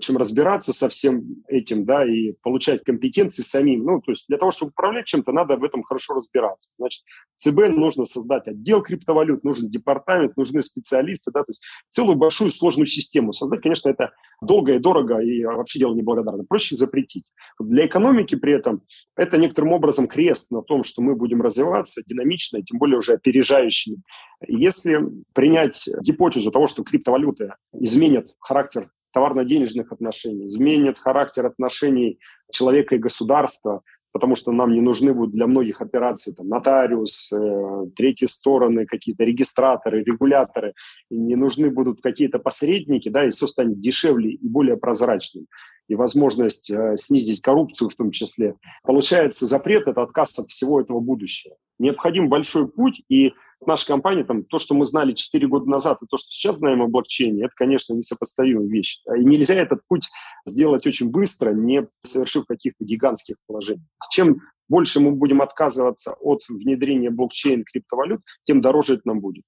чем 0.00 0.16
разбираться 0.16 0.72
со 0.72 0.88
всем 0.88 1.24
этим, 1.48 1.84
да, 1.84 2.04
и 2.04 2.34
получать 2.42 2.84
компетенции 2.84 3.42
самим. 3.42 3.84
Ну, 3.84 4.00
то 4.00 4.12
есть 4.12 4.26
для 4.28 4.38
того, 4.38 4.50
чтобы 4.50 4.70
управлять 4.70 5.06
чем-то, 5.06 5.32
надо 5.32 5.56
в 5.56 5.64
этом 5.64 5.82
хорошо 5.82 6.14
разбираться. 6.14 6.72
Значит, 6.78 7.02
ЦБ 7.36 7.68
нужно 7.70 8.04
создать 8.04 8.46
отдел 8.46 8.82
криптовалют, 8.82 9.42
нужен 9.42 9.68
департамент, 9.68 10.36
нужны 10.36 10.62
специалисты, 10.62 11.32
да, 11.32 11.40
то 11.40 11.50
есть 11.50 11.64
целую 11.88 12.16
большую 12.16 12.50
сложную 12.50 12.86
систему 12.86 13.32
создать, 13.32 13.62
конечно, 13.62 13.88
это 13.88 14.12
долго 14.40 14.74
и 14.74 14.78
дорого, 14.78 15.18
и 15.18 15.44
вообще 15.44 15.80
дело 15.80 15.94
неблагодарно. 15.94 16.44
Проще 16.44 16.76
запретить. 16.76 17.24
Для 17.58 17.86
экономики 17.86 18.36
при 18.36 18.52
этом 18.52 18.82
это 19.16 19.36
некоторым 19.36 19.72
образом 19.72 20.06
крест 20.06 20.50
на 20.50 20.62
том, 20.62 20.84
что 20.84 21.02
мы 21.02 21.16
будем 21.16 21.42
развиваться 21.42 22.02
динамично, 22.06 22.62
тем 22.62 22.78
более 22.78 22.98
уже 22.98 23.14
опережающими. 23.14 23.98
Если 24.46 24.98
принять 25.34 25.88
гипотезу 26.02 26.50
того, 26.50 26.66
что 26.66 26.82
криптовалюты 26.82 27.54
изменят 27.72 28.34
характер 28.40 28.90
товарно-денежных 29.12 29.92
отношений, 29.92 30.46
изменит 30.46 30.98
характер 30.98 31.46
отношений 31.46 32.18
человека 32.50 32.94
и 32.96 32.98
государства, 32.98 33.82
потому 34.12 34.34
что 34.34 34.52
нам 34.52 34.72
не 34.72 34.80
нужны 34.80 35.14
будут 35.14 35.34
для 35.34 35.46
многих 35.46 35.80
операций 35.80 36.34
там, 36.34 36.48
нотариус, 36.48 37.32
э, 37.32 37.86
третьи 37.96 38.26
стороны, 38.26 38.86
какие-то 38.86 39.24
регистраторы, 39.24 40.04
регуляторы, 40.04 40.74
не 41.10 41.34
нужны 41.34 41.70
будут 41.70 42.02
какие-то 42.02 42.38
посредники, 42.38 43.08
да, 43.08 43.26
и 43.26 43.30
все 43.30 43.46
станет 43.46 43.80
дешевле 43.80 44.32
и 44.32 44.48
более 44.48 44.76
прозрачным. 44.76 45.46
И 45.88 45.94
возможность 45.94 46.70
э, 46.70 46.96
снизить 46.96 47.40
коррупцию 47.40 47.88
в 47.88 47.94
том 47.94 48.10
числе. 48.10 48.54
Получается, 48.84 49.46
запрет– 49.46 49.86
это 49.88 50.02
отказ 50.02 50.38
от 50.38 50.48
всего 50.48 50.80
этого 50.80 51.00
будущего. 51.00 51.56
Необходим 51.78 52.28
большой 52.28 52.68
путь, 52.68 53.02
и 53.08 53.32
наша 53.66 53.86
компания, 53.86 54.24
там, 54.24 54.44
то, 54.44 54.58
что 54.58 54.74
мы 54.74 54.86
знали 54.86 55.12
4 55.12 55.46
года 55.48 55.68
назад, 55.68 55.98
и 56.02 56.06
то, 56.08 56.16
что 56.16 56.30
сейчас 56.30 56.58
знаем 56.58 56.82
о 56.82 56.88
блокчейне, 56.88 57.44
это, 57.44 57.52
конечно, 57.56 57.94
несопоставимые 57.94 58.68
вещи. 58.68 59.00
И 59.16 59.24
нельзя 59.24 59.54
этот 59.54 59.80
путь 59.88 60.08
сделать 60.46 60.86
очень 60.86 61.10
быстро, 61.10 61.52
не 61.52 61.86
совершив 62.04 62.46
каких-то 62.46 62.84
гигантских 62.84 63.36
положений. 63.46 63.82
Чем 64.10 64.40
больше 64.68 65.00
мы 65.00 65.12
будем 65.12 65.42
отказываться 65.42 66.14
от 66.20 66.42
внедрения 66.48 67.10
блокчейн 67.10 67.64
криптовалют, 67.64 68.22
тем 68.44 68.60
дороже 68.60 68.94
это 68.94 69.02
нам 69.04 69.20
будет. 69.20 69.44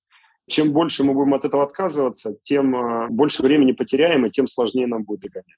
Чем 0.49 0.73
больше 0.73 1.05
мы 1.05 1.15
будем 1.15 1.35
от 1.35 1.45
этого 1.45 1.65
отказываться, 1.65 2.37
тем 2.43 2.75
э, 2.77 3.09
больше 3.09 3.43
времени 3.43 3.73
потеряем, 3.73 4.27
и 4.27 4.31
тем 4.31 4.47
сложнее 4.47 4.87
нам 4.87 5.05
будет 5.05 5.21
догонять 5.21 5.57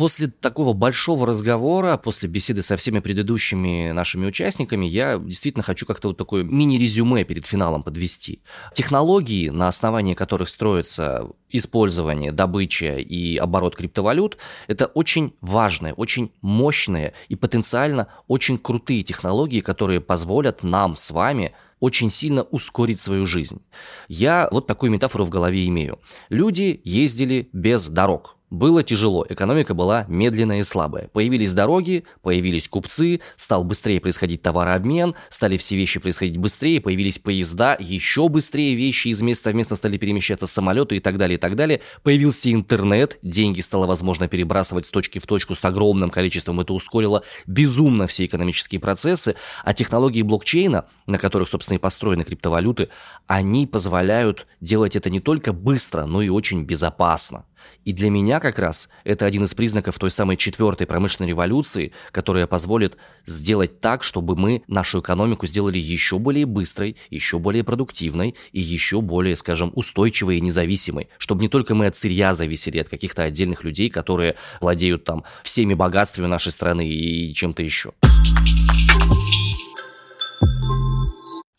после 0.00 0.28
такого 0.28 0.72
большого 0.72 1.26
разговора, 1.26 1.98
после 1.98 2.26
беседы 2.26 2.62
со 2.62 2.78
всеми 2.78 3.00
предыдущими 3.00 3.92
нашими 3.92 4.24
участниками, 4.24 4.86
я 4.86 5.18
действительно 5.18 5.62
хочу 5.62 5.84
как-то 5.84 6.08
вот 6.08 6.16
такое 6.16 6.42
мини-резюме 6.42 7.24
перед 7.24 7.44
финалом 7.44 7.82
подвести. 7.82 8.40
Технологии, 8.72 9.50
на 9.50 9.68
основании 9.68 10.14
которых 10.14 10.48
строится 10.48 11.28
использование, 11.50 12.32
добыча 12.32 12.96
и 12.96 13.36
оборот 13.36 13.76
криптовалют, 13.76 14.38
это 14.68 14.86
очень 14.86 15.34
важные, 15.42 15.92
очень 15.92 16.32
мощные 16.40 17.12
и 17.28 17.36
потенциально 17.36 18.08
очень 18.26 18.56
крутые 18.56 19.02
технологии, 19.02 19.60
которые 19.60 20.00
позволят 20.00 20.62
нам 20.62 20.96
с 20.96 21.10
вами 21.10 21.52
очень 21.80 22.10
сильно 22.10 22.42
ускорить 22.42 23.00
свою 23.00 23.26
жизнь. 23.26 23.60
Я 24.08 24.48
вот 24.52 24.66
такую 24.66 24.92
метафору 24.92 25.24
в 25.24 25.30
голове 25.30 25.66
имею. 25.66 25.98
Люди 26.28 26.80
ездили 26.84 27.48
без 27.52 27.88
дорог 27.88 28.36
было 28.50 28.82
тяжело, 28.82 29.24
экономика 29.28 29.74
была 29.74 30.04
медленная 30.08 30.60
и 30.60 30.62
слабая. 30.64 31.08
Появились 31.12 31.52
дороги, 31.52 32.04
появились 32.22 32.68
купцы, 32.68 33.20
стал 33.36 33.64
быстрее 33.64 34.00
происходить 34.00 34.42
товарообмен, 34.42 35.14
стали 35.28 35.56
все 35.56 35.76
вещи 35.76 36.00
происходить 36.00 36.36
быстрее, 36.36 36.80
появились 36.80 37.18
поезда, 37.18 37.76
еще 37.78 38.28
быстрее 38.28 38.74
вещи 38.74 39.08
из 39.08 39.22
места 39.22 39.50
в 39.50 39.54
место 39.54 39.76
стали 39.76 39.96
перемещаться 39.98 40.46
самолеты 40.46 40.96
и 40.96 41.00
так 41.00 41.16
далее, 41.16 41.36
и 41.36 41.40
так 41.40 41.54
далее. 41.54 41.80
Появился 42.02 42.52
интернет, 42.52 43.18
деньги 43.22 43.60
стало 43.60 43.86
возможно 43.86 44.26
перебрасывать 44.26 44.86
с 44.86 44.90
точки 44.90 45.20
в 45.20 45.26
точку 45.26 45.54
с 45.54 45.64
огромным 45.64 46.10
количеством, 46.10 46.60
это 46.60 46.72
ускорило 46.72 47.22
безумно 47.46 48.08
все 48.08 48.26
экономические 48.26 48.80
процессы, 48.80 49.36
а 49.64 49.74
технологии 49.74 50.22
блокчейна, 50.22 50.86
на 51.06 51.18
которых, 51.18 51.48
собственно, 51.48 51.76
и 51.76 51.80
построены 51.80 52.24
криптовалюты, 52.24 52.88
они 53.28 53.66
позволяют 53.66 54.46
делать 54.60 54.96
это 54.96 55.08
не 55.08 55.20
только 55.20 55.52
быстро, 55.52 56.06
но 56.06 56.20
и 56.20 56.28
очень 56.28 56.64
безопасно. 56.64 57.44
И 57.84 57.92
для 57.92 58.10
меня 58.10 58.40
как 58.40 58.58
раз 58.58 58.90
это 59.04 59.26
один 59.26 59.44
из 59.44 59.54
признаков 59.54 59.98
той 59.98 60.10
самой 60.10 60.36
четвертой 60.36 60.86
промышленной 60.86 61.28
революции, 61.28 61.92
которая 62.12 62.46
позволит 62.46 62.96
сделать 63.24 63.80
так, 63.80 64.02
чтобы 64.02 64.36
мы 64.36 64.62
нашу 64.66 65.00
экономику 65.00 65.46
сделали 65.46 65.78
еще 65.78 66.18
более 66.18 66.46
быстрой, 66.46 66.96
еще 67.10 67.38
более 67.38 67.64
продуктивной 67.64 68.36
и 68.52 68.60
еще 68.60 69.00
более, 69.00 69.36
скажем, 69.36 69.72
устойчивой 69.74 70.38
и 70.38 70.40
независимой. 70.40 71.08
Чтобы 71.18 71.42
не 71.42 71.48
только 71.48 71.74
мы 71.74 71.86
от 71.86 71.96
сырья 71.96 72.34
зависели, 72.34 72.78
от 72.78 72.88
каких-то 72.88 73.22
отдельных 73.22 73.64
людей, 73.64 73.90
которые 73.90 74.36
владеют 74.60 75.04
там 75.04 75.24
всеми 75.42 75.74
богатствами 75.74 76.26
нашей 76.26 76.52
страны 76.52 76.88
и 76.88 77.32
чем-то 77.34 77.62
еще. 77.62 77.92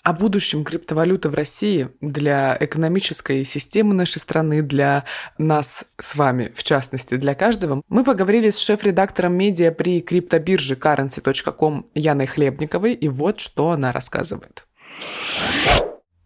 О 0.03 0.13
будущем 0.13 0.63
криптовалюты 0.63 1.29
в 1.29 1.35
России 1.35 1.89
для 2.01 2.57
экономической 2.59 3.45
системы 3.45 3.93
нашей 3.93 4.17
страны, 4.17 4.63
для 4.63 5.05
нас 5.37 5.85
с 5.99 6.15
вами, 6.15 6.51
в 6.55 6.63
частности, 6.63 7.17
для 7.17 7.35
каждого, 7.35 7.83
мы 7.87 8.03
поговорили 8.03 8.49
с 8.49 8.57
шеф-редактором 8.57 9.35
медиа 9.35 9.71
при 9.71 10.01
криптобирже 10.01 10.73
currency.com 10.73 11.85
Яной 11.93 12.25
Хлебниковой, 12.25 12.95
и 12.95 13.09
вот 13.09 13.39
что 13.39 13.69
она 13.69 13.91
рассказывает. 13.91 14.65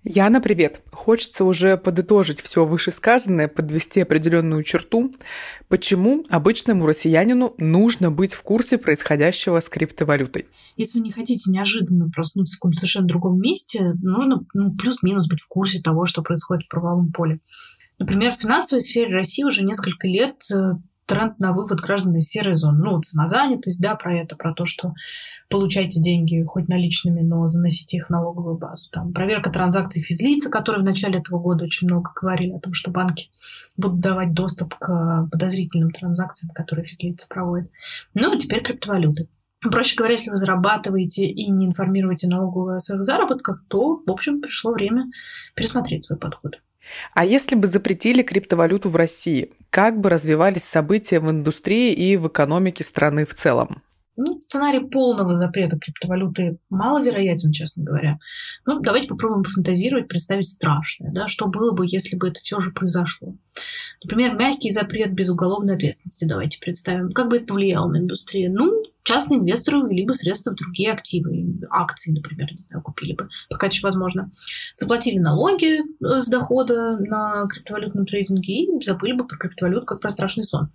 Яна, 0.05 0.39
привет! 0.39 0.79
Хочется 0.93 1.43
уже 1.43 1.75
подытожить 1.75 2.39
все 2.39 2.63
вышесказанное, 2.63 3.49
подвести 3.49 4.01
определенную 4.01 4.63
черту. 4.63 5.13
Почему 5.67 6.25
обычному 6.29 6.85
россиянину 6.85 7.55
нужно 7.57 8.09
быть 8.09 8.35
в 8.35 8.41
курсе 8.41 8.77
происходящего 8.77 9.59
с 9.59 9.67
криптовалютой? 9.67 10.45
Если 10.75 10.99
вы 10.99 11.05
не 11.05 11.11
хотите 11.11 11.51
неожиданно 11.51 12.09
проснуться 12.09 12.55
в 12.55 12.59
каком-то 12.59 12.79
совершенно 12.79 13.07
другом 13.07 13.39
месте, 13.39 13.93
нужно 14.01 14.45
ну, 14.53 14.75
плюс-минус 14.75 15.27
быть 15.27 15.41
в 15.41 15.47
курсе 15.47 15.81
того, 15.81 16.05
что 16.05 16.21
происходит 16.21 16.63
в 16.63 16.69
правовом 16.69 17.11
поле. 17.11 17.39
Например, 17.97 18.31
в 18.31 18.41
финансовой 18.41 18.81
сфере 18.81 19.13
России 19.13 19.43
уже 19.43 19.63
несколько 19.63 20.07
лет 20.07 20.35
э, 20.53 20.73
тренд 21.05 21.39
на 21.39 21.53
вывод 21.53 21.79
граждан 21.79 22.15
из 22.17 22.27
серой 22.27 22.55
зоны. 22.55 22.83
Ну, 22.83 23.01
самозанятость, 23.03 23.81
да, 23.81 23.95
про 23.95 24.17
это, 24.17 24.35
про 24.35 24.53
то, 24.53 24.65
что 24.65 24.93
получайте 25.49 26.01
деньги 26.01 26.43
хоть 26.43 26.67
наличными, 26.67 27.21
но 27.21 27.47
заносите 27.47 27.97
их 27.97 28.07
в 28.07 28.09
налоговую 28.09 28.57
базу. 28.57 28.89
Там 28.91 29.13
проверка 29.13 29.49
транзакций 29.49 30.01
физлица, 30.01 30.49
которые 30.49 30.81
в 30.81 30.85
начале 30.85 31.19
этого 31.19 31.39
года 31.39 31.65
очень 31.65 31.87
много 31.87 32.11
говорили 32.19 32.51
о 32.51 32.59
том, 32.59 32.73
что 32.73 32.91
банки 32.91 33.29
будут 33.77 33.99
давать 33.99 34.33
доступ 34.33 34.75
к 34.75 35.27
подозрительным 35.31 35.91
транзакциям, 35.91 36.51
которые 36.53 36.85
физлица 36.85 37.27
проводят. 37.29 37.69
Ну, 38.13 38.33
и 38.33 38.39
теперь 38.39 38.63
криптовалюты. 38.63 39.29
Проще 39.71 39.95
говоря, 39.95 40.13
если 40.13 40.31
вы 40.31 40.37
зарабатываете 40.37 41.25
и 41.25 41.49
не 41.49 41.65
информируете 41.65 42.27
налоговую 42.27 42.77
о 42.77 42.79
своих 42.79 43.03
заработках, 43.03 43.63
то, 43.67 44.01
в 44.05 44.11
общем, 44.11 44.41
пришло 44.41 44.71
время 44.71 45.05
пересмотреть 45.55 46.05
свой 46.05 46.19
подход. 46.19 46.59
А 47.13 47.25
если 47.25 47.55
бы 47.55 47.67
запретили 47.67 48.21
криптовалюту 48.21 48.89
в 48.89 48.95
России, 48.95 49.51
как 49.69 49.99
бы 49.99 50.09
развивались 50.09 50.63
события 50.63 51.19
в 51.19 51.29
индустрии 51.29 51.93
и 51.93 52.17
в 52.17 52.27
экономике 52.27 52.83
страны 52.83 53.25
в 53.25 53.33
целом? 53.33 53.81
Ну, 54.17 54.39
сценарий 54.47 54.79
полного 54.79 55.35
запрета 55.35 55.77
криптовалюты 55.77 56.57
маловероятен, 56.69 57.51
честно 57.51 57.83
говоря. 57.83 58.17
Ну, 58.65 58.79
давайте 58.79 59.09
попробуем 59.09 59.43
фантазировать, 59.43 60.07
представить 60.07 60.47
страшное. 60.47 61.11
Да? 61.11 61.27
Что 61.27 61.47
было 61.47 61.73
бы, 61.73 61.85
если 61.85 62.15
бы 62.15 62.29
это 62.29 62.39
все 62.39 62.61
же 62.61 62.71
произошло? 62.71 63.35
Например, 64.01 64.35
мягкий 64.35 64.71
запрет 64.71 65.13
без 65.13 65.29
уголовной 65.29 65.75
ответственности. 65.75 66.23
Давайте 66.23 66.59
представим. 66.59 67.11
Как 67.11 67.29
бы 67.29 67.37
это 67.37 67.47
повлияло 67.47 67.89
на 67.89 67.97
индустрию? 67.97 68.53
Ну, 68.53 68.83
частные 69.05 69.39
инвесторы 69.39 69.81
увели 69.81 70.05
бы 70.05 70.13
средства 70.13 70.51
в 70.51 70.55
другие 70.55 70.91
активы. 70.91 71.59
Акции, 71.69 72.11
например, 72.11 72.51
не 72.51 72.57
знаю, 72.57 72.83
купили 72.83 73.13
бы, 73.13 73.29
пока 73.49 73.67
еще 73.67 73.81
возможно. 73.83 74.31
Заплатили 74.75 75.19
налоги 75.19 75.79
э, 75.79 76.21
с 76.21 76.27
дохода 76.27 76.97
на 76.97 77.47
криптовалютном 77.47 78.05
трейдинге 78.05 78.63
и 78.63 78.83
забыли 78.83 79.13
бы 79.13 79.25
про 79.25 79.37
криптовалюту 79.37 79.85
как 79.85 80.01
про 80.01 80.09
страшный 80.09 80.43
сон. 80.43 80.71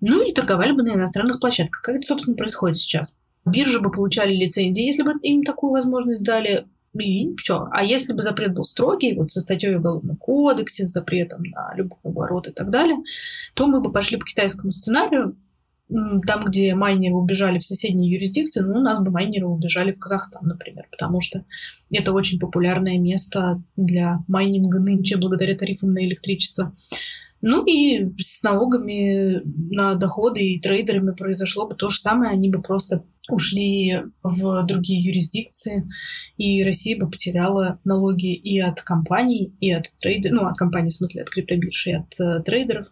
Ну 0.00 0.26
и 0.26 0.32
торговали 0.32 0.72
бы 0.72 0.82
на 0.82 0.94
иностранных 0.94 1.40
площадках. 1.40 1.82
Как 1.82 1.96
это, 1.96 2.06
собственно, 2.06 2.36
происходит 2.36 2.78
сейчас? 2.78 3.14
Биржи 3.44 3.80
бы 3.80 3.90
получали 3.90 4.34
лицензии, 4.34 4.84
если 4.84 5.02
бы 5.02 5.12
им 5.22 5.42
такую 5.42 5.72
возможность 5.72 6.22
дали, 6.22 6.66
и 6.98 7.34
все. 7.36 7.68
А 7.70 7.84
если 7.84 8.12
бы 8.12 8.22
запрет 8.22 8.54
был 8.54 8.64
строгий, 8.64 9.14
вот 9.14 9.30
со 9.30 9.40
статьей 9.40 9.76
Уголовного 9.76 10.16
кодекса, 10.16 10.86
с 10.86 10.92
запретом 10.92 11.42
на 11.42 11.74
любой 11.76 11.98
оборот 12.02 12.48
и 12.48 12.52
так 12.52 12.70
далее, 12.70 12.96
то 13.54 13.66
мы 13.66 13.80
бы 13.80 13.92
пошли 13.92 14.16
по 14.16 14.24
китайскому 14.24 14.72
сценарию, 14.72 15.36
там, 15.88 16.44
где 16.44 16.74
майнеры 16.74 17.14
убежали 17.14 17.58
в 17.58 17.64
соседние 17.64 18.12
юрисдикции, 18.12 18.60
ну, 18.60 18.80
у 18.80 18.82
нас 18.82 19.00
бы 19.02 19.10
майнеры 19.10 19.46
убежали 19.46 19.92
в 19.92 19.98
Казахстан, 19.98 20.46
например, 20.46 20.86
потому 20.90 21.20
что 21.20 21.44
это 21.92 22.12
очень 22.12 22.38
популярное 22.38 22.98
место 22.98 23.62
для 23.76 24.20
майнинга 24.28 24.78
нынче 24.78 25.16
благодаря 25.16 25.56
тарифам 25.56 25.92
на 25.92 26.04
электричество. 26.04 26.74
Ну 27.40 27.64
и 27.64 28.10
с 28.20 28.42
налогами 28.42 29.42
на 29.72 29.94
доходы 29.94 30.40
и 30.40 30.60
трейдерами 30.60 31.12
произошло 31.12 31.68
бы 31.68 31.76
то 31.76 31.88
же 31.88 32.00
самое. 32.00 32.32
Они 32.32 32.50
бы 32.50 32.60
просто 32.60 33.04
ушли 33.30 34.02
в 34.22 34.64
другие 34.64 35.02
юрисдикции, 35.02 35.88
и 36.36 36.64
Россия 36.64 36.98
бы 36.98 37.10
потеряла 37.10 37.78
налоги 37.84 38.34
и 38.34 38.58
от 38.58 38.82
компаний, 38.82 39.54
и 39.60 39.70
от 39.70 39.84
трейдеров, 40.00 40.40
ну, 40.40 40.48
от 40.48 40.56
компаний, 40.56 40.90
в 40.90 40.94
смысле, 40.94 41.22
от 41.22 41.30
криптобирж, 41.30 41.86
и 41.86 41.92
от 41.92 42.20
э, 42.20 42.42
трейдеров. 42.42 42.90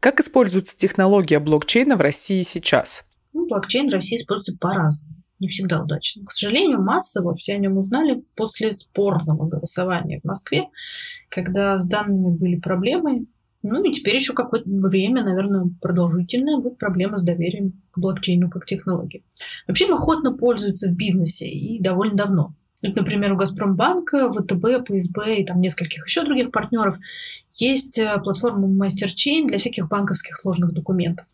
Как 0.00 0.20
используется 0.20 0.76
технология 0.76 1.38
блокчейна 1.38 1.96
в 1.96 2.00
России 2.00 2.42
сейчас? 2.42 3.04
Ну, 3.32 3.46
блокчейн 3.46 3.88
в 3.88 3.92
России 3.92 4.16
используется 4.16 4.56
по-разному 4.58 5.18
не 5.40 5.48
всегда 5.48 5.82
удачно. 5.82 6.24
К 6.26 6.32
сожалению, 6.32 6.82
массово 6.82 7.34
все 7.34 7.54
о 7.54 7.58
нем 7.58 7.78
узнали 7.78 8.24
после 8.34 8.72
спорного 8.72 9.48
голосования 9.48 10.20
в 10.20 10.26
Москве, 10.26 10.68
когда 11.28 11.78
с 11.78 11.86
данными 11.86 12.36
были 12.36 12.56
проблемы, 12.56 13.26
ну 13.62 13.82
и 13.82 13.92
теперь 13.92 14.14
еще 14.14 14.34
какое-то 14.34 14.68
время, 14.68 15.24
наверное, 15.24 15.70
продолжительное 15.80 16.58
будет 16.58 16.78
проблема 16.78 17.18
с 17.18 17.24
доверием 17.24 17.80
к 17.90 17.98
блокчейну 17.98 18.50
как 18.50 18.66
технологии. 18.66 19.24
Вообще 19.66 19.86
им 19.86 19.94
охотно 19.94 20.36
пользуются 20.36 20.88
в 20.88 20.94
бизнесе 20.94 21.48
и 21.48 21.80
довольно 21.80 22.14
давно. 22.14 22.54
Например, 22.82 23.32
у 23.32 23.36
Газпромбанка, 23.36 24.30
ВТБ, 24.30 24.86
ПСБ 24.86 25.36
и 25.38 25.44
там 25.44 25.60
нескольких 25.60 26.06
еще 26.06 26.24
других 26.24 26.52
партнеров 26.52 26.96
есть 27.54 27.98
э, 27.98 28.18
платформа 28.22 28.68
MasterChain 28.68 29.48
для 29.48 29.58
всяких 29.58 29.88
банковских 29.88 30.36
сложных 30.36 30.72
документов. 30.72 31.26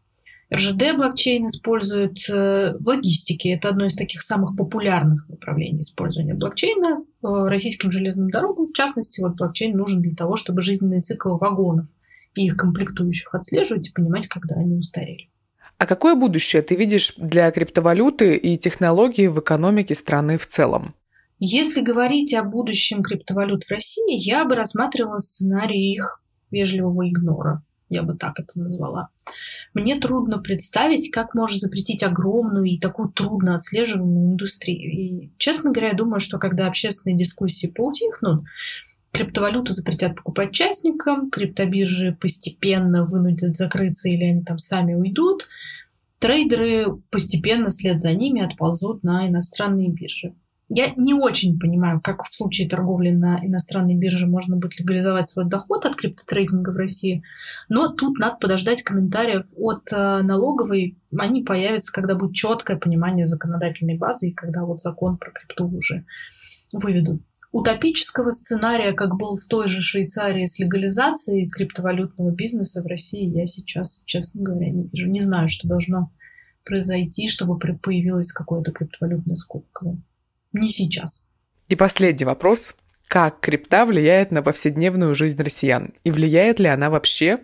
РЖД 0.52 0.96
блокчейн 0.96 1.46
использует 1.46 2.18
э, 2.30 2.76
в 2.78 2.86
логистике. 2.86 3.50
Это 3.50 3.68
одно 3.68 3.86
из 3.86 3.94
таких 3.94 4.22
самых 4.22 4.56
популярных 4.56 5.28
направлений 5.28 5.82
использования 5.82 6.34
блокчейна. 6.34 7.04
Э, 7.22 7.48
российским 7.48 7.90
железным 7.90 8.30
дорогам, 8.30 8.66
в 8.66 8.72
частности, 8.72 9.20
вот 9.20 9.34
блокчейн 9.34 9.76
нужен 9.76 10.00
для 10.00 10.14
того, 10.14 10.36
чтобы 10.36 10.62
жизненный 10.62 11.02
цикл 11.02 11.36
вагонов 11.36 11.86
и 12.34 12.46
их 12.46 12.56
комплектующих 12.56 13.34
отслеживать 13.34 13.88
и 13.88 13.92
понимать, 13.92 14.28
когда 14.28 14.56
они 14.56 14.76
устарели. 14.76 15.28
А 15.76 15.86
какое 15.86 16.14
будущее 16.14 16.62
ты 16.62 16.76
видишь 16.76 17.14
для 17.16 17.50
криптовалюты 17.50 18.36
и 18.36 18.56
технологий 18.56 19.28
в 19.28 19.40
экономике 19.40 19.94
страны 19.94 20.38
в 20.38 20.46
целом? 20.46 20.94
Если 21.46 21.82
говорить 21.82 22.32
о 22.32 22.42
будущем 22.42 23.02
криптовалют 23.02 23.64
в 23.64 23.70
России, 23.70 24.16
я 24.18 24.46
бы 24.46 24.54
рассматривала 24.54 25.18
сценарий 25.18 25.92
их 25.92 26.22
вежливого 26.50 27.06
игнора. 27.06 27.62
Я 27.90 28.02
бы 28.02 28.16
так 28.16 28.40
это 28.40 28.58
назвала. 28.58 29.10
Мне 29.74 30.00
трудно 30.00 30.38
представить, 30.38 31.10
как 31.10 31.34
можно 31.34 31.58
запретить 31.58 32.02
огромную 32.02 32.64
и 32.64 32.78
такую 32.78 33.10
трудно 33.10 33.56
отслеживаемую 33.56 34.32
индустрию. 34.32 34.90
И, 34.90 35.32
честно 35.36 35.70
говоря, 35.70 35.90
я 35.90 35.94
думаю, 35.94 36.20
что 36.20 36.38
когда 36.38 36.66
общественные 36.66 37.18
дискуссии 37.18 37.66
поутихнут, 37.66 38.44
Криптовалюту 39.12 39.74
запретят 39.74 40.16
покупать 40.16 40.52
частникам, 40.52 41.30
криптобиржи 41.30 42.16
постепенно 42.18 43.04
вынудят 43.04 43.54
закрыться 43.54 44.08
или 44.08 44.24
они 44.24 44.42
там 44.42 44.56
сами 44.56 44.94
уйдут. 44.94 45.46
Трейдеры 46.20 46.86
постепенно 47.10 47.68
вслед 47.68 48.00
за 48.00 48.12
ними 48.12 48.42
отползут 48.42 49.04
на 49.04 49.28
иностранные 49.28 49.90
биржи. 49.90 50.34
Я 50.70 50.94
не 50.96 51.12
очень 51.12 51.58
понимаю, 51.58 52.00
как 52.02 52.24
в 52.24 52.34
случае 52.34 52.68
торговли 52.68 53.10
на 53.10 53.38
иностранной 53.44 53.96
бирже 53.96 54.26
можно 54.26 54.56
будет 54.56 54.80
легализовать 54.80 55.28
свой 55.28 55.46
доход 55.46 55.84
от 55.84 55.96
криптотрейдинга 55.96 56.70
в 56.70 56.76
России, 56.76 57.22
но 57.68 57.88
тут 57.88 58.18
надо 58.18 58.36
подождать 58.40 58.82
комментариев 58.82 59.44
от 59.56 59.92
э, 59.92 60.22
налоговой. 60.22 60.96
Они 61.16 61.42
появятся, 61.42 61.92
когда 61.92 62.14
будет 62.14 62.34
четкое 62.34 62.78
понимание 62.78 63.26
законодательной 63.26 63.98
базы 63.98 64.28
и 64.28 64.34
когда 64.34 64.64
вот 64.64 64.80
закон 64.80 65.18
про 65.18 65.32
крипту 65.32 65.68
уже 65.68 66.06
выведут. 66.72 67.20
утопического 67.52 68.30
сценария, 68.30 68.92
как 68.94 69.16
был 69.16 69.36
в 69.36 69.44
той 69.44 69.68
же 69.68 69.82
Швейцарии 69.82 70.46
с 70.46 70.58
легализацией 70.58 71.48
криптовалютного 71.48 72.30
бизнеса 72.30 72.82
в 72.82 72.86
России, 72.86 73.28
я 73.28 73.46
сейчас, 73.46 74.02
честно 74.06 74.42
говоря, 74.42 74.70
не 74.70 74.88
вижу. 74.88 75.08
Не 75.08 75.20
знаю, 75.20 75.48
что 75.48 75.68
должно 75.68 76.10
произойти, 76.64 77.28
чтобы 77.28 77.58
появилась 77.58 78.32
какое-то 78.32 78.72
криптовалютное 78.72 79.36
скобковое. 79.36 79.98
Не 80.54 80.70
сейчас. 80.70 81.22
И 81.68 81.76
последний 81.76 82.24
вопрос. 82.24 82.76
Как 83.08 83.40
крипта 83.40 83.84
влияет 83.84 84.30
на 84.30 84.42
повседневную 84.42 85.14
жизнь 85.14 85.42
россиян? 85.42 85.92
И 86.04 86.10
влияет 86.10 86.58
ли 86.58 86.68
она 86.68 86.88
вообще 86.88 87.40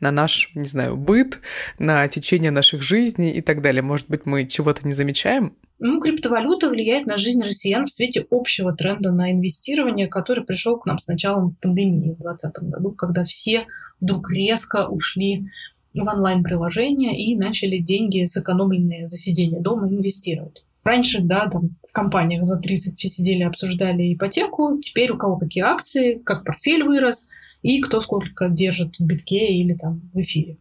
на 0.00 0.10
наш, 0.10 0.50
не 0.54 0.64
знаю, 0.64 0.96
быт, 0.96 1.40
на 1.78 2.08
течение 2.08 2.50
наших 2.50 2.82
жизней 2.82 3.32
и 3.32 3.40
так 3.42 3.62
далее? 3.62 3.82
Может 3.82 4.08
быть, 4.08 4.26
мы 4.26 4.46
чего-то 4.46 4.86
не 4.86 4.92
замечаем? 4.92 5.56
Ну, 5.78 6.00
криптовалюта 6.00 6.70
влияет 6.70 7.06
на 7.06 7.16
жизнь 7.16 7.42
россиян 7.42 7.84
в 7.84 7.92
свете 7.92 8.26
общего 8.30 8.74
тренда 8.74 9.12
на 9.12 9.30
инвестирование, 9.30 10.08
который 10.08 10.44
пришел 10.44 10.78
к 10.78 10.86
нам 10.86 10.98
с 10.98 11.06
началом 11.06 11.50
пандемии 11.60 12.14
в 12.14 12.22
2020 12.22 12.52
году, 12.70 12.92
когда 12.92 13.24
все 13.24 13.66
вдруг 14.00 14.30
резко 14.30 14.88
ушли 14.88 15.50
в 15.92 16.08
онлайн-приложения 16.08 17.16
и 17.16 17.36
начали 17.36 17.78
деньги, 17.78 18.24
сэкономленные 18.24 19.06
за 19.06 19.16
сидение 19.16 19.60
дома, 19.60 19.88
инвестировать. 19.88 20.64
Раньше, 20.84 21.20
да, 21.22 21.48
там 21.48 21.76
в 21.88 21.92
компаниях 21.92 22.44
за 22.44 22.58
30 22.58 22.98
все 22.98 23.08
сидели, 23.08 23.42
обсуждали 23.42 24.14
ипотеку. 24.14 24.78
Теперь 24.80 25.12
у 25.12 25.16
кого 25.16 25.38
какие 25.38 25.64
акции, 25.64 26.20
как 26.24 26.44
портфель 26.44 26.84
вырос, 26.84 27.28
и 27.62 27.80
кто 27.80 28.00
сколько 28.00 28.48
держит 28.50 28.96
в 28.98 29.04
битке 29.04 29.48
или 29.54 29.72
там 29.74 30.02
в 30.12 30.20
эфире. 30.20 30.58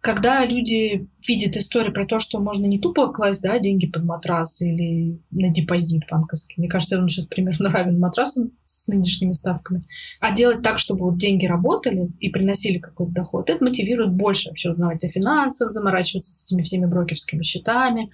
Когда 0.00 0.44
люди 0.44 1.08
видят 1.26 1.56
историю 1.56 1.92
про 1.92 2.06
то, 2.06 2.20
что 2.20 2.38
можно 2.38 2.66
не 2.66 2.78
тупо 2.78 3.08
класть 3.08 3.40
да, 3.40 3.58
деньги 3.58 3.86
под 3.86 4.04
матрас 4.04 4.60
или 4.60 5.18
на 5.32 5.48
депозит 5.48 6.02
банковский, 6.08 6.54
мне 6.58 6.68
кажется, 6.68 6.98
он 6.98 7.08
сейчас 7.08 7.26
примерно 7.26 7.70
равен 7.70 7.98
матрасу 7.98 8.52
с 8.64 8.86
нынешними 8.86 9.32
ставками, 9.32 9.84
а 10.20 10.32
делать 10.32 10.62
так, 10.62 10.78
чтобы 10.78 11.06
вот 11.06 11.18
деньги 11.18 11.46
работали 11.46 12.08
и 12.20 12.28
приносили 12.28 12.78
какой-то 12.78 13.12
доход, 13.12 13.50
это 13.50 13.64
мотивирует 13.64 14.12
больше 14.12 14.50
вообще 14.50 14.70
узнавать 14.70 15.02
о 15.02 15.08
финансах, 15.08 15.70
заморачиваться 15.70 16.30
с 16.30 16.44
этими 16.44 16.62
всеми 16.62 16.86
брокерскими 16.86 17.42
счетами, 17.42 18.08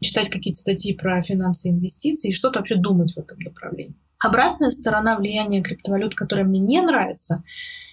читать 0.00 0.30
какие-то 0.30 0.60
статьи 0.60 0.94
про 0.94 1.20
финансы 1.22 1.68
и 1.68 1.72
инвестиции 1.72 2.30
и 2.30 2.34
что-то 2.34 2.58
вообще 2.58 2.76
думать 2.76 3.12
в 3.12 3.18
этом 3.18 3.38
направлении. 3.38 3.96
Обратная 4.18 4.70
сторона 4.70 5.16
влияния 5.16 5.62
криптовалют, 5.62 6.14
которая 6.14 6.44
мне 6.44 6.58
не 6.58 6.80
нравится, 6.80 7.42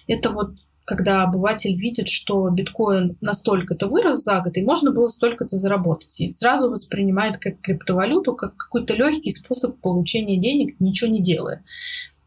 это 0.06 0.30
вот 0.30 0.54
когда 0.86 1.24
обыватель 1.24 1.74
видит, 1.74 2.08
что 2.08 2.48
биткоин 2.48 3.16
настолько-то 3.20 3.88
вырос 3.88 4.22
за 4.22 4.40
год, 4.40 4.56
и 4.56 4.62
можно 4.62 4.92
было 4.92 5.08
столько-то 5.08 5.56
заработать. 5.56 6.20
И 6.20 6.28
сразу 6.28 6.70
воспринимает 6.70 7.38
как 7.38 7.60
криптовалюту, 7.60 8.34
как 8.34 8.56
какой-то 8.56 8.94
легкий 8.94 9.32
способ 9.32 9.80
получения 9.80 10.38
денег, 10.38 10.78
ничего 10.78 11.10
не 11.10 11.20
делая. 11.20 11.64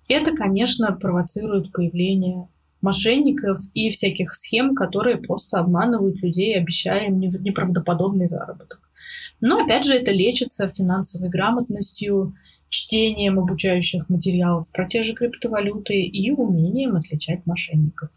Это, 0.10 0.36
конечно, 0.36 0.92
провоцирует 0.92 1.72
появление 1.72 2.50
мошенников 2.82 3.60
и 3.74 3.90
всяких 3.90 4.34
схем, 4.34 4.76
которые 4.76 5.18
просто 5.18 5.60
обманывают 5.60 6.22
людей, 6.22 6.58
обещая 6.58 7.08
им 7.08 7.20
неправдоподобный 7.20 8.28
заработок. 8.28 8.89
Но, 9.42 9.64
опять 9.64 9.86
же, 9.86 9.94
это 9.94 10.12
лечится 10.12 10.70
финансовой 10.70 11.30
грамотностью, 11.30 12.36
чтением 12.70 13.40
обучающих 13.40 14.10
материалов 14.10 14.72
про 14.72 14.88
те 14.88 15.04
же 15.04 15.14
криптовалюты 15.14 16.02
и 16.02 16.32
умением 16.32 16.96
отличать 16.96 17.46
мошенников. 17.46 18.12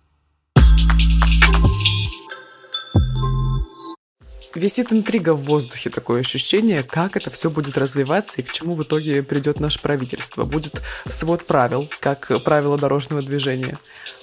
Висит 4.54 4.92
интрига 4.92 5.32
в 5.32 5.44
воздухе, 5.44 5.88
такое 5.88 6.20
ощущение, 6.20 6.82
как 6.82 7.16
это 7.16 7.30
все 7.30 7.50
будет 7.50 7.78
развиваться 7.78 8.40
и 8.40 8.44
к 8.44 8.52
чему 8.52 8.74
в 8.74 8.82
итоге 8.82 9.22
придет 9.22 9.60
наше 9.60 9.80
правительство. 9.80 10.44
Будет 10.44 10.82
свод 11.06 11.46
правил, 11.46 11.88
как 12.00 12.30
правила 12.44 12.76
дорожного 12.76 13.22
движения. 13.22 13.78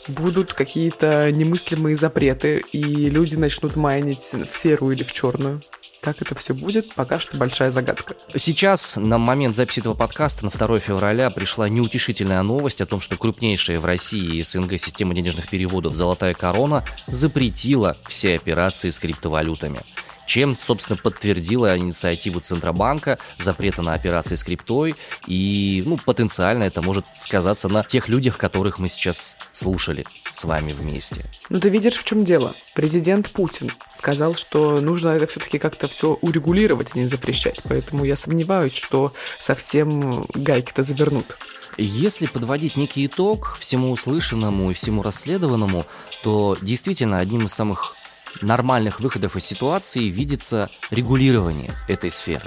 Будут 0.07 0.53
какие-то 0.53 1.31
немыслимые 1.31 1.95
запреты, 1.95 2.63
и 2.71 3.09
люди 3.09 3.35
начнут 3.35 3.75
майнить 3.75 4.19
в 4.19 4.53
серую 4.53 4.95
или 4.95 5.03
в 5.03 5.11
черную. 5.13 5.63
Как 6.01 6.21
это 6.21 6.33
все 6.35 6.53
будет, 6.53 6.93
пока 6.95 7.19
что 7.19 7.35
большая 7.35 7.71
загадка. 7.71 8.15
Сейчас, 8.35 8.95
на 8.95 9.17
момент 9.17 9.55
записи 9.55 9.81
этого 9.81 9.95
подкаста, 9.95 10.45
на 10.45 10.51
2 10.51 10.79
февраля, 10.79 11.29
пришла 11.29 11.67
неутешительная 11.67 12.41
новость 12.41 12.79
о 12.79 12.85
том, 12.85 13.01
что 13.01 13.17
крупнейшая 13.17 13.79
в 13.79 13.85
России 13.85 14.37
и 14.37 14.41
СНГ 14.41 14.79
система 14.79 15.13
денежных 15.13 15.49
переводов 15.49 15.95
«Золотая 15.95 16.33
корона» 16.33 16.85
запретила 17.07 17.97
все 18.07 18.35
операции 18.35 18.91
с 18.91 18.99
криптовалютами 18.99 19.81
чем, 20.29 20.55
собственно, 20.61 20.95
подтвердила 20.95 21.75
инициативу 21.75 22.39
Центробанка 22.39 23.17
запрета 23.39 23.81
на 23.81 23.95
операции 23.95 24.35
с 24.35 24.43
криптой, 24.43 24.95
и, 25.25 25.81
ну, 25.87 25.97
потенциально 25.97 26.65
это 26.65 26.83
может 26.83 27.05
сказаться 27.17 27.67
на 27.67 27.83
тех 27.83 28.07
людях, 28.09 28.37
которых 28.37 28.77
мы 28.77 28.89
сейчас 28.89 29.37
слушали 29.51 30.05
с 30.31 30.43
вами 30.43 30.71
вместе. 30.71 31.25
Ну, 31.49 31.59
ты 31.59 31.69
видишь, 31.69 31.97
в 31.97 32.03
чем 32.03 32.25
дело. 32.25 32.53
Президент 32.75 33.31
Путин 33.31 33.71
сказал, 33.91 34.35
что 34.35 34.79
нужно 34.81 35.09
это 35.09 35.25
все-таки 35.25 35.57
как-то 35.57 35.87
все 35.87 36.13
урегулировать, 36.21 36.89
а 36.93 36.99
не 36.99 37.07
запрещать, 37.07 37.63
поэтому 37.63 38.05
я 38.05 38.15
сомневаюсь, 38.15 38.75
что 38.75 39.13
совсем 39.39 40.27
гайки-то 40.35 40.83
завернут. 40.83 41.39
Если 41.77 42.27
подводить 42.27 42.75
некий 42.77 43.07
итог 43.07 43.57
всему 43.59 43.91
услышанному 43.91 44.69
и 44.69 44.75
всему 44.75 45.01
расследованному, 45.01 45.87
то 46.21 46.55
действительно 46.61 47.17
одним 47.17 47.45
из 47.45 47.53
самых 47.53 47.95
нормальных 48.41 48.99
выходов 48.99 49.35
из 49.35 49.45
ситуации 49.45 50.05
видится 50.09 50.69
регулирование 50.91 51.73
этой 51.87 52.09
сферы. 52.09 52.45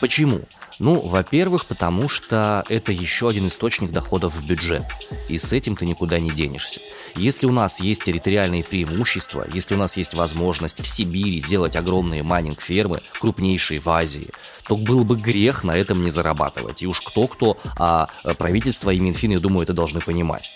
Почему? 0.00 0.42
Ну, 0.78 1.00
во-первых, 1.00 1.66
потому 1.66 2.08
что 2.08 2.64
это 2.68 2.92
еще 2.92 3.28
один 3.28 3.48
источник 3.48 3.90
доходов 3.90 4.36
в 4.36 4.46
бюджет, 4.46 4.84
и 5.28 5.36
с 5.36 5.52
этим 5.52 5.74
ты 5.74 5.84
никуда 5.84 6.20
не 6.20 6.30
денешься. 6.30 6.80
Если 7.16 7.46
у 7.46 7.52
нас 7.52 7.80
есть 7.80 8.04
территориальные 8.04 8.62
преимущества, 8.62 9.44
если 9.52 9.74
у 9.74 9.78
нас 9.78 9.96
есть 9.96 10.14
возможность 10.14 10.80
в 10.80 10.86
Сибири 10.86 11.40
делать 11.40 11.74
огромные 11.74 12.22
майнинг-фермы, 12.22 13.02
крупнейшие 13.18 13.80
в 13.80 13.88
Азии, 13.88 14.28
то 14.68 14.76
был 14.76 15.02
бы 15.02 15.16
грех 15.16 15.64
на 15.64 15.76
этом 15.76 16.04
не 16.04 16.10
зарабатывать. 16.10 16.80
И 16.82 16.86
уж 16.86 17.00
кто-кто, 17.00 17.58
а 17.76 18.08
правительство 18.38 18.90
и 18.90 19.00
Минфин, 19.00 19.32
я 19.32 19.40
думаю, 19.40 19.64
это 19.64 19.72
должны 19.72 20.00
понимать. 20.00 20.52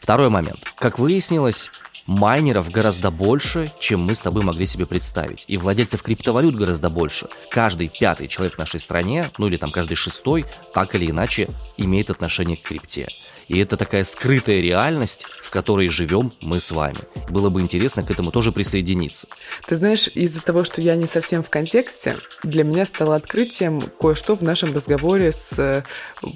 Второй 0.00 0.28
момент. 0.28 0.70
Как 0.76 0.98
выяснилось, 0.98 1.70
майнеров 2.06 2.70
гораздо 2.70 3.10
больше, 3.10 3.72
чем 3.78 4.00
мы 4.00 4.14
с 4.14 4.20
тобой 4.20 4.42
могли 4.42 4.66
себе 4.66 4.86
представить. 4.86 5.44
И 5.48 5.56
владельцев 5.56 6.02
криптовалют 6.02 6.54
гораздо 6.54 6.90
больше. 6.90 7.28
Каждый 7.50 7.88
пятый 7.88 8.28
человек 8.28 8.54
в 8.54 8.58
нашей 8.58 8.80
стране, 8.80 9.30
ну 9.38 9.46
или 9.46 9.56
там 9.56 9.70
каждый 9.70 9.94
шестой, 9.94 10.44
так 10.74 10.94
или 10.94 11.10
иначе 11.10 11.50
имеет 11.76 12.10
отношение 12.10 12.56
к 12.56 12.62
крипте. 12.62 13.08
И 13.48 13.58
это 13.58 13.76
такая 13.76 14.04
скрытая 14.04 14.60
реальность, 14.60 15.26
в 15.40 15.50
которой 15.50 15.88
живем 15.88 16.32
мы 16.40 16.60
с 16.60 16.70
вами. 16.70 17.00
Было 17.28 17.50
бы 17.50 17.60
интересно 17.60 18.02
к 18.02 18.10
этому 18.10 18.30
тоже 18.30 18.52
присоединиться. 18.52 19.28
Ты 19.66 19.76
знаешь, 19.76 20.08
из-за 20.14 20.40
того, 20.40 20.64
что 20.64 20.80
я 20.80 20.96
не 20.96 21.06
совсем 21.06 21.42
в 21.42 21.50
контексте, 21.50 22.16
для 22.42 22.64
меня 22.64 22.86
стало 22.86 23.16
открытием 23.16 23.90
кое-что 24.00 24.36
в 24.36 24.42
нашем 24.42 24.74
разговоре 24.74 25.32
с 25.32 25.58
э, 25.58 25.82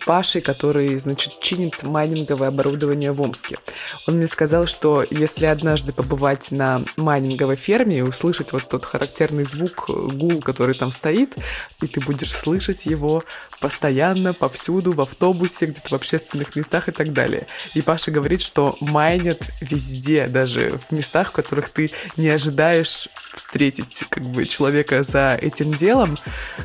Пашей, 0.04 0.40
который, 0.40 0.98
значит, 0.98 1.40
чинит 1.40 1.82
майнинговое 1.82 2.48
оборудование 2.48 3.12
в 3.12 3.20
Омске. 3.20 3.58
Он 4.06 4.16
мне 4.16 4.26
сказал, 4.26 4.66
что 4.66 5.04
если 5.10 5.46
однажды 5.46 5.92
побывать 5.92 6.50
на 6.50 6.84
майнинговой 6.96 7.56
ферме 7.56 7.98
и 7.98 8.02
услышать 8.02 8.52
вот 8.52 8.68
тот 8.68 8.84
характерный 8.84 9.44
звук, 9.44 9.88
гул, 9.88 10.40
который 10.40 10.74
там 10.74 10.92
стоит, 10.92 11.34
и 11.80 11.86
ты 11.86 12.00
будешь 12.00 12.32
слышать 12.32 12.86
его 12.86 13.22
постоянно, 13.60 14.32
повсюду, 14.32 14.92
в 14.92 15.00
автобусе, 15.00 15.66
где-то 15.66 15.90
в 15.90 15.92
общественных 15.92 16.56
местах 16.56 16.88
и 16.88 16.92
так 16.92 17.12
далее. 17.12 17.46
И 17.74 17.82
Паша 17.82 18.10
говорит, 18.10 18.42
что 18.42 18.76
майнят 18.80 19.50
везде, 19.60 20.28
даже 20.28 20.78
в 20.78 20.92
местах, 20.92 21.28
в 21.28 21.32
которых 21.32 21.70
ты 21.70 21.92
не 22.16 22.28
ожидаешь 22.28 23.08
встретить 23.34 24.04
как 24.08 24.24
бы 24.24 24.46
человека 24.46 25.02
за 25.02 25.38
этим 25.40 25.74
делом. 25.74 26.18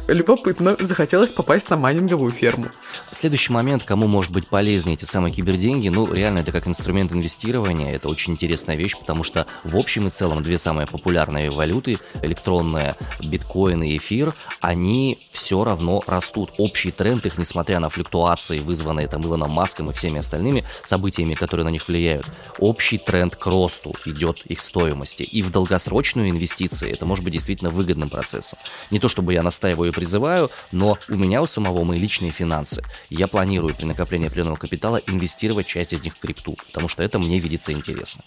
Любопытно, 0.08 0.78
захотелось 0.80 1.32
попасть 1.32 1.70
на 1.70 1.78
майнинговую 1.78 2.32
ферму. 2.32 2.72
Следующий 3.12 3.52
момент, 3.52 3.84
кому 3.84 4.08
может 4.08 4.32
быть 4.32 4.48
полезнее 4.48 4.96
эти 4.96 5.06
самые 5.06 5.34
киберденьги, 5.34 5.90
ну, 5.90 6.12
реально, 6.12 6.40
это 6.40 6.52
как 6.52 6.68
инструмент 6.68 7.12
инвестирования, 7.12 7.94
это 7.94 8.10
очень 8.10 8.34
интересная 8.34 8.76
вещь, 8.76 8.98
потому 8.98 9.24
что 9.24 9.46
в 9.64 9.78
общем 9.78 10.08
и 10.08 10.12
целом 10.12 10.44
две 10.44 10.58
самые 10.58 10.88
популярные 10.88 11.50
валюты, 11.50 12.00
электронная, 12.22 12.96
биткоин 13.20 13.84
и 13.84 13.98
эфир, 13.98 14.34
они 14.60 15.20
все 15.32 15.64
равно 15.64 16.04
растут. 16.08 16.52
Общий 16.58 16.81
тренд 16.90 17.24
их, 17.28 17.38
несмотря 17.38 17.80
на 17.80 17.90
флюктуации, 17.90 18.60
вызванные 18.60 19.08
там 19.08 19.24
Илоном 19.24 19.52
Маском 19.52 19.92
и 19.92 19.94
всеми 19.94 20.20
остальными 20.20 20.64
событиями, 20.84 21.36
которые 21.36 21.66
на 21.66 21.70
них 21.70 21.88
влияют, 21.88 22.26
общий 22.58 22.98
тренд 22.98 23.36
к 23.36 23.46
росту 23.46 23.94
идет 24.06 24.44
их 24.46 24.62
стоимости. 24.62 25.22
И 25.22 25.44
в 25.44 25.52
долгосрочную 25.52 26.30
инвестиции 26.30 26.92
это 26.92 27.06
может 27.06 27.24
быть 27.24 27.34
действительно 27.34 27.70
выгодным 27.70 28.10
процессом. 28.10 28.58
Не 28.90 29.00
то 29.00 29.08
чтобы 29.08 29.34
я 29.34 29.44
настаиваю 29.44 29.92
и 29.92 29.94
призываю, 29.94 30.50
но 30.72 30.98
у 31.08 31.16
меня 31.16 31.44
у 31.44 31.46
самого 31.46 31.84
мои 31.84 32.00
личные 32.00 32.32
финансы. 32.32 32.82
Я 33.10 33.28
планирую 33.28 33.76
при 33.76 33.86
накоплении 33.86 34.28
определенного 34.28 34.56
капитала 34.56 34.98
инвестировать 35.06 35.68
часть 35.68 35.94
из 35.94 36.02
них 36.02 36.16
в 36.16 36.20
крипту, 36.20 36.58
потому 36.66 36.88
что 36.88 37.04
это 37.04 37.20
мне 37.20 37.38
видится 37.38 37.72
интересно. 37.74 38.24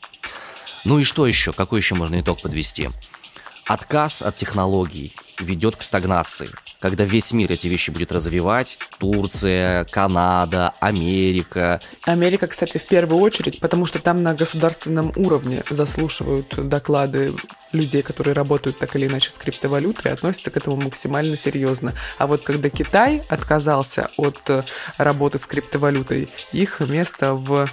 Ну 0.84 0.98
и 0.98 1.04
что 1.04 1.26
еще? 1.26 1.52
Какой 1.52 1.80
еще 1.80 1.94
можно 1.94 2.20
итог 2.20 2.42
подвести? 2.42 2.90
Отказ 3.66 4.20
от 4.20 4.36
технологий, 4.36 5.14
ведет 5.38 5.76
к 5.76 5.82
стагнации. 5.82 6.50
Когда 6.80 7.04
весь 7.04 7.32
мир 7.32 7.52
эти 7.52 7.66
вещи 7.66 7.90
будет 7.90 8.12
развивать, 8.12 8.78
Турция, 8.98 9.84
Канада, 9.84 10.74
Америка. 10.80 11.80
Америка, 12.04 12.46
кстати, 12.46 12.78
в 12.78 12.86
первую 12.86 13.20
очередь, 13.20 13.60
потому 13.60 13.86
что 13.86 13.98
там 13.98 14.22
на 14.22 14.34
государственном 14.34 15.12
уровне 15.16 15.64
заслушивают 15.70 16.54
доклады 16.68 17.34
людей, 17.72 18.02
которые 18.02 18.34
работают 18.34 18.78
так 18.78 18.94
или 18.96 19.06
иначе 19.06 19.30
с 19.30 19.38
криптовалютой, 19.38 20.12
относятся 20.12 20.50
к 20.50 20.56
этому 20.56 20.76
максимально 20.76 21.36
серьезно. 21.36 21.94
А 22.18 22.26
вот 22.26 22.44
когда 22.44 22.70
Китай 22.70 23.22
отказался 23.28 24.10
от 24.16 24.38
э, 24.48 24.62
работы 24.96 25.38
с 25.38 25.46
криптовалютой, 25.46 26.28
их 26.52 26.80
место 26.80 27.34
в, 27.34 27.68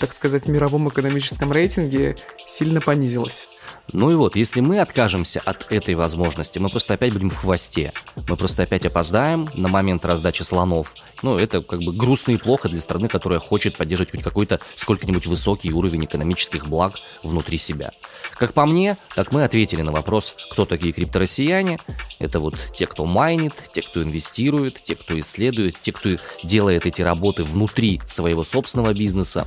так 0.00 0.12
сказать, 0.12 0.46
мировом 0.46 0.88
экономическом 0.88 1.52
рейтинге 1.52 2.16
сильно 2.48 2.80
понизилось. 2.80 3.48
Ну 3.92 4.10
и 4.10 4.14
вот, 4.14 4.34
если 4.34 4.60
мы 4.60 4.80
откажемся 4.80 5.40
от 5.44 5.70
этой 5.70 5.94
возможности, 5.94 6.58
мы 6.58 6.68
просто 6.68 6.94
опять 6.94 7.12
будем 7.12 7.30
в 7.30 7.36
хвосте. 7.36 7.92
Мы 8.16 8.36
просто 8.36 8.64
опять 8.64 8.84
опоздаем 8.84 9.48
на 9.54 9.68
момент 9.68 10.04
раздачи 10.04 10.42
слонов. 10.42 10.94
Ну, 11.22 11.38
это 11.38 11.62
как 11.62 11.80
бы 11.80 11.92
грустно 11.92 12.32
и 12.32 12.36
плохо 12.36 12.68
для 12.68 12.80
страны, 12.80 13.08
которая 13.08 13.38
хочет 13.38 13.76
поддерживать 13.76 14.10
хоть 14.10 14.22
какой-то 14.22 14.60
сколько-нибудь 14.74 15.26
высокий 15.26 15.72
уровень 15.72 16.04
экономических 16.04 16.66
благ 16.66 16.94
внутри 17.22 17.58
себя. 17.58 17.92
Как 18.38 18.52
по 18.52 18.66
мне, 18.66 18.98
так 19.14 19.32
мы 19.32 19.44
ответили 19.44 19.82
на 19.82 19.92
вопрос, 19.92 20.34
кто 20.50 20.66
такие 20.66 20.92
криптороссияне. 20.92 21.78
Это 22.18 22.40
вот 22.40 22.56
те, 22.74 22.86
кто 22.86 23.04
майнит, 23.06 23.54
те, 23.72 23.82
кто 23.82 24.02
инвестирует, 24.02 24.82
те, 24.82 24.96
кто 24.96 25.18
исследует, 25.18 25.80
те, 25.80 25.92
кто 25.92 26.16
делает 26.42 26.86
эти 26.86 27.02
работы 27.02 27.44
внутри 27.44 28.00
своего 28.06 28.44
собственного 28.44 28.92
бизнеса. 28.92 29.46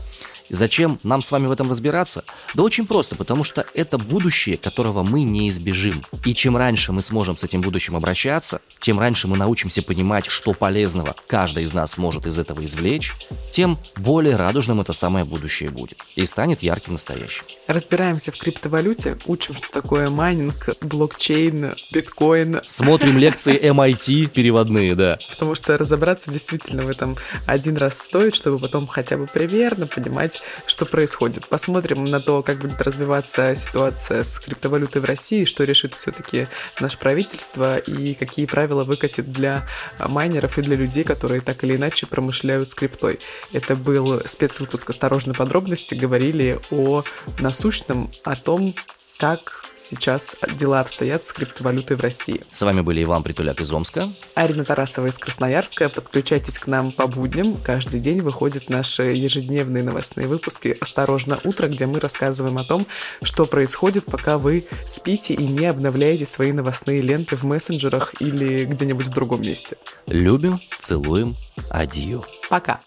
И 0.49 0.53
зачем 0.53 0.99
нам 1.03 1.21
с 1.21 1.31
вами 1.31 1.47
в 1.47 1.51
этом 1.51 1.69
разбираться? 1.69 2.23
Да 2.55 2.63
очень 2.63 2.87
просто, 2.87 3.15
потому 3.15 3.43
что 3.43 3.65
это 3.73 3.97
будущее, 3.97 4.57
которого 4.57 5.03
мы 5.03 5.23
не 5.23 5.47
избежим. 5.49 6.03
И 6.25 6.33
чем 6.33 6.57
раньше 6.57 6.91
мы 6.91 7.01
сможем 7.01 7.37
с 7.37 7.43
этим 7.43 7.61
будущим 7.61 7.95
обращаться, 7.95 8.61
тем 8.79 8.99
раньше 8.99 9.27
мы 9.27 9.37
научимся 9.37 9.81
понимать, 9.81 10.25
что 10.25 10.53
полезного 10.53 11.15
каждый 11.27 11.63
из 11.63 11.73
нас 11.73 11.97
может 11.97 12.25
из 12.25 12.39
этого 12.39 12.65
извлечь, 12.65 13.13
тем 13.51 13.77
более 13.95 14.35
радужным 14.35 14.81
это 14.81 14.93
самое 14.93 15.25
будущее 15.25 15.69
будет. 15.69 15.99
И 16.15 16.25
станет 16.25 16.63
ярким 16.63 16.93
настоящим. 16.93 17.43
Разбираемся 17.67 18.31
в 18.31 18.37
криптовалюте, 18.37 19.17
учим, 19.25 19.55
что 19.55 19.71
такое 19.71 20.09
майнинг, 20.09 20.69
блокчейн, 20.81 21.75
биткоин. 21.91 22.61
Смотрим 22.65 23.17
лекции 23.17 23.59
MIT 23.59 24.27
переводные, 24.29 24.95
да. 24.95 25.19
Потому 25.29 25.53
что 25.53 25.77
разобраться 25.77 26.31
действительно 26.31 26.83
в 26.83 26.89
этом 26.89 27.17
один 27.45 27.77
раз 27.77 27.99
стоит, 27.99 28.35
чтобы 28.35 28.59
потом 28.59 28.87
хотя 28.87 29.17
бы 29.17 29.27
примерно 29.27 29.85
понимать, 29.85 30.38
что 30.65 30.85
происходит. 30.85 31.47
Посмотрим 31.47 32.05
на 32.05 32.19
то, 32.19 32.41
как 32.41 32.59
будет 32.59 32.81
развиваться 32.81 33.55
ситуация 33.55 34.23
с 34.23 34.39
криптовалютой 34.39 35.01
в 35.01 35.05
России, 35.05 35.45
что 35.45 35.63
решит 35.63 35.93
все-таки 35.93 36.47
наше 36.79 36.97
правительство 36.97 37.77
и 37.77 38.13
какие 38.13 38.45
правила 38.45 38.83
выкатит 38.83 39.31
для 39.31 39.67
майнеров 39.99 40.57
и 40.57 40.61
для 40.61 40.75
людей, 40.75 41.03
которые 41.03 41.41
так 41.41 41.63
или 41.63 41.75
иначе 41.75 42.05
промышляют 42.05 42.69
скриптой. 42.69 43.19
Это 43.51 43.75
был 43.75 44.21
спецвыпуск 44.25 44.89
«Осторожно, 44.89 45.33
подробности». 45.33 45.95
Говорили 45.95 46.59
о 46.71 47.03
насущном, 47.39 48.11
о 48.23 48.35
том, 48.35 48.75
как 49.17 49.58
сейчас 49.79 50.35
дела 50.55 50.81
обстоят 50.81 51.25
с 51.25 51.31
криптовалютой 51.31 51.97
в 51.97 52.01
России. 52.01 52.43
С 52.51 52.61
вами 52.61 52.81
были 52.81 53.03
Иван 53.03 53.23
Притуляк 53.23 53.61
из 53.61 53.71
Омска. 53.71 54.11
Арина 54.35 54.65
Тарасова 54.65 55.07
из 55.07 55.17
Красноярска. 55.17 55.89
Подключайтесь 55.89 56.59
к 56.59 56.67
нам 56.67 56.91
по 56.91 57.07
будням. 57.07 57.57
Каждый 57.57 57.99
день 57.99 58.21
выходят 58.21 58.69
наши 58.69 59.03
ежедневные 59.03 59.83
новостные 59.83 60.27
выпуски 60.27 60.77
«Осторожно, 60.79 61.39
утро», 61.43 61.67
где 61.67 61.85
мы 61.85 61.99
рассказываем 61.99 62.57
о 62.57 62.63
том, 62.63 62.87
что 63.23 63.45
происходит, 63.45 64.05
пока 64.05 64.37
вы 64.37 64.65
спите 64.85 65.33
и 65.33 65.47
не 65.47 65.65
обновляете 65.65 66.25
свои 66.25 66.51
новостные 66.51 67.01
ленты 67.01 67.35
в 67.35 67.43
мессенджерах 67.43 68.13
или 68.19 68.65
где-нибудь 68.65 69.07
в 69.07 69.13
другом 69.13 69.41
месте. 69.41 69.77
Любим, 70.05 70.59
целуем, 70.79 71.35
адью. 71.69 72.23
Пока. 72.49 72.81